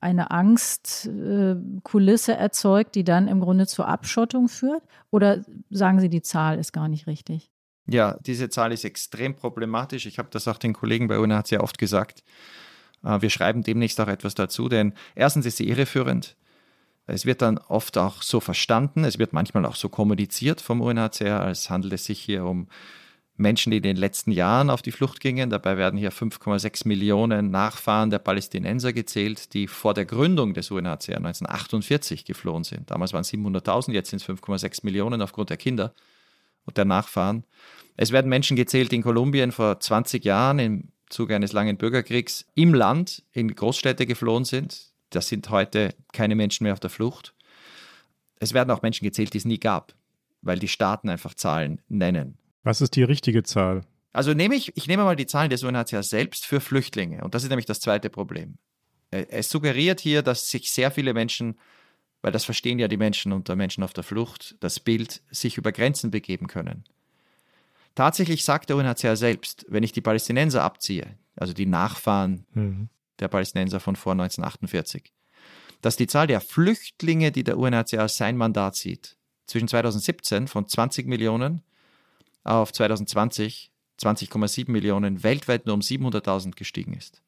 eine 0.01 0.31
Angstkulisse 0.31 2.35
äh, 2.35 2.37
erzeugt, 2.37 2.95
die 2.95 3.03
dann 3.03 3.27
im 3.27 3.41
Grunde 3.41 3.67
zur 3.67 3.89
Abschottung 3.89 4.49
führt? 4.49 4.85
Oder 5.11 5.43
sagen 5.71 5.99
Sie, 5.99 6.09
die 6.09 6.23
Zahl 6.23 6.61
ist 6.61 6.73
gar 6.73 6.87
nicht 6.87 7.09
richtig? 7.09 7.51
Ja, 7.89 8.19
diese 8.25 8.49
Zahl 8.49 8.71
ist 8.71 8.85
extrem 8.85 9.35
problematisch. 9.35 10.07
Ich 10.07 10.19
habe 10.19 10.29
das 10.31 10.47
auch 10.47 10.59
den 10.59 10.73
Kollegen 10.73 11.09
bei 11.09 11.19
UNHCR 11.19 11.65
oft 11.65 11.79
gesagt. 11.79 12.23
Äh, 13.03 13.23
wir 13.23 13.31
schreiben 13.31 13.65
demnächst 13.65 14.01
auch 14.01 14.07
etwas 14.07 14.37
dazu, 14.37 14.69
denn 14.69 14.93
erstens 15.17 15.47
ist 15.47 15.57
sie 15.57 15.69
irreführend. 15.69 16.37
Es 17.07 17.25
wird 17.25 17.43
dann 17.43 17.59
oft 17.59 17.99
auch 17.99 18.23
so 18.23 18.41
verstanden, 18.41 19.05
es 19.05 19.19
wird 19.19 19.33
manchmal 19.33 19.65
auch 19.65 19.77
so 19.77 19.89
kommuniziert 19.89 20.61
vom 20.61 20.81
UNHCR, 20.81 21.41
als 21.41 21.71
handelt 21.71 21.93
es 21.93 22.05
sich 22.05 22.21
hier 22.21 22.45
um 22.45 22.69
Menschen, 23.37 23.71
die 23.71 23.77
in 23.77 23.83
den 23.83 23.97
letzten 23.97 24.31
Jahren 24.31 24.71
auf 24.71 24.83
die 24.83 24.93
Flucht 24.93 25.21
gingen. 25.21 25.51
Dabei 25.51 25.77
werden 25.77 25.99
hier 25.99 26.11
5,6 26.11 26.89
Millionen 26.89 27.51
Nachfahren 27.51 28.11
der 28.11 28.19
Palästinenser 28.19 28.93
gezählt, 28.93 29.53
die 29.53 29.69
vor 29.69 29.95
der 29.95 30.07
Gründung 30.07 30.55
des 30.55 30.71
UNHCR 30.71 31.19
1948 31.19 32.25
geflohen 32.25 32.65
sind. 32.65 32.91
Damals 32.91 33.13
waren 33.13 33.21
es 33.21 33.33
700.000, 33.33 33.93
jetzt 33.93 34.11
sind 34.11 34.23
es 34.23 34.29
5,6 34.29 34.81
Millionen 34.85 35.21
aufgrund 35.21 35.51
der 35.51 35.59
Kinder 35.59 35.93
und 36.65 36.77
der 36.77 36.87
Nachfahren. 36.87 37.45
Es 37.97 38.11
werden 38.11 38.29
Menschen 38.29 38.57
gezählt 38.57 38.93
in 38.93 39.03
Kolumbien 39.03 39.53
vor 39.53 39.79
20 39.79 40.25
Jahren 40.25 40.59
im 40.59 40.89
Zuge 41.09 41.37
eines 41.37 41.53
langen 41.53 41.77
Bürgerkriegs 41.77 42.47
im 42.55 42.75
Land 42.75 43.23
in 43.33 43.55
Großstädte 43.55 44.07
geflohen 44.07 44.45
sind. 44.45 44.93
Das 45.17 45.29
sind 45.29 45.49
heute 45.49 45.95
keine 46.13 46.35
Menschen 46.35 46.65
mehr 46.65 46.75
auf 46.75 46.81
der 46.81 46.91
Flucht. 46.91 47.35
Es 48.39 48.53
werden 48.53 48.71
auch 48.71 48.83
Menschen 48.83 49.05
gezählt, 49.05 49.33
die 49.33 49.39
es 49.39 49.47
nie 49.47 49.59
gab, 49.59 49.95
weil 50.43 50.59
die 50.59 50.69
Staaten 50.69 51.09
einfach 51.09 51.33
Zahlen 51.35 51.81
nennen. 51.89 52.37
Was 52.63 52.83
ist 52.83 52.97
die 52.97 53.03
richtige 53.03 53.43
Zahl? 53.43 53.87
Also 54.13 54.35
nehme 54.35 54.55
ich, 54.55 54.77
ich 54.77 54.89
nehme 54.89 55.05
mal 55.05 55.17
die 55.17 55.27
Zahlen 55.27 55.49
des 55.49 55.63
UNHCR 55.63 56.03
selbst 56.03 56.45
für 56.45 56.61
Flüchtlinge. 56.61 57.25
Und 57.25 57.35
das 57.35 57.45
ist 57.45 57.49
nämlich 57.49 57.65
das 57.65 57.81
zweite 57.81 58.11
Problem. 58.11 58.59
Es 59.11 59.49
suggeriert 59.49 60.01
hier, 60.01 60.21
dass 60.21 60.51
sich 60.51 60.71
sehr 60.71 60.91
viele 60.91 61.15
Menschen, 61.15 61.59
weil 62.21 62.33
das 62.33 62.45
verstehen 62.45 62.79
ja 62.79 62.89
die 62.89 62.99
Menschen 62.99 63.33
unter 63.33 63.57
Menschen 63.57 63.85
auf 63.85 63.95
der 63.95 64.05
Flucht, 64.05 64.57
das 64.61 64.81
Bild, 64.81 65.23
sich 65.31 65.57
über 65.57 65.73
Grenzen 65.73 66.11
begeben 66.11 66.47
können. 66.47 66.85
Tatsächlich 67.95 68.45
sagt 68.45 68.69
der 68.69 68.77
UNHCR 68.77 69.17
selbst, 69.17 69.65
wenn 69.69 69.83
ich 69.83 69.93
die 69.93 70.03
Palästinenser 70.03 70.63
abziehe, 70.63 71.17
also 71.37 71.55
die 71.55 71.65
Nachfahren 71.65 72.45
mhm. 72.53 72.91
Der 73.21 73.29
Palästinenser 73.29 73.81
von 73.81 73.97
vor 73.97 74.13
1948, 74.13 75.13
dass 75.83 75.97
die 75.97 76.07
Zahl 76.07 76.27
der 76.27 76.41
Flüchtlinge, 76.41 77.33
die 77.33 77.45
der 77.45 77.59
UNHCR 77.59 78.09
sein 78.09 78.37
Mandat 78.37 78.77
sieht, 78.77 79.17
zwischen 79.47 79.69
2017 79.69 80.49
von 80.49 80.69
20 80.69 81.07
Millionen 81.07 81.63
auf 82.45 82.73
2020 82.73 83.71
20,7 84.01 84.71
Millionen 84.71 85.23
weltweit 85.23 85.67
nur 85.67 85.75
um 85.75 85.81
700.000 85.81 86.55
gestiegen 86.57 86.95
ist. 86.95 87.23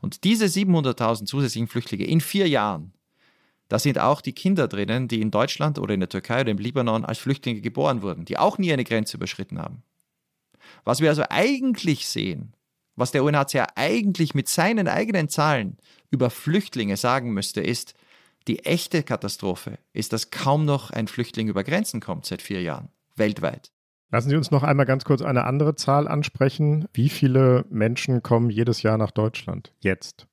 Und 0.00 0.24
diese 0.24 0.46
700.000 0.46 1.26
zusätzlichen 1.26 1.68
Flüchtlinge 1.68 2.04
in 2.04 2.20
vier 2.20 2.48
Jahren, 2.48 2.92
da 3.68 3.78
sind 3.78 3.98
auch 3.98 4.20
die 4.20 4.32
Kinder 4.32 4.68
drinnen, 4.68 5.08
die 5.08 5.20
in 5.20 5.30
Deutschland 5.30 5.78
oder 5.78 5.94
in 5.94 6.00
der 6.00 6.08
Türkei 6.08 6.42
oder 6.42 6.50
im 6.50 6.58
Libanon 6.58 7.04
als 7.04 7.18
Flüchtlinge 7.18 7.60
geboren 7.60 8.02
wurden, 8.02 8.24
die 8.24 8.38
auch 8.38 8.58
nie 8.58 8.72
eine 8.72 8.84
Grenze 8.84 9.16
überschritten 9.16 9.58
haben. 9.58 9.82
Was 10.84 11.00
wir 11.00 11.08
also 11.08 11.24
eigentlich 11.28 12.08
sehen, 12.08 12.54
was 12.96 13.10
der 13.10 13.24
UNHCR 13.24 13.76
eigentlich 13.76 14.34
mit 14.34 14.48
seinen 14.48 14.88
eigenen 14.88 15.28
Zahlen 15.28 15.78
über 16.10 16.30
Flüchtlinge 16.30 16.96
sagen 16.96 17.32
müsste, 17.32 17.60
ist, 17.60 17.94
die 18.46 18.64
echte 18.64 19.02
Katastrophe 19.02 19.78
ist, 19.92 20.12
dass 20.12 20.30
kaum 20.30 20.64
noch 20.64 20.90
ein 20.90 21.08
Flüchtling 21.08 21.48
über 21.48 21.64
Grenzen 21.64 22.00
kommt 22.00 22.26
seit 22.26 22.42
vier 22.42 22.62
Jahren, 22.62 22.88
weltweit. 23.16 23.70
Lassen 24.10 24.28
Sie 24.28 24.36
uns 24.36 24.50
noch 24.50 24.62
einmal 24.62 24.86
ganz 24.86 25.04
kurz 25.04 25.22
eine 25.22 25.44
andere 25.44 25.74
Zahl 25.74 26.06
ansprechen. 26.06 26.86
Wie 26.92 27.08
viele 27.08 27.64
Menschen 27.70 28.22
kommen 28.22 28.50
jedes 28.50 28.82
Jahr 28.82 28.98
nach 28.98 29.10
Deutschland? 29.10 29.72
Jetzt. 29.80 30.26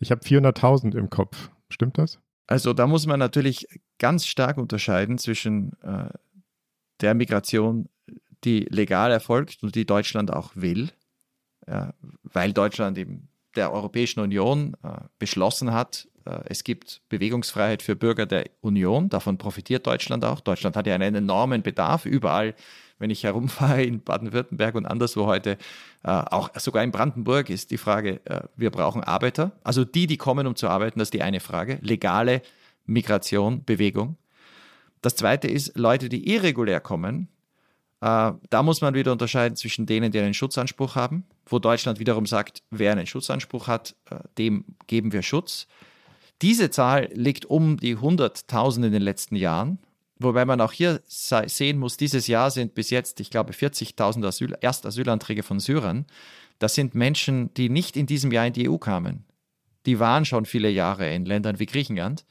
Ich 0.00 0.10
habe 0.10 0.22
400.000 0.22 0.96
im 0.96 1.08
Kopf. 1.08 1.50
Stimmt 1.70 1.98
das? 1.98 2.18
Also 2.46 2.72
da 2.72 2.86
muss 2.86 3.06
man 3.06 3.20
natürlich 3.20 3.68
ganz 3.98 4.26
stark 4.26 4.58
unterscheiden 4.58 5.18
zwischen 5.18 5.72
äh, 5.82 6.10
der 7.00 7.14
Migration, 7.14 7.88
die 8.44 8.66
legal 8.70 9.12
erfolgt 9.12 9.62
und 9.62 9.76
die 9.76 9.86
Deutschland 9.86 10.32
auch 10.32 10.50
will, 10.54 10.90
weil 12.22 12.52
Deutschland 12.52 12.98
eben 12.98 13.28
der 13.56 13.72
Europäischen 13.72 14.20
Union 14.20 14.74
äh, 14.82 15.00
beschlossen 15.18 15.72
hat, 15.72 16.08
äh, 16.24 16.40
es 16.46 16.64
gibt 16.64 17.02
Bewegungsfreiheit 17.08 17.82
für 17.82 17.96
Bürger 17.96 18.26
der 18.26 18.46
Union, 18.60 19.08
davon 19.08 19.38
profitiert 19.38 19.86
Deutschland 19.86 20.24
auch. 20.24 20.40
Deutschland 20.40 20.76
hat 20.76 20.86
ja 20.86 20.94
einen 20.94 21.14
enormen 21.14 21.62
Bedarf 21.62 22.06
überall, 22.06 22.54
wenn 22.98 23.10
ich 23.10 23.24
herumfahre 23.24 23.82
in 23.82 24.02
Baden-Württemberg 24.02 24.74
und 24.74 24.86
anderswo 24.86 25.26
heute, 25.26 25.52
äh, 26.04 26.10
auch 26.10 26.50
sogar 26.58 26.84
in 26.84 26.92
Brandenburg 26.92 27.50
ist 27.50 27.70
die 27.70 27.78
Frage, 27.78 28.20
äh, 28.24 28.42
wir 28.56 28.70
brauchen 28.70 29.02
Arbeiter. 29.02 29.52
Also 29.64 29.84
die, 29.84 30.06
die 30.06 30.16
kommen, 30.16 30.46
um 30.46 30.56
zu 30.56 30.68
arbeiten, 30.68 30.98
das 30.98 31.06
ist 31.06 31.14
die 31.14 31.22
eine 31.22 31.40
Frage. 31.40 31.78
Legale 31.82 32.42
Migration, 32.86 33.64
Bewegung. 33.64 34.16
Das 35.02 35.16
zweite 35.16 35.48
ist 35.48 35.78
Leute, 35.78 36.08
die 36.08 36.28
irregulär 36.28 36.80
kommen. 36.80 37.28
da 38.00 38.62
muss 38.62 38.80
man 38.80 38.94
wieder 38.94 39.12
unterscheiden 39.12 39.56
zwischen 39.56 39.86
denen, 39.86 40.10
die 40.12 40.18
einen 40.18 40.34
Schutzanspruch 40.34 40.94
haben, 40.94 41.24
wo 41.50 41.58
Deutschland 41.58 41.98
wiederum 41.98 42.24
sagt, 42.24 42.62
wer 42.70 42.92
einen 42.92 43.06
Schutzanspruch 43.06 43.66
hat, 43.66 43.94
dem 44.38 44.64
geben 44.86 45.12
wir 45.12 45.22
Schutz. 45.22 45.66
Diese 46.40 46.70
Zahl 46.70 47.10
liegt 47.12 47.44
um 47.44 47.76
die 47.76 47.96
100.000 47.96 48.86
in 48.86 48.92
den 48.92 49.02
letzten 49.02 49.36
Jahren. 49.36 49.78
Wobei 50.18 50.44
man 50.44 50.60
auch 50.60 50.72
hier 50.72 51.02
sehen 51.06 51.78
muss, 51.78 51.96
dieses 51.96 52.26
Jahr 52.26 52.50
sind 52.50 52.74
bis 52.74 52.90
jetzt, 52.90 53.20
ich 53.20 53.30
glaube, 53.30 53.52
40.000 53.52 54.26
Asyl, 54.26 54.56
Erstasylanträge 54.60 55.42
von 55.42 55.60
Syrern. 55.60 56.06
Das 56.58 56.74
sind 56.74 56.94
Menschen, 56.94 57.52
die 57.54 57.68
nicht 57.68 57.96
in 57.96 58.06
diesem 58.06 58.30
Jahr 58.30 58.46
in 58.46 58.52
die 58.52 58.68
EU 58.68 58.76
kamen. 58.76 59.24
Die 59.86 59.98
waren 59.98 60.26
schon 60.26 60.44
viele 60.44 60.68
Jahre 60.68 61.12
in 61.12 61.24
Ländern 61.24 61.58
wie 61.58 61.64
Griechenland, 61.66 62.26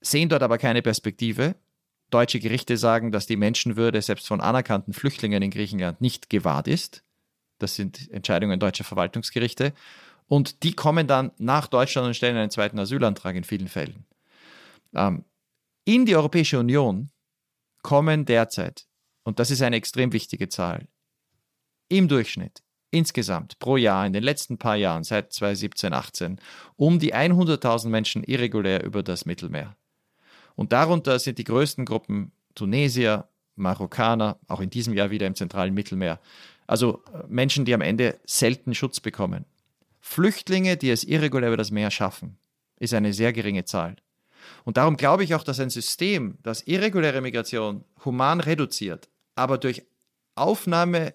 sehen 0.00 0.28
dort 0.28 0.42
aber 0.42 0.58
keine 0.58 0.82
Perspektive. 0.82 1.54
Deutsche 2.10 2.40
Gerichte 2.40 2.76
sagen, 2.76 3.12
dass 3.12 3.26
die 3.26 3.36
Menschenwürde 3.36 4.02
selbst 4.02 4.26
von 4.26 4.40
anerkannten 4.40 4.92
Flüchtlingen 4.92 5.40
in 5.40 5.50
Griechenland 5.50 6.00
nicht 6.00 6.28
gewahrt 6.28 6.66
ist. 6.66 7.04
Das 7.58 7.74
sind 7.74 8.10
Entscheidungen 8.10 8.58
deutscher 8.58 8.84
Verwaltungsgerichte. 8.84 9.72
Und 10.26 10.62
die 10.62 10.72
kommen 10.72 11.06
dann 11.06 11.32
nach 11.38 11.66
Deutschland 11.66 12.06
und 12.06 12.14
stellen 12.14 12.36
einen 12.36 12.50
zweiten 12.50 12.78
Asylantrag 12.78 13.36
in 13.36 13.44
vielen 13.44 13.68
Fällen. 13.68 14.06
Ähm, 14.94 15.24
in 15.84 16.06
die 16.06 16.16
Europäische 16.16 16.58
Union 16.58 17.10
kommen 17.82 18.24
derzeit, 18.24 18.86
und 19.24 19.38
das 19.38 19.50
ist 19.50 19.60
eine 19.60 19.76
extrem 19.76 20.12
wichtige 20.12 20.48
Zahl, 20.48 20.88
im 21.88 22.08
Durchschnitt 22.08 22.62
insgesamt 22.94 23.58
pro 23.58 23.76
Jahr 23.76 24.06
in 24.06 24.12
den 24.12 24.22
letzten 24.22 24.56
paar 24.56 24.76
Jahren 24.76 25.02
seit 25.02 25.32
2017, 25.32 25.92
18 25.92 26.40
um 26.76 26.98
die 26.98 27.14
100.000 27.14 27.88
Menschen 27.88 28.22
irregulär 28.22 28.84
über 28.84 29.02
das 29.02 29.26
Mittelmeer. 29.26 29.76
Und 30.54 30.72
darunter 30.72 31.18
sind 31.18 31.38
die 31.38 31.44
größten 31.44 31.84
Gruppen 31.84 32.32
Tunesier, 32.54 33.28
Marokkaner, 33.56 34.38
auch 34.46 34.60
in 34.60 34.70
diesem 34.70 34.94
Jahr 34.94 35.10
wieder 35.10 35.26
im 35.26 35.34
zentralen 35.34 35.74
Mittelmeer. 35.74 36.20
Also 36.66 37.02
äh, 37.12 37.22
Menschen, 37.28 37.64
die 37.64 37.74
am 37.74 37.80
Ende 37.80 38.18
selten 38.24 38.74
Schutz 38.74 39.00
bekommen. 39.00 39.44
Flüchtlinge, 40.00 40.76
die 40.76 40.90
es 40.90 41.04
irregulär 41.04 41.48
über 41.48 41.56
das 41.56 41.70
Meer 41.70 41.90
schaffen, 41.90 42.36
ist 42.78 42.94
eine 42.94 43.12
sehr 43.12 43.32
geringe 43.32 43.64
Zahl. 43.64 43.96
Und 44.64 44.76
darum 44.76 44.96
glaube 44.96 45.24
ich 45.24 45.34
auch, 45.34 45.42
dass 45.42 45.60
ein 45.60 45.70
System, 45.70 46.36
das 46.42 46.62
irreguläre 46.62 47.20
Migration 47.20 47.84
human 48.04 48.40
reduziert, 48.40 49.08
aber 49.34 49.58
durch 49.58 49.82
Aufnahme, 50.34 51.14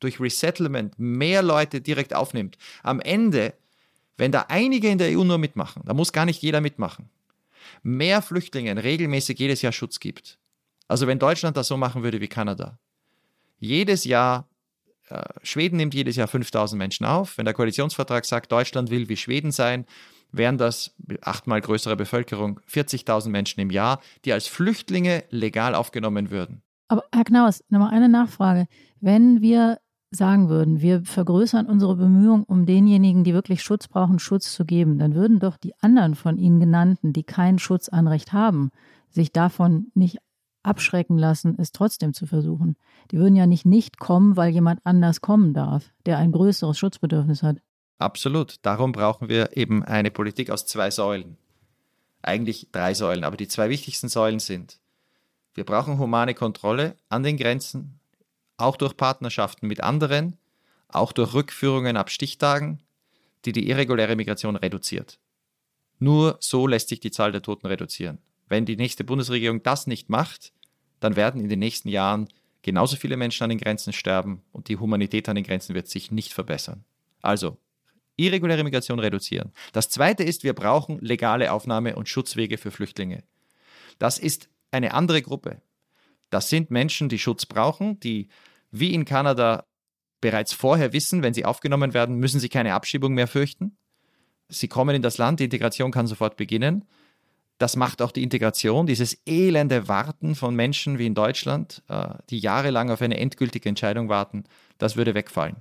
durch 0.00 0.20
Resettlement 0.20 0.98
mehr 0.98 1.42
Leute 1.42 1.80
direkt 1.80 2.14
aufnimmt, 2.14 2.58
am 2.82 3.00
Ende, 3.00 3.54
wenn 4.18 4.32
da 4.32 4.46
einige 4.48 4.88
in 4.88 4.98
der 4.98 5.16
EU 5.16 5.24
nur 5.24 5.38
mitmachen, 5.38 5.82
da 5.86 5.94
muss 5.94 6.12
gar 6.12 6.26
nicht 6.26 6.42
jeder 6.42 6.60
mitmachen, 6.60 7.08
mehr 7.82 8.22
Flüchtlingen 8.22 8.78
regelmäßig 8.78 9.38
jedes 9.38 9.62
Jahr 9.62 9.72
Schutz 9.72 10.00
gibt. 10.00 10.38
Also 10.88 11.06
wenn 11.06 11.18
Deutschland 11.18 11.56
das 11.56 11.68
so 11.68 11.76
machen 11.76 12.02
würde 12.02 12.20
wie 12.20 12.28
Kanada, 12.28 12.78
jedes 13.58 14.04
Jahr 14.04 14.48
äh, 15.08 15.22
Schweden 15.42 15.76
nimmt 15.76 15.94
jedes 15.94 16.16
Jahr 16.16 16.28
5000 16.28 16.78
Menschen 16.78 17.06
auf. 17.06 17.38
Wenn 17.38 17.44
der 17.44 17.54
Koalitionsvertrag 17.54 18.24
sagt, 18.24 18.52
Deutschland 18.52 18.90
will 18.90 19.08
wie 19.08 19.16
Schweden 19.16 19.52
sein, 19.52 19.86
wären 20.32 20.58
das 20.58 20.94
achtmal 21.22 21.60
größere 21.60 21.96
Bevölkerung 21.96 22.60
40.000 22.70 23.28
Menschen 23.28 23.60
im 23.60 23.70
Jahr, 23.70 24.00
die 24.24 24.32
als 24.32 24.46
Flüchtlinge 24.46 25.24
legal 25.30 25.74
aufgenommen 25.74 26.30
würden. 26.30 26.62
Aber 26.88 27.04
Herr 27.12 27.24
Knaus, 27.24 27.64
nochmal 27.68 27.92
eine 27.92 28.08
Nachfrage. 28.08 28.66
Wenn 29.00 29.40
wir 29.40 29.78
sagen 30.10 30.48
würden, 30.48 30.80
wir 30.80 31.04
vergrößern 31.04 31.66
unsere 31.66 31.96
Bemühungen, 31.96 32.44
um 32.44 32.64
denjenigen, 32.64 33.24
die 33.24 33.34
wirklich 33.34 33.62
Schutz 33.62 33.88
brauchen, 33.88 34.18
Schutz 34.18 34.52
zu 34.52 34.64
geben, 34.64 34.98
dann 34.98 35.14
würden 35.14 35.40
doch 35.40 35.56
die 35.56 35.74
anderen 35.80 36.14
von 36.14 36.38
Ihnen 36.38 36.60
genannten, 36.60 37.12
die 37.12 37.24
kein 37.24 37.58
Schutzanrecht 37.58 38.32
haben, 38.32 38.70
sich 39.10 39.32
davon 39.32 39.88
nicht 39.94 40.18
abschrecken 40.66 41.18
lassen, 41.18 41.56
es 41.58 41.72
trotzdem 41.72 42.12
zu 42.12 42.26
versuchen. 42.26 42.76
Die 43.10 43.18
würden 43.18 43.36
ja 43.36 43.46
nicht 43.46 43.66
nicht 43.66 43.98
kommen, 43.98 44.36
weil 44.36 44.52
jemand 44.52 44.80
anders 44.84 45.20
kommen 45.20 45.54
darf, 45.54 45.92
der 46.04 46.18
ein 46.18 46.32
größeres 46.32 46.78
Schutzbedürfnis 46.78 47.42
hat. 47.42 47.58
Absolut. 47.98 48.56
Darum 48.62 48.92
brauchen 48.92 49.28
wir 49.28 49.56
eben 49.56 49.82
eine 49.82 50.10
Politik 50.10 50.50
aus 50.50 50.66
zwei 50.66 50.90
Säulen. 50.90 51.36
Eigentlich 52.22 52.68
drei 52.72 52.94
Säulen, 52.94 53.24
aber 53.24 53.36
die 53.36 53.48
zwei 53.48 53.70
wichtigsten 53.70 54.08
Säulen 54.08 54.40
sind, 54.40 54.80
wir 55.54 55.64
brauchen 55.64 55.98
humane 55.98 56.34
Kontrolle 56.34 56.96
an 57.08 57.22
den 57.22 57.38
Grenzen, 57.38 57.98
auch 58.58 58.76
durch 58.76 58.94
Partnerschaften 58.94 59.66
mit 59.66 59.82
anderen, 59.82 60.36
auch 60.88 61.12
durch 61.12 61.32
Rückführungen 61.32 61.96
ab 61.96 62.10
Stichtagen, 62.10 62.82
die 63.46 63.52
die 63.52 63.68
irreguläre 63.70 64.16
Migration 64.16 64.56
reduziert. 64.56 65.18
Nur 65.98 66.36
so 66.40 66.66
lässt 66.66 66.88
sich 66.90 67.00
die 67.00 67.10
Zahl 67.10 67.32
der 67.32 67.40
Toten 67.40 67.66
reduzieren. 67.66 68.18
Wenn 68.48 68.66
die 68.66 68.76
nächste 68.76 69.02
Bundesregierung 69.02 69.62
das 69.62 69.86
nicht 69.86 70.10
macht, 70.10 70.52
dann 71.06 71.16
werden 71.16 71.40
in 71.40 71.48
den 71.48 71.60
nächsten 71.60 71.88
Jahren 71.88 72.28
genauso 72.62 72.96
viele 72.96 73.16
Menschen 73.16 73.44
an 73.44 73.50
den 73.50 73.58
Grenzen 73.58 73.92
sterben 73.92 74.42
und 74.50 74.68
die 74.68 74.76
Humanität 74.76 75.28
an 75.28 75.36
den 75.36 75.44
Grenzen 75.44 75.76
wird 75.76 75.86
sich 75.86 76.10
nicht 76.10 76.32
verbessern. 76.32 76.84
Also, 77.22 77.58
irreguläre 78.16 78.64
Migration 78.64 78.98
reduzieren. 78.98 79.52
Das 79.72 79.88
Zweite 79.88 80.24
ist, 80.24 80.42
wir 80.42 80.52
brauchen 80.52 80.98
legale 80.98 81.52
Aufnahme- 81.52 81.94
und 81.94 82.08
Schutzwege 82.08 82.58
für 82.58 82.72
Flüchtlinge. 82.72 83.22
Das 84.00 84.18
ist 84.18 84.48
eine 84.72 84.94
andere 84.94 85.22
Gruppe. 85.22 85.62
Das 86.28 86.48
sind 86.48 86.72
Menschen, 86.72 87.08
die 87.08 87.20
Schutz 87.20 87.46
brauchen, 87.46 88.00
die 88.00 88.28
wie 88.72 88.92
in 88.92 89.04
Kanada 89.04 89.64
bereits 90.20 90.52
vorher 90.52 90.92
wissen, 90.92 91.22
wenn 91.22 91.34
sie 91.34 91.44
aufgenommen 91.44 91.94
werden, 91.94 92.16
müssen 92.16 92.40
sie 92.40 92.48
keine 92.48 92.74
Abschiebung 92.74 93.14
mehr 93.14 93.28
fürchten. 93.28 93.76
Sie 94.48 94.66
kommen 94.66 94.96
in 94.96 95.02
das 95.02 95.18
Land, 95.18 95.38
die 95.38 95.44
Integration 95.44 95.92
kann 95.92 96.08
sofort 96.08 96.36
beginnen 96.36 96.84
das 97.58 97.76
macht 97.76 98.02
auch 98.02 98.12
die 98.12 98.22
Integration, 98.22 98.86
dieses 98.86 99.22
elende 99.26 99.88
Warten 99.88 100.34
von 100.34 100.54
Menschen 100.54 100.98
wie 100.98 101.06
in 101.06 101.14
Deutschland, 101.14 101.82
äh, 101.88 102.08
die 102.30 102.38
jahrelang 102.38 102.90
auf 102.90 103.02
eine 103.02 103.18
endgültige 103.18 103.68
Entscheidung 103.68 104.08
warten, 104.08 104.44
das 104.78 104.96
würde 104.96 105.14
wegfallen. 105.14 105.56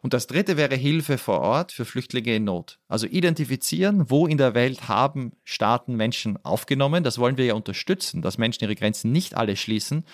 Und 0.00 0.12
das 0.14 0.26
dritte 0.26 0.56
wäre 0.56 0.74
Hilfe 0.74 1.18
vor 1.18 1.40
Ort 1.40 1.72
für 1.72 1.84
Flüchtlinge 1.84 2.36
in 2.36 2.44
Not. 2.44 2.78
Also 2.88 3.06
identifizieren, 3.06 4.10
wo 4.10 4.26
in 4.26 4.38
der 4.38 4.54
Welt 4.54 4.88
haben 4.88 5.32
Staaten 5.44 5.96
Menschen 5.96 6.42
aufgenommen. 6.44 7.04
Das 7.04 7.18
wollen 7.18 7.38
wir 7.38 7.46
ja 7.46 7.54
unterstützen, 7.54 8.20
dass 8.20 8.38
Menschen 8.38 8.64
ihre 8.64 8.74
Grenzen 8.74 9.12
nicht 9.12 9.34
alle 9.34 9.56
schließen 9.56 10.04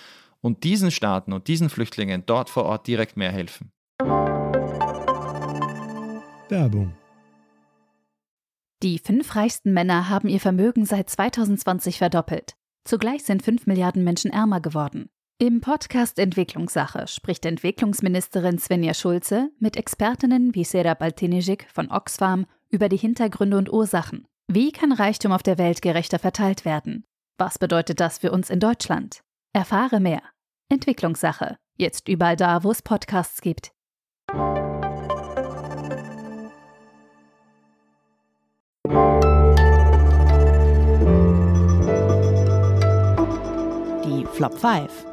und 0.40 0.64
diesen 0.64 0.90
Staaten 0.90 1.32
und 1.32 1.48
diesen 1.48 1.70
Flüchtlingen 1.70 2.24
dort 2.24 2.50
vor 2.50 2.64
Ort 2.64 2.86
direkt 2.86 3.16
mehr 3.16 3.32
helfen. 3.32 3.72
Werbung 6.48 6.94
Die 8.82 8.98
fünf 8.98 9.36
reichsten 9.36 9.74
Männer 9.74 10.08
haben 10.08 10.28
ihr 10.28 10.40
Vermögen 10.40 10.86
seit 10.86 11.10
2020 11.10 11.98
verdoppelt. 11.98 12.54
Zugleich 12.84 13.24
sind 13.24 13.42
fünf 13.42 13.66
Milliarden 13.66 14.04
Menschen 14.04 14.30
ärmer 14.30 14.60
geworden. 14.60 15.10
Im 15.38 15.60
Podcast 15.60 16.18
Entwicklungssache 16.18 17.06
spricht 17.06 17.44
Entwicklungsministerin 17.44 18.58
Svenja 18.58 18.94
Schulze 18.94 19.50
mit 19.58 19.76
Expertinnen 19.76 20.54
wie 20.54 20.64
Sera 20.64 20.94
Baltinijik 20.94 21.66
von 21.70 21.90
Oxfam 21.90 22.46
über 22.70 22.88
die 22.88 22.96
Hintergründe 22.96 23.58
und 23.58 23.70
Ursachen. 23.70 24.26
Wie 24.48 24.72
kann 24.72 24.92
Reichtum 24.92 25.32
auf 25.32 25.42
der 25.42 25.58
Welt 25.58 25.82
gerechter 25.82 26.18
verteilt 26.18 26.64
werden? 26.64 27.04
Was 27.38 27.58
bedeutet 27.58 28.00
das 28.00 28.18
für 28.18 28.32
uns 28.32 28.48
in 28.48 28.60
Deutschland? 28.60 29.20
Erfahre 29.52 30.00
mehr. 30.00 30.22
Entwicklungssache. 30.70 31.56
Jetzt 31.76 32.08
überall 32.08 32.36
da, 32.36 32.64
wo 32.64 32.70
es 32.70 32.82
Podcasts 32.82 33.40
gibt. 33.42 33.72
Flop 44.40 44.56
5. 44.58 45.06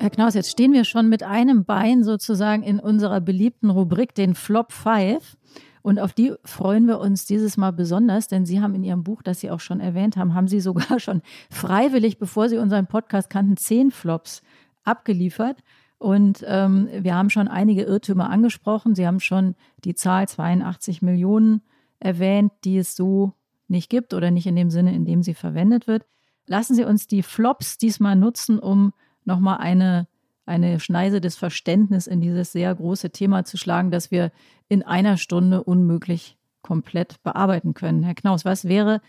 Herr 0.00 0.10
Knaus, 0.10 0.34
jetzt 0.34 0.50
stehen 0.50 0.72
wir 0.72 0.82
schon 0.82 1.08
mit 1.08 1.22
einem 1.22 1.64
Bein 1.64 2.02
sozusagen 2.02 2.64
in 2.64 2.80
unserer 2.80 3.20
beliebten 3.20 3.70
Rubrik, 3.70 4.12
den 4.12 4.34
Flop 4.34 4.72
5. 4.72 5.36
Und 5.82 6.00
auf 6.00 6.12
die 6.12 6.32
freuen 6.42 6.88
wir 6.88 6.98
uns 6.98 7.24
dieses 7.24 7.56
Mal 7.56 7.70
besonders, 7.70 8.26
denn 8.26 8.44
Sie 8.44 8.60
haben 8.60 8.74
in 8.74 8.82
Ihrem 8.82 9.04
Buch, 9.04 9.22
das 9.22 9.38
Sie 9.38 9.52
auch 9.52 9.60
schon 9.60 9.78
erwähnt 9.78 10.16
haben, 10.16 10.34
haben 10.34 10.48
Sie 10.48 10.58
sogar 10.58 10.98
schon 10.98 11.22
freiwillig, 11.48 12.18
bevor 12.18 12.48
Sie 12.48 12.58
unseren 12.58 12.88
Podcast 12.88 13.30
kannten, 13.30 13.56
zehn 13.56 13.92
Flops 13.92 14.42
abgeliefert. 14.82 15.62
Und 15.98 16.44
ähm, 16.48 16.88
wir 16.92 17.14
haben 17.14 17.30
schon 17.30 17.46
einige 17.46 17.82
Irrtümer 17.82 18.30
angesprochen. 18.30 18.96
Sie 18.96 19.06
haben 19.06 19.20
schon 19.20 19.54
die 19.84 19.94
Zahl 19.94 20.26
82 20.26 21.02
Millionen 21.02 21.62
erwähnt, 22.00 22.50
die 22.64 22.78
es 22.78 22.96
so 22.96 23.34
nicht 23.68 23.90
gibt 23.90 24.12
oder 24.12 24.32
nicht 24.32 24.48
in 24.48 24.56
dem 24.56 24.70
Sinne, 24.70 24.92
in 24.92 25.04
dem 25.04 25.22
sie 25.22 25.34
verwendet 25.34 25.86
wird. 25.86 26.04
Lassen 26.46 26.74
Sie 26.74 26.84
uns 26.84 27.06
die 27.06 27.22
Flops 27.22 27.78
diesmal 27.78 28.16
nutzen, 28.16 28.58
um 28.58 28.92
nochmal 29.24 29.58
eine, 29.58 30.08
eine 30.46 30.80
Schneise 30.80 31.20
des 31.20 31.36
Verständnisses 31.36 32.06
in 32.06 32.20
dieses 32.20 32.52
sehr 32.52 32.74
große 32.74 33.10
Thema 33.10 33.44
zu 33.44 33.56
schlagen, 33.56 33.90
das 33.90 34.10
wir 34.10 34.32
in 34.68 34.82
einer 34.82 35.16
Stunde 35.16 35.62
unmöglich 35.62 36.36
komplett 36.62 37.22
bearbeiten 37.22 37.74
können. 37.74 38.02
Herr 38.02 38.14
Knaus, 38.14 38.44
was 38.44 38.64
wäre 38.64 39.00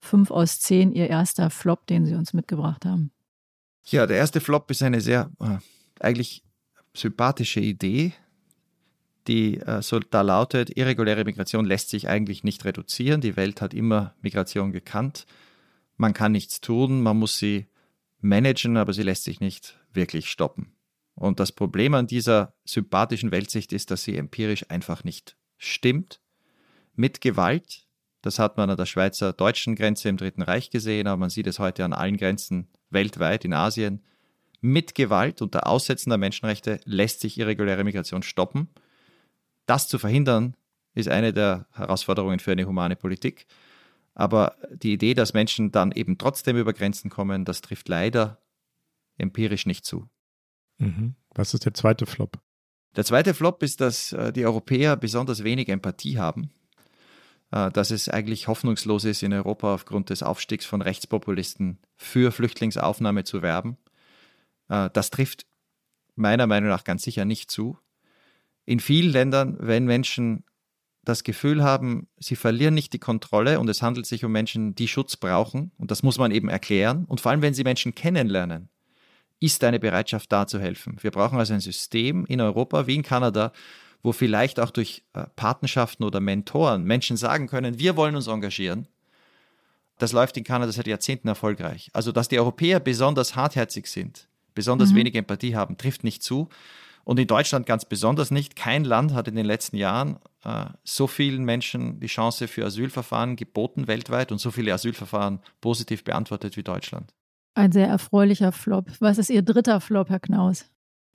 fünf 0.00 0.30
aus 0.30 0.60
zehn 0.60 0.92
Ihr 0.92 1.08
erster 1.08 1.50
Flop, 1.50 1.86
den 1.86 2.06
Sie 2.06 2.14
uns 2.14 2.32
mitgebracht 2.32 2.84
haben? 2.84 3.12
Ja, 3.84 4.06
der 4.06 4.16
erste 4.16 4.40
Flop 4.40 4.70
ist 4.70 4.82
eine 4.82 5.00
sehr 5.00 5.30
äh, 5.40 5.58
eigentlich 6.00 6.44
sympathische 6.94 7.60
Idee, 7.60 8.12
die 9.26 9.58
äh, 9.58 9.82
so 9.82 9.98
da 9.98 10.22
lautet, 10.22 10.76
irreguläre 10.76 11.24
Migration 11.24 11.64
lässt 11.64 11.90
sich 11.90 12.08
eigentlich 12.08 12.44
nicht 12.44 12.64
reduzieren. 12.64 13.20
Die 13.20 13.36
Welt 13.36 13.60
hat 13.60 13.74
immer 13.74 14.14
Migration 14.20 14.72
gekannt. 14.72 15.26
Man 16.02 16.14
kann 16.14 16.32
nichts 16.32 16.60
tun, 16.60 17.00
man 17.00 17.16
muss 17.16 17.38
sie 17.38 17.68
managen, 18.20 18.76
aber 18.76 18.92
sie 18.92 19.04
lässt 19.04 19.22
sich 19.22 19.38
nicht 19.38 19.78
wirklich 19.92 20.28
stoppen. 20.28 20.74
Und 21.14 21.38
das 21.38 21.52
Problem 21.52 21.94
an 21.94 22.08
dieser 22.08 22.54
sympathischen 22.64 23.30
Weltsicht 23.30 23.72
ist, 23.72 23.92
dass 23.92 24.02
sie 24.02 24.16
empirisch 24.16 24.68
einfach 24.68 25.04
nicht 25.04 25.36
stimmt. 25.58 26.20
Mit 26.96 27.20
Gewalt, 27.20 27.86
das 28.20 28.40
hat 28.40 28.56
man 28.56 28.68
an 28.68 28.76
der 28.76 28.86
Schweizer-deutschen 28.86 29.76
Grenze 29.76 30.08
im 30.08 30.16
Dritten 30.16 30.42
Reich 30.42 30.70
gesehen, 30.70 31.06
aber 31.06 31.18
man 31.18 31.30
sieht 31.30 31.46
es 31.46 31.60
heute 31.60 31.84
an 31.84 31.92
allen 31.92 32.16
Grenzen 32.16 32.66
weltweit 32.90 33.44
in 33.44 33.52
Asien, 33.52 34.02
mit 34.60 34.96
Gewalt 34.96 35.40
unter 35.40 35.68
Aussetzen 35.68 36.10
der 36.10 36.18
Menschenrechte 36.18 36.80
lässt 36.84 37.20
sich 37.20 37.38
irreguläre 37.38 37.84
Migration 37.84 38.24
stoppen. 38.24 38.70
Das 39.66 39.86
zu 39.86 40.00
verhindern, 40.00 40.56
ist 40.94 41.08
eine 41.08 41.32
der 41.32 41.68
Herausforderungen 41.70 42.40
für 42.40 42.50
eine 42.50 42.66
humane 42.66 42.96
Politik. 42.96 43.46
Aber 44.14 44.56
die 44.70 44.92
Idee, 44.92 45.14
dass 45.14 45.32
Menschen 45.32 45.72
dann 45.72 45.92
eben 45.92 46.18
trotzdem 46.18 46.56
über 46.56 46.72
Grenzen 46.72 47.10
kommen, 47.10 47.44
das 47.44 47.60
trifft 47.60 47.88
leider 47.88 48.42
empirisch 49.18 49.66
nicht 49.66 49.84
zu. 49.84 50.08
Mhm. 50.78 51.14
Was 51.34 51.54
ist 51.54 51.64
der 51.64 51.74
zweite 51.74 52.06
Flop? 52.06 52.40
Der 52.96 53.04
zweite 53.04 53.32
Flop 53.32 53.62
ist, 53.62 53.80
dass 53.80 54.12
äh, 54.12 54.32
die 54.32 54.44
Europäer 54.44 54.96
besonders 54.96 55.44
wenig 55.44 55.68
Empathie 55.68 56.18
haben, 56.18 56.50
äh, 57.50 57.70
dass 57.70 57.90
es 57.90 58.08
eigentlich 58.08 58.48
hoffnungslos 58.48 59.04
ist, 59.04 59.22
in 59.22 59.32
Europa 59.32 59.74
aufgrund 59.74 60.10
des 60.10 60.22
Aufstiegs 60.22 60.66
von 60.66 60.82
Rechtspopulisten 60.82 61.78
für 61.96 62.32
Flüchtlingsaufnahme 62.32 63.24
zu 63.24 63.40
werben. 63.40 63.78
Äh, 64.68 64.90
das 64.92 65.10
trifft 65.10 65.46
meiner 66.16 66.46
Meinung 66.46 66.68
nach 66.68 66.84
ganz 66.84 67.02
sicher 67.02 67.24
nicht 67.24 67.50
zu. 67.50 67.78
In 68.66 68.78
vielen 68.78 69.10
Ländern, 69.10 69.56
wenn 69.58 69.86
Menschen 69.86 70.44
das 71.04 71.24
Gefühl 71.24 71.64
haben, 71.64 72.06
sie 72.18 72.36
verlieren 72.36 72.74
nicht 72.74 72.92
die 72.92 72.98
Kontrolle 72.98 73.58
und 73.58 73.68
es 73.68 73.82
handelt 73.82 74.06
sich 74.06 74.24
um 74.24 74.32
Menschen, 74.32 74.74
die 74.74 74.88
Schutz 74.88 75.16
brauchen, 75.16 75.72
und 75.78 75.90
das 75.90 76.02
muss 76.02 76.18
man 76.18 76.30
eben 76.30 76.48
erklären, 76.48 77.04
und 77.06 77.20
vor 77.20 77.32
allem, 77.32 77.42
wenn 77.42 77.54
sie 77.54 77.64
Menschen 77.64 77.94
kennenlernen, 77.94 78.68
ist 79.40 79.64
eine 79.64 79.80
Bereitschaft 79.80 80.30
da 80.30 80.46
zu 80.46 80.60
helfen. 80.60 80.96
Wir 81.00 81.10
brauchen 81.10 81.38
also 81.38 81.52
ein 81.52 81.60
System 81.60 82.24
in 82.26 82.40
Europa 82.40 82.86
wie 82.86 82.94
in 82.94 83.02
Kanada, 83.02 83.52
wo 84.02 84.12
vielleicht 84.12 84.60
auch 84.60 84.70
durch 84.70 85.04
äh, 85.14 85.24
Patenschaften 85.34 86.04
oder 86.04 86.20
Mentoren 86.20 86.84
Menschen 86.84 87.16
sagen 87.16 87.48
können, 87.48 87.78
wir 87.78 87.96
wollen 87.96 88.14
uns 88.14 88.28
engagieren. 88.28 88.86
Das 89.98 90.12
läuft 90.12 90.36
in 90.36 90.44
Kanada 90.44 90.72
seit 90.72 90.86
Jahrzehnten 90.86 91.28
erfolgreich. 91.28 91.90
Also, 91.92 92.12
dass 92.12 92.28
die 92.28 92.38
Europäer 92.38 92.80
besonders 92.80 93.36
hartherzig 93.36 93.86
sind, 93.86 94.28
besonders 94.54 94.92
mhm. 94.92 94.96
wenig 94.96 95.14
Empathie 95.14 95.54
haben, 95.54 95.76
trifft 95.76 96.04
nicht 96.04 96.22
zu. 96.22 96.48
Und 97.04 97.18
in 97.18 97.26
Deutschland 97.26 97.66
ganz 97.66 97.84
besonders 97.84 98.30
nicht. 98.30 98.56
Kein 98.56 98.84
Land 98.84 99.12
hat 99.12 99.28
in 99.28 99.34
den 99.34 99.46
letzten 99.46 99.76
Jahren 99.76 100.18
äh, 100.44 100.66
so 100.84 101.06
vielen 101.06 101.44
Menschen 101.44 101.98
die 102.00 102.06
Chance 102.06 102.48
für 102.48 102.64
Asylverfahren 102.64 103.36
geboten 103.36 103.88
weltweit 103.88 104.30
und 104.30 104.38
so 104.38 104.50
viele 104.50 104.72
Asylverfahren 104.72 105.40
positiv 105.60 106.04
beantwortet 106.04 106.56
wie 106.56 106.62
Deutschland. 106.62 107.12
Ein 107.54 107.72
sehr 107.72 107.88
erfreulicher 107.88 108.52
Flop. 108.52 108.86
Was 109.00 109.18
ist 109.18 109.30
Ihr 109.30 109.42
dritter 109.42 109.80
Flop, 109.80 110.08
Herr 110.08 110.20
Knaus? 110.20 110.66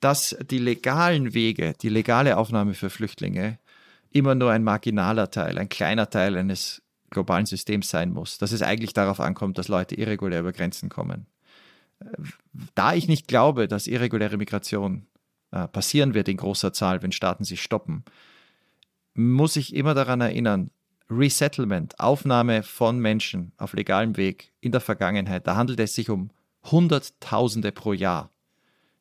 Dass 0.01 0.38
die 0.51 0.59
legalen 0.59 1.33
Wege, 1.33 1.73
die 1.81 1.89
legale 1.89 2.38
Aufnahme 2.38 2.73
für 2.73 2.89
Flüchtlinge 2.89 3.57
immer 4.11 4.35
nur 4.35 4.51
ein 4.51 4.63
marginaler 4.63 5.31
Teil, 5.31 5.57
ein 5.57 5.69
kleiner 5.69 6.09
Teil 6.09 6.38
eines 6.38 6.83
globalen 7.09 7.45
Systems 7.45 7.89
sein 7.89 8.11
muss. 8.11 8.38
Dass 8.38 8.51
es 8.51 8.61
eigentlich 8.61 8.93
darauf 8.93 9.19
ankommt, 9.19 9.57
dass 9.57 9.69
Leute 9.69 9.95
irregulär 9.95 10.41
über 10.41 10.51
Grenzen 10.51 10.89
kommen 10.89 11.27
da 12.75 12.93
ich 12.93 13.07
nicht 13.07 13.27
glaube, 13.27 13.67
dass 13.67 13.88
irreguläre 13.88 14.38
Migration 14.38 15.07
äh, 15.51 15.67
passieren 15.67 16.13
wird 16.13 16.27
in 16.27 16.37
großer 16.37 16.73
Zahl, 16.73 17.01
wenn 17.01 17.11
Staaten 17.11 17.43
sich 17.43 17.61
stoppen, 17.61 18.03
muss 19.13 19.55
ich 19.55 19.75
immer 19.75 19.93
daran 19.93 20.21
erinnern, 20.21 20.71
Resettlement, 21.09 21.99
Aufnahme 21.99 22.63
von 22.63 22.99
Menschen 22.99 23.53
auf 23.57 23.73
legalem 23.73 24.17
Weg 24.17 24.51
in 24.59 24.71
der 24.71 24.81
Vergangenheit, 24.81 25.47
da 25.47 25.55
handelt 25.55 25.79
es 25.79 25.95
sich 25.95 26.09
um 26.09 26.31
Hunderttausende 26.65 27.71
pro 27.71 27.93
Jahr. 27.93 28.29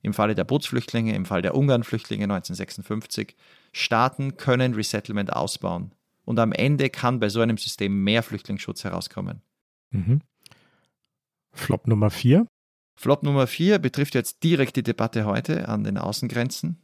Im 0.03 0.15
Falle 0.15 0.37
der 0.37 0.45
Bootsflüchtlinge, 0.45 1.15
im 1.17 1.25
Fall 1.25 1.43
der 1.43 1.57
Ungarnflüchtlinge 1.57 2.25
1956. 2.25 3.35
Staaten 3.73 4.37
können 4.37 4.75
Resettlement 4.75 5.33
ausbauen. 5.33 5.91
Und 6.25 6.39
am 6.39 6.53
Ende 6.53 6.91
kann 6.91 7.19
bei 7.19 7.29
so 7.29 7.41
einem 7.41 7.59
System 7.59 8.05
mehr 8.05 8.23
Flüchtlingsschutz 8.23 8.85
herauskommen. 8.85 9.43
Mhm. 9.91 10.21
Flop 11.53 11.89
Nummer 11.89 12.11
vier. 12.11 12.47
Flop 12.97 13.23
Nummer 13.23 13.47
vier 13.47 13.79
betrifft 13.79 14.15
jetzt 14.15 14.43
direkt 14.43 14.77
die 14.77 14.83
Debatte 14.83 15.27
heute 15.27 15.69
an 15.69 15.85
den 15.85 15.99
Außengrenzen, 15.99 16.81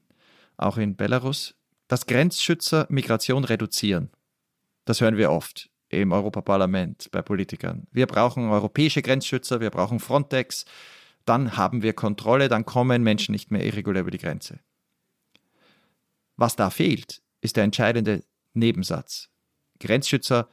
auch 0.58 0.76
in 0.76 0.94
Belarus. 0.94 1.54
Dass 1.88 2.06
Grenzschützer 2.06 2.86
Migration 2.90 3.44
reduzieren. 3.44 4.10
Das 4.84 5.00
hören 5.00 5.16
wir 5.16 5.30
oft 5.30 5.70
im 5.88 6.12
Europaparlament 6.12 7.10
bei 7.10 7.20
Politikern. 7.22 7.86
Wir 7.90 8.06
brauchen 8.06 8.50
europäische 8.50 9.02
Grenzschützer, 9.02 9.60
wir 9.60 9.70
brauchen 9.70 10.00
Frontex, 10.00 10.64
dann 11.24 11.56
haben 11.56 11.82
wir 11.82 11.92
Kontrolle, 11.92 12.48
dann 12.48 12.64
kommen 12.64 13.02
Menschen 13.02 13.32
nicht 13.32 13.50
mehr 13.50 13.64
irregulär 13.64 14.02
über 14.02 14.10
die 14.10 14.18
Grenze. 14.18 14.60
Was 16.36 16.56
da 16.56 16.70
fehlt, 16.70 17.22
ist 17.40 17.56
der 17.56 17.64
entscheidende 17.64 18.22
Nebensatz. 18.54 19.28
Grenzschützer 19.80 20.48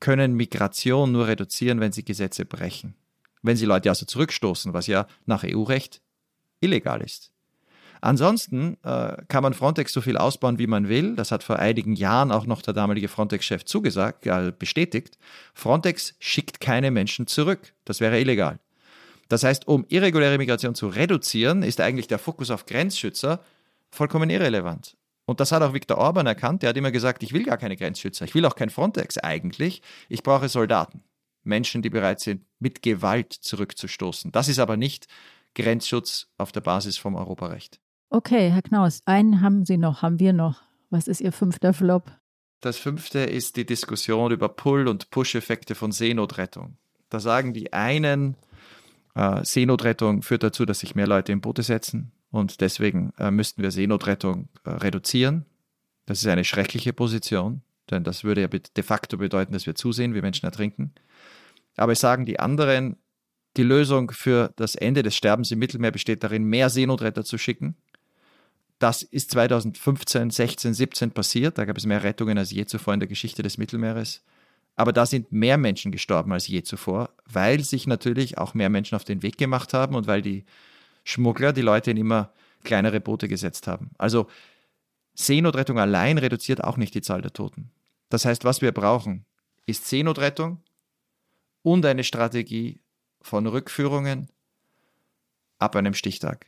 können 0.00 0.34
Migration 0.34 1.12
nur 1.12 1.26
reduzieren, 1.28 1.80
wenn 1.80 1.92
sie 1.92 2.04
Gesetze 2.04 2.44
brechen 2.44 2.94
wenn 3.42 3.56
sie 3.56 3.66
Leute 3.66 3.88
also 3.88 4.06
zurückstoßen, 4.06 4.72
was 4.72 4.86
ja 4.86 5.06
nach 5.26 5.44
EU-Recht 5.44 6.00
illegal 6.60 7.00
ist. 7.00 7.30
Ansonsten 8.02 8.78
äh, 8.82 9.16
kann 9.28 9.42
man 9.42 9.52
Frontex 9.52 9.92
so 9.92 10.00
viel 10.00 10.16
ausbauen, 10.16 10.58
wie 10.58 10.66
man 10.66 10.88
will. 10.88 11.16
Das 11.16 11.32
hat 11.32 11.42
vor 11.42 11.58
einigen 11.58 11.94
Jahren 11.94 12.32
auch 12.32 12.46
noch 12.46 12.62
der 12.62 12.72
damalige 12.72 13.08
Frontex-Chef 13.08 13.64
zugesagt, 13.66 14.26
äh, 14.26 14.52
bestätigt. 14.58 15.18
Frontex 15.52 16.14
schickt 16.18 16.60
keine 16.60 16.90
Menschen 16.90 17.26
zurück. 17.26 17.74
Das 17.84 18.00
wäre 18.00 18.18
illegal. 18.18 18.58
Das 19.28 19.44
heißt, 19.44 19.68
um 19.68 19.84
irreguläre 19.88 20.38
Migration 20.38 20.74
zu 20.74 20.88
reduzieren, 20.88 21.62
ist 21.62 21.80
eigentlich 21.80 22.08
der 22.08 22.18
Fokus 22.18 22.50
auf 22.50 22.66
Grenzschützer 22.66 23.40
vollkommen 23.90 24.30
irrelevant. 24.30 24.96
Und 25.26 25.38
das 25.38 25.52
hat 25.52 25.62
auch 25.62 25.74
Viktor 25.74 25.98
Orban 25.98 26.26
erkannt. 26.26 26.62
Der 26.62 26.70
hat 26.70 26.76
immer 26.76 26.90
gesagt, 26.90 27.22
ich 27.22 27.32
will 27.32 27.44
gar 27.44 27.58
keine 27.58 27.76
Grenzschützer. 27.76 28.24
Ich 28.24 28.34
will 28.34 28.44
auch 28.46 28.56
kein 28.56 28.70
Frontex 28.70 29.18
eigentlich. 29.18 29.82
Ich 30.08 30.22
brauche 30.22 30.48
Soldaten. 30.48 31.04
Menschen, 31.50 31.82
die 31.82 31.90
bereit 31.90 32.20
sind, 32.20 32.46
mit 32.58 32.80
Gewalt 32.80 33.34
zurückzustoßen. 33.34 34.32
Das 34.32 34.48
ist 34.48 34.58
aber 34.58 34.78
nicht 34.78 35.06
Grenzschutz 35.54 36.28
auf 36.38 36.52
der 36.52 36.62
Basis 36.62 36.96
vom 36.96 37.14
Europarecht. 37.14 37.80
Okay, 38.08 38.50
Herr 38.50 38.62
Knaus, 38.62 39.02
einen 39.04 39.42
haben 39.42 39.66
Sie 39.66 39.76
noch, 39.76 40.00
haben 40.00 40.18
wir 40.18 40.32
noch. 40.32 40.62
Was 40.88 41.06
ist 41.06 41.20
Ihr 41.20 41.32
fünfter 41.32 41.74
Flop? 41.74 42.10
Das 42.60 42.76
fünfte 42.76 43.20
ist 43.20 43.56
die 43.56 43.66
Diskussion 43.66 44.32
über 44.32 44.48
Pull- 44.48 44.88
und 44.88 45.10
Push-Effekte 45.10 45.74
von 45.74 45.92
Seenotrettung. 45.92 46.76
Da 47.08 47.20
sagen 47.20 47.52
die 47.52 47.72
einen, 47.72 48.36
äh, 49.14 49.44
Seenotrettung 49.44 50.22
führt 50.22 50.42
dazu, 50.42 50.64
dass 50.64 50.80
sich 50.80 50.94
mehr 50.94 51.06
Leute 51.06 51.32
in 51.32 51.40
Boote 51.40 51.62
setzen 51.62 52.12
und 52.30 52.60
deswegen 52.60 53.12
äh, 53.18 53.30
müssten 53.30 53.62
wir 53.62 53.70
Seenotrettung 53.70 54.48
äh, 54.64 54.70
reduzieren. 54.70 55.46
Das 56.06 56.18
ist 56.18 56.26
eine 56.26 56.44
schreckliche 56.44 56.92
Position, 56.92 57.62
denn 57.90 58.04
das 58.04 58.24
würde 58.24 58.42
ja 58.42 58.48
de 58.48 58.84
facto 58.84 59.16
bedeuten, 59.16 59.52
dass 59.52 59.66
wir 59.66 59.74
zusehen, 59.74 60.14
wie 60.14 60.20
Menschen 60.20 60.46
ertrinken. 60.46 60.94
Aber 61.80 61.94
sagen 61.94 62.26
die 62.26 62.38
anderen, 62.38 62.96
die 63.56 63.62
Lösung 63.62 64.10
für 64.10 64.52
das 64.56 64.74
Ende 64.74 65.02
des 65.02 65.16
Sterbens 65.16 65.50
im 65.50 65.60
Mittelmeer 65.60 65.90
besteht 65.90 66.22
darin, 66.22 66.44
mehr 66.44 66.68
Seenotretter 66.68 67.24
zu 67.24 67.38
schicken. 67.38 67.74
Das 68.78 69.02
ist 69.02 69.30
2015, 69.30 70.28
16, 70.28 70.74
17 70.74 71.10
passiert. 71.12 71.56
Da 71.56 71.64
gab 71.64 71.78
es 71.78 71.86
mehr 71.86 72.02
Rettungen 72.02 72.36
als 72.36 72.50
je 72.50 72.66
zuvor 72.66 72.92
in 72.92 73.00
der 73.00 73.08
Geschichte 73.08 73.42
des 73.42 73.56
Mittelmeeres. 73.56 74.22
Aber 74.76 74.92
da 74.92 75.06
sind 75.06 75.32
mehr 75.32 75.56
Menschen 75.56 75.90
gestorben 75.90 76.34
als 76.34 76.48
je 76.48 76.62
zuvor, 76.62 77.14
weil 77.24 77.64
sich 77.64 77.86
natürlich 77.86 78.36
auch 78.36 78.52
mehr 78.52 78.68
Menschen 78.68 78.94
auf 78.94 79.04
den 79.04 79.22
Weg 79.22 79.38
gemacht 79.38 79.72
haben 79.72 79.94
und 79.94 80.06
weil 80.06 80.20
die 80.20 80.44
Schmuggler 81.04 81.54
die 81.54 81.62
Leute 81.62 81.92
in 81.92 81.96
immer 81.96 82.30
kleinere 82.62 83.00
Boote 83.00 83.26
gesetzt 83.26 83.66
haben. 83.66 83.92
Also 83.96 84.26
Seenotrettung 85.14 85.78
allein 85.78 86.18
reduziert 86.18 86.62
auch 86.62 86.76
nicht 86.76 86.94
die 86.94 87.00
Zahl 87.00 87.22
der 87.22 87.32
Toten. 87.32 87.70
Das 88.10 88.26
heißt, 88.26 88.44
was 88.44 88.60
wir 88.60 88.72
brauchen, 88.72 89.24
ist 89.64 89.88
Seenotrettung 89.88 90.62
und 91.62 91.84
eine 91.86 92.04
Strategie 92.04 92.80
von 93.20 93.46
Rückführungen 93.46 94.28
ab 95.58 95.76
einem 95.76 95.94
Stichtag. 95.94 96.46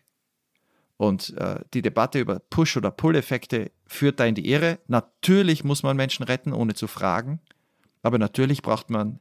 Und 0.96 1.36
äh, 1.36 1.60
die 1.74 1.82
Debatte 1.82 2.20
über 2.20 2.38
Push- 2.38 2.76
oder 2.76 2.90
Pull-Effekte 2.90 3.72
führt 3.86 4.20
da 4.20 4.24
in 4.24 4.34
die 4.34 4.48
Irre. 4.48 4.78
Natürlich 4.86 5.64
muss 5.64 5.82
man 5.82 5.96
Menschen 5.96 6.22
retten, 6.22 6.52
ohne 6.52 6.74
zu 6.74 6.86
fragen. 6.86 7.40
Aber 8.02 8.18
natürlich 8.18 8.62
braucht 8.62 8.90
man 8.90 9.18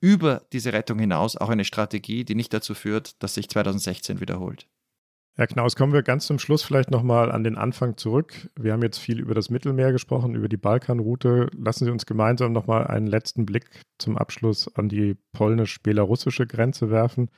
über 0.00 0.42
diese 0.52 0.72
Rettung 0.72 0.98
hinaus 0.98 1.36
auch 1.36 1.48
eine 1.48 1.64
Strategie, 1.64 2.24
die 2.24 2.34
nicht 2.34 2.52
dazu 2.52 2.74
führt, 2.74 3.22
dass 3.22 3.34
sich 3.34 3.48
2016 3.48 4.20
wiederholt. 4.20 4.66
Herr 5.36 5.48
Knaus, 5.48 5.74
kommen 5.74 5.92
wir 5.92 6.04
ganz 6.04 6.28
zum 6.28 6.38
Schluss 6.38 6.62
vielleicht 6.62 6.92
nochmal 6.92 7.32
an 7.32 7.42
den 7.42 7.56
Anfang 7.56 7.96
zurück. 7.96 8.48
Wir 8.54 8.72
haben 8.72 8.82
jetzt 8.82 8.98
viel 8.98 9.18
über 9.18 9.34
das 9.34 9.50
Mittelmeer 9.50 9.90
gesprochen, 9.90 10.36
über 10.36 10.48
die 10.48 10.56
Balkanroute. 10.56 11.48
Lassen 11.58 11.86
Sie 11.86 11.90
uns 11.90 12.06
gemeinsam 12.06 12.52
nochmal 12.52 12.86
einen 12.86 13.08
letzten 13.08 13.44
Blick 13.44 13.68
zum 13.98 14.16
Abschluss 14.16 14.72
an 14.76 14.88
die 14.88 15.16
polnisch-belarussische 15.32 16.46
Grenze 16.46 16.88
werfen. 16.88 17.30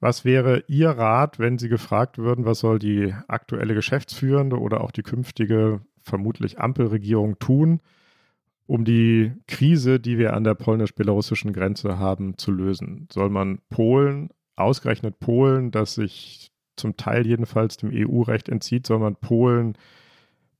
Was 0.00 0.26
wäre 0.26 0.64
Ihr 0.68 0.90
Rat, 0.90 1.38
wenn 1.38 1.56
Sie 1.56 1.70
gefragt 1.70 2.18
würden, 2.18 2.44
was 2.44 2.58
soll 2.58 2.78
die 2.78 3.14
aktuelle 3.26 3.72
Geschäftsführende 3.72 4.58
oder 4.58 4.82
auch 4.82 4.90
die 4.90 5.02
künftige, 5.02 5.80
vermutlich 6.02 6.60
Ampelregierung 6.60 7.38
tun, 7.38 7.80
um 8.66 8.84
die 8.84 9.32
Krise, 9.46 9.98
die 9.98 10.18
wir 10.18 10.34
an 10.34 10.44
der 10.44 10.56
polnisch-belarussischen 10.56 11.54
Grenze 11.54 11.98
haben, 11.98 12.36
zu 12.36 12.52
lösen? 12.52 13.08
Soll 13.10 13.30
man 13.30 13.60
Polen, 13.70 14.28
ausgerechnet 14.56 15.20
Polen, 15.20 15.70
das 15.70 15.94
sich 15.94 16.52
zum 16.78 16.96
Teil 16.96 17.26
jedenfalls 17.26 17.76
dem 17.76 17.90
EU-Recht 17.92 18.48
entzieht, 18.48 18.86
soll 18.86 18.98
man 18.98 19.16
Polen 19.16 19.76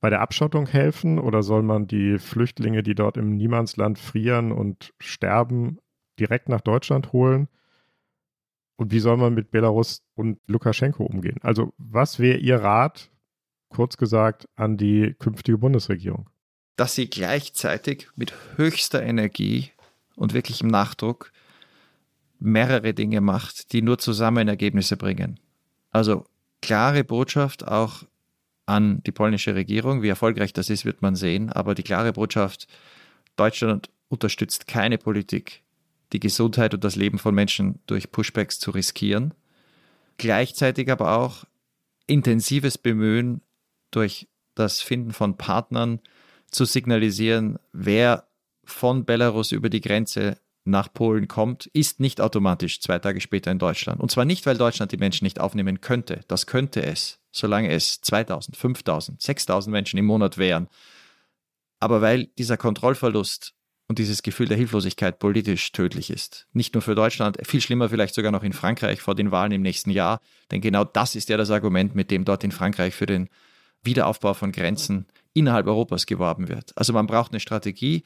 bei 0.00 0.10
der 0.10 0.20
Abschottung 0.20 0.66
helfen 0.66 1.18
oder 1.18 1.42
soll 1.42 1.62
man 1.62 1.86
die 1.86 2.18
Flüchtlinge, 2.18 2.82
die 2.82 2.94
dort 2.94 3.16
im 3.16 3.36
Niemandsland 3.36 3.98
frieren 3.98 4.52
und 4.52 4.92
sterben, 5.00 5.78
direkt 6.18 6.48
nach 6.48 6.60
Deutschland 6.60 7.12
holen? 7.12 7.48
Und 8.76 8.92
wie 8.92 9.00
soll 9.00 9.16
man 9.16 9.34
mit 9.34 9.50
Belarus 9.50 10.02
und 10.14 10.38
Lukaschenko 10.46 11.04
umgehen? 11.04 11.38
Also 11.42 11.72
was 11.78 12.20
wäre 12.20 12.38
Ihr 12.38 12.56
Rat, 12.56 13.10
kurz 13.70 13.96
gesagt, 13.96 14.48
an 14.54 14.76
die 14.76 15.14
künftige 15.18 15.58
Bundesregierung? 15.58 16.30
Dass 16.76 16.94
sie 16.94 17.10
gleichzeitig 17.10 18.08
mit 18.14 18.32
höchster 18.56 19.02
Energie 19.02 19.72
und 20.14 20.32
wirklichem 20.32 20.68
Nachdruck 20.68 21.32
mehrere 22.38 22.94
Dinge 22.94 23.20
macht, 23.20 23.72
die 23.72 23.82
nur 23.82 23.98
zusammen 23.98 24.46
Ergebnisse 24.46 24.96
bringen. 24.96 25.40
Also 25.90 26.24
klare 26.60 27.04
Botschaft 27.04 27.66
auch 27.66 28.04
an 28.66 29.02
die 29.04 29.12
polnische 29.12 29.54
Regierung. 29.54 30.02
Wie 30.02 30.08
erfolgreich 30.08 30.52
das 30.52 30.70
ist, 30.70 30.84
wird 30.84 31.02
man 31.02 31.16
sehen. 31.16 31.50
Aber 31.50 31.74
die 31.74 31.82
klare 31.82 32.12
Botschaft, 32.12 32.68
Deutschland 33.36 33.90
unterstützt 34.08 34.66
keine 34.66 34.98
Politik, 34.98 35.62
die 36.12 36.20
Gesundheit 36.20 36.74
und 36.74 36.84
das 36.84 36.96
Leben 36.96 37.18
von 37.18 37.34
Menschen 37.34 37.80
durch 37.86 38.10
Pushbacks 38.10 38.58
zu 38.58 38.70
riskieren. 38.70 39.34
Gleichzeitig 40.18 40.90
aber 40.90 41.16
auch 41.16 41.44
intensives 42.06 42.76
Bemühen 42.78 43.40
durch 43.90 44.28
das 44.54 44.80
Finden 44.80 45.12
von 45.12 45.36
Partnern 45.36 46.00
zu 46.50 46.64
signalisieren, 46.64 47.58
wer 47.72 48.26
von 48.64 49.04
Belarus 49.04 49.52
über 49.52 49.70
die 49.70 49.80
Grenze 49.80 50.38
nach 50.68 50.92
Polen 50.92 51.28
kommt, 51.28 51.66
ist 51.66 52.00
nicht 52.00 52.20
automatisch 52.20 52.80
zwei 52.80 52.98
Tage 52.98 53.20
später 53.20 53.50
in 53.50 53.58
Deutschland. 53.58 54.00
Und 54.00 54.10
zwar 54.10 54.24
nicht, 54.24 54.46
weil 54.46 54.56
Deutschland 54.56 54.92
die 54.92 54.96
Menschen 54.96 55.24
nicht 55.24 55.40
aufnehmen 55.40 55.80
könnte. 55.80 56.20
Das 56.28 56.46
könnte 56.46 56.82
es, 56.82 57.18
solange 57.32 57.70
es 57.70 58.00
2000, 58.00 58.56
5000, 58.56 59.20
6000 59.20 59.72
Menschen 59.72 59.98
im 59.98 60.06
Monat 60.06 60.38
wären. 60.38 60.68
Aber 61.80 62.00
weil 62.00 62.26
dieser 62.38 62.56
Kontrollverlust 62.56 63.54
und 63.88 63.98
dieses 63.98 64.22
Gefühl 64.22 64.48
der 64.48 64.58
Hilflosigkeit 64.58 65.18
politisch 65.18 65.72
tödlich 65.72 66.10
ist. 66.10 66.46
Nicht 66.52 66.74
nur 66.74 66.82
für 66.82 66.94
Deutschland, 66.94 67.38
viel 67.46 67.62
schlimmer 67.62 67.88
vielleicht 67.88 68.14
sogar 68.14 68.30
noch 68.30 68.42
in 68.42 68.52
Frankreich 68.52 69.00
vor 69.00 69.14
den 69.14 69.30
Wahlen 69.30 69.52
im 69.52 69.62
nächsten 69.62 69.90
Jahr. 69.90 70.20
Denn 70.50 70.60
genau 70.60 70.84
das 70.84 71.16
ist 71.16 71.30
ja 71.30 71.38
das 71.38 71.50
Argument, 71.50 71.94
mit 71.94 72.10
dem 72.10 72.24
dort 72.26 72.44
in 72.44 72.52
Frankreich 72.52 72.94
für 72.94 73.06
den 73.06 73.30
Wiederaufbau 73.82 74.34
von 74.34 74.52
Grenzen 74.52 75.06
innerhalb 75.32 75.66
Europas 75.66 76.04
geworben 76.04 76.48
wird. 76.48 76.72
Also 76.76 76.92
man 76.92 77.06
braucht 77.06 77.32
eine 77.32 77.40
Strategie, 77.40 78.02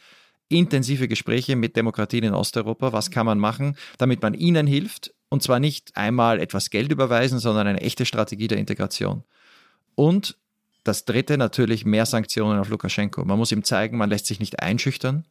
intensive 0.53 1.09
Gespräche 1.09 1.57
mit 1.57 1.77
Demokratien 1.77 2.25
in 2.25 2.35
Osteuropa. 2.35 2.93
Was 2.93 3.11
kann 3.11 3.27
man 3.27 3.39
machen, 3.39 3.77
damit 3.99 4.23
man 4.23 4.35
ihnen 4.35 4.67
hilft? 4.67 5.15
Und 5.29 5.43
zwar 5.43 5.61
nicht 5.61 5.97
einmal 5.97 6.41
etwas 6.41 6.71
Geld 6.71 6.93
überweisen, 6.93 7.39
sondern 7.39 7.67
eine 7.67 7.81
echte 7.81 8.05
Strategie 8.05 8.49
der 8.49 8.59
Integration. 8.59 9.25
Und 9.95 10.37
das 10.85 11.05
dritte 11.05 11.39
natürlich 11.39 11.85
mehr 11.85 12.07
Sanktionen 12.07 12.59
auf 12.59 12.69
Lukaschenko. 12.69 13.25
Man 13.25 13.39
muss 13.39 13.53
ihm 13.53 13.65
zeigen, 13.65 13.97
man 13.97 14.11
lässt 14.11 14.27
sich 14.27 14.41
nicht 14.41 14.61
einschüchtern. 14.61 15.25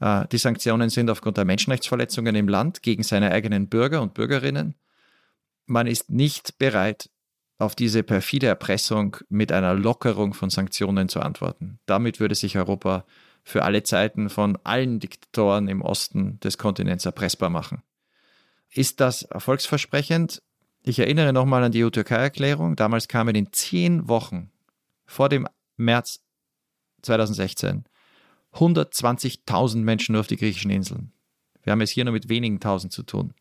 Äh, 0.00 0.26
die 0.32 0.38
Sanktionen 0.38 0.90
sind 0.90 1.10
aufgrund 1.10 1.36
der 1.36 1.44
Menschenrechtsverletzungen 1.44 2.34
im 2.34 2.48
Land 2.48 2.82
gegen 2.82 3.02
seine 3.02 3.30
eigenen 3.30 3.68
Bürger 3.68 4.02
und 4.02 4.14
Bürgerinnen. 4.14 4.74
Man 5.66 5.86
ist 5.86 6.10
nicht 6.10 6.58
bereit, 6.58 7.10
auf 7.58 7.74
diese 7.76 8.02
perfide 8.02 8.46
Erpressung 8.46 9.18
mit 9.28 9.52
einer 9.52 9.74
Lockerung 9.74 10.32
von 10.32 10.48
Sanktionen 10.48 11.08
zu 11.10 11.20
antworten. 11.20 11.78
Damit 11.84 12.18
würde 12.18 12.34
sich 12.34 12.56
Europa 12.56 13.04
für 13.42 13.62
alle 13.64 13.82
Zeiten 13.82 14.30
von 14.30 14.58
allen 14.64 15.00
Diktatoren 15.00 15.68
im 15.68 15.82
Osten 15.82 16.38
des 16.40 16.58
Kontinents 16.58 17.04
erpressbar 17.04 17.50
machen. 17.50 17.82
Ist 18.72 19.00
das 19.00 19.22
erfolgsversprechend? 19.22 20.42
Ich 20.82 20.98
erinnere 20.98 21.32
nochmal 21.32 21.64
an 21.64 21.72
die 21.72 21.84
EU-Türkei-Erklärung. 21.84 22.76
Damals 22.76 23.08
kamen 23.08 23.34
in 23.34 23.52
zehn 23.52 24.08
Wochen 24.08 24.50
vor 25.04 25.28
dem 25.28 25.46
März 25.76 26.20
2016 27.02 27.84
120.000 28.54 29.76
Menschen 29.78 30.12
nur 30.12 30.20
auf 30.20 30.26
die 30.26 30.36
griechischen 30.36 30.70
Inseln. 30.70 31.12
Wir 31.62 31.72
haben 31.72 31.80
es 31.80 31.90
hier 31.90 32.04
nur 32.04 32.12
mit 32.12 32.28
wenigen 32.28 32.60
Tausend 32.60 32.92
zu 32.92 33.02
tun. 33.02 33.34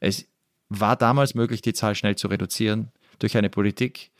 Es 0.00 0.26
war 0.68 0.96
damals 0.96 1.34
möglich, 1.34 1.62
die 1.62 1.72
Zahl 1.72 1.94
schnell 1.94 2.16
zu 2.16 2.28
reduzieren 2.28 2.90
durch 3.18 3.36
eine 3.36 3.48
Politik, 3.48 4.10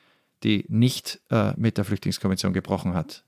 die 0.42 0.64
nicht 0.68 1.20
äh, 1.30 1.52
mit 1.56 1.78
der 1.78 1.84
Flüchtlingskonvention 1.84 2.52
gebrochen 2.52 2.94
hat. 2.94 3.24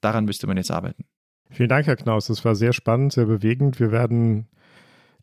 Daran 0.00 0.24
müsste 0.24 0.46
man 0.46 0.56
jetzt 0.56 0.70
arbeiten. 0.70 1.04
Vielen 1.50 1.68
Dank, 1.68 1.86
Herr 1.86 1.96
Knaus. 1.96 2.28
Das 2.28 2.44
war 2.44 2.54
sehr 2.54 2.72
spannend, 2.72 3.12
sehr 3.12 3.26
bewegend. 3.26 3.80
Wir 3.80 3.90
werden 3.90 4.48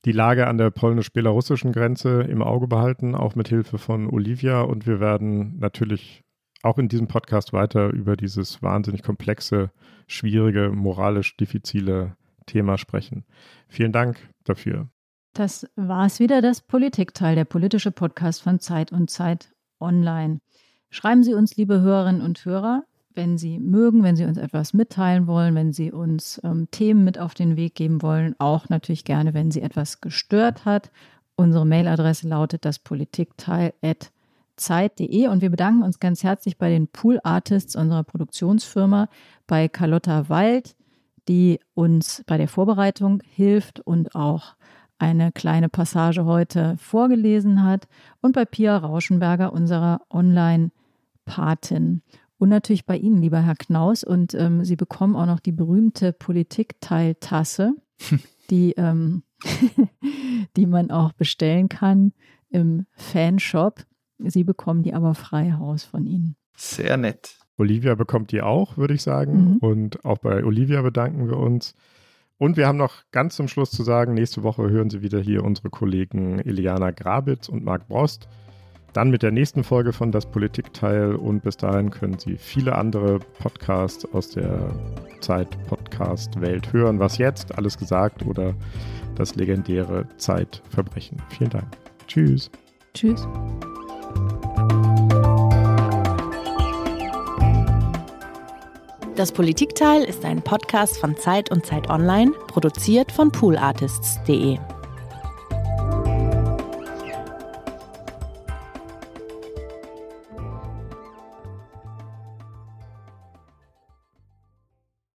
die 0.06 0.12
Lage 0.12 0.48
an 0.48 0.58
der 0.58 0.70
polnisch-belarussischen 0.72 1.72
Grenze 1.72 2.22
im 2.22 2.42
Auge 2.42 2.68
behalten, 2.68 3.16
auch 3.16 3.36
mit 3.36 3.48
Hilfe 3.48 3.78
von 3.78 4.10
Olivia. 4.10 4.62
Und 4.62 4.86
wir 4.86 5.00
werden 5.00 5.58
natürlich 5.60 6.24
auch 6.64 6.78
in 6.78 6.90
diesem 6.90 7.08
Podcast 7.08 7.54
weiter 7.54 7.90
über 7.90 8.18
dieses 8.18 8.62
wahnsinnig 8.62 9.04
komplexe, 9.04 9.72
schwierige, 10.08 10.70
moralisch 10.70 11.38
diffizile 11.38 12.16
Thema 12.46 12.78
sprechen. 12.78 13.26
Vielen 13.68 13.92
Dank 13.92 14.18
dafür. 14.44 14.90
Das 15.34 15.68
war 15.76 16.06
es 16.08 16.20
wieder, 16.20 16.42
das 16.42 16.62
Politikteil, 16.62 17.36
der 17.36 17.46
politische 17.46 17.92
Podcast 17.92 18.42
von 18.42 18.60
Zeit 18.60 18.92
und 18.92 19.10
Zeit 19.10 19.54
Online. 19.80 20.40
Schreiben 20.90 21.24
Sie 21.24 21.34
uns, 21.34 21.58
liebe 21.58 21.82
Hörerinnen 21.82 22.22
und 22.22 22.44
Hörer, 22.44 22.84
wenn 23.18 23.38
Sie 23.38 23.60
mögen, 23.60 24.04
wenn 24.04 24.16
Sie 24.16 24.24
uns 24.24 24.38
etwas 24.38 24.74
mitteilen 24.74 25.28
wollen, 25.28 25.56
wenn 25.56 25.74
Sie 25.74 25.92
uns 25.92 26.40
ähm, 26.44 26.72
Themen 26.72 27.04
mit 27.04 27.20
auf 27.20 27.34
den 27.34 27.58
Weg 27.58 27.76
geben 27.76 28.02
wollen, 28.02 28.34
auch 28.38 28.70
natürlich 28.70 29.04
gerne, 29.04 29.34
wenn 29.34 29.52
Sie 29.52 29.62
etwas 29.62 30.00
gestört 30.00 30.64
hat. 30.64 30.90
Unsere 31.36 31.66
Mailadresse 31.66 32.30
lautet 32.30 32.64
das 32.64 32.80
Politikteil@zeit.de 32.80 35.28
und 35.28 35.42
wir 35.42 35.50
bedanken 35.50 35.84
uns 35.84 36.00
ganz 36.00 36.24
herzlich 36.24 36.58
bei 36.58 36.70
den 36.70 36.88
Pool 36.88 37.20
Artists 37.24 37.76
unserer 37.76 38.04
Produktionsfirma, 38.04 39.10
bei 39.48 39.68
Carlotta 39.68 40.30
Wald, 40.30 40.78
die 41.28 41.60
uns 41.74 42.24
bei 42.28 42.38
der 42.38 42.48
Vorbereitung 42.48 43.24
hilft 43.28 43.80
und 43.80 44.14
auch 44.16 44.56
eine 45.00 45.32
kleine 45.32 45.70
Passage 45.70 46.26
heute 46.26 46.76
vorgelesen 46.78 47.64
hat 47.64 47.88
und 48.22 48.34
bei 48.34 48.46
Pia 48.46 48.78
Rauschenberger, 48.78 49.54
unserer 49.54 50.02
Online-Patin. 50.10 52.02
Und 52.38 52.50
natürlich 52.50 52.86
bei 52.86 52.98
Ihnen, 52.98 53.22
lieber 53.22 53.42
Herr 53.42 53.56
Knaus. 53.56 54.04
Und 54.04 54.34
ähm, 54.34 54.64
Sie 54.64 54.76
bekommen 54.76 55.16
auch 55.16 55.26
noch 55.26 55.40
die 55.40 55.52
berühmte 55.52 56.14
Politikteiltasse, 56.14 57.74
die, 58.50 58.74
ähm, 58.74 59.24
die 60.58 60.66
man 60.66 60.92
auch 60.92 61.14
bestellen 61.14 61.70
kann 61.70 62.14
im 62.50 62.86
Fanshop. 62.94 63.86
Sie 64.20 64.44
bekommen 64.44 64.84
die 64.84 64.94
aber 64.94 65.16
frei 65.16 65.54
Haus 65.54 65.84
von 65.84 66.06
Ihnen. 66.06 66.36
Sehr 66.56 66.98
nett. 66.98 67.38
Olivia 67.58 67.96
bekommt 67.96 68.32
die 68.32 68.42
auch, 68.42 68.78
würde 68.78 68.94
ich 68.94 69.02
sagen. 69.02 69.54
Mhm. 69.54 69.58
Und 69.58 70.06
auch 70.06 70.20
bei 70.20 70.44
Olivia 70.44 70.82
bedanken 70.82 71.28
wir 71.28 71.38
uns. 71.38 71.76
Und 72.38 72.56
wir 72.56 72.68
haben 72.68 72.78
noch 72.78 73.04
ganz 73.12 73.36
zum 73.36 73.48
Schluss 73.48 73.72
zu 73.72 73.84
sagen, 73.84 74.14
nächste 74.14 74.44
Woche 74.44 74.70
hören 74.70 74.92
Sie 74.92 75.02
wieder 75.02 75.20
hier 75.20 75.44
unsere 75.44 75.70
Kollegen 75.70 76.40
Iliana 76.40 76.92
Grabitz 76.92 77.50
und 77.50 77.64
Marc 77.64 77.88
Brost. 77.88 78.28
Dann 78.98 79.12
mit 79.12 79.22
der 79.22 79.30
nächsten 79.30 79.64
Folge 79.64 79.94
von 79.94 80.12
Das 80.12 80.26
Politikteil 80.26 81.14
und 81.14 81.44
bis 81.44 81.56
dahin 81.56 81.92
können 81.92 82.18
Sie 82.18 82.36
viele 82.36 82.74
andere 82.74 83.20
Podcasts 83.20 84.12
aus 84.12 84.32
der 84.32 84.72
Zeit-Podcast-Welt 85.20 86.74
hören. 86.74 86.98
Was 86.98 87.20
jetzt? 87.20 87.56
Alles 87.60 87.78
gesagt 87.78 88.26
oder 88.26 88.56
das 89.14 89.36
legendäre 89.36 90.08
Zeitverbrechen. 90.18 91.22
Vielen 91.30 91.52
Dank. 91.52 91.68
Tschüss. 92.08 92.50
Tschüss. 92.96 93.28
Das 99.16 99.32
Politikteil 99.32 100.06
ist 100.06 100.26
ein 100.26 100.42
Podcast 100.42 100.98
von 100.98 101.16
Zeit 101.18 101.52
und 101.52 101.68
Zeit 101.68 101.88
Online, 101.92 102.32
produziert 102.48 103.12
von 103.12 103.32
poolartists.de. 103.32 104.58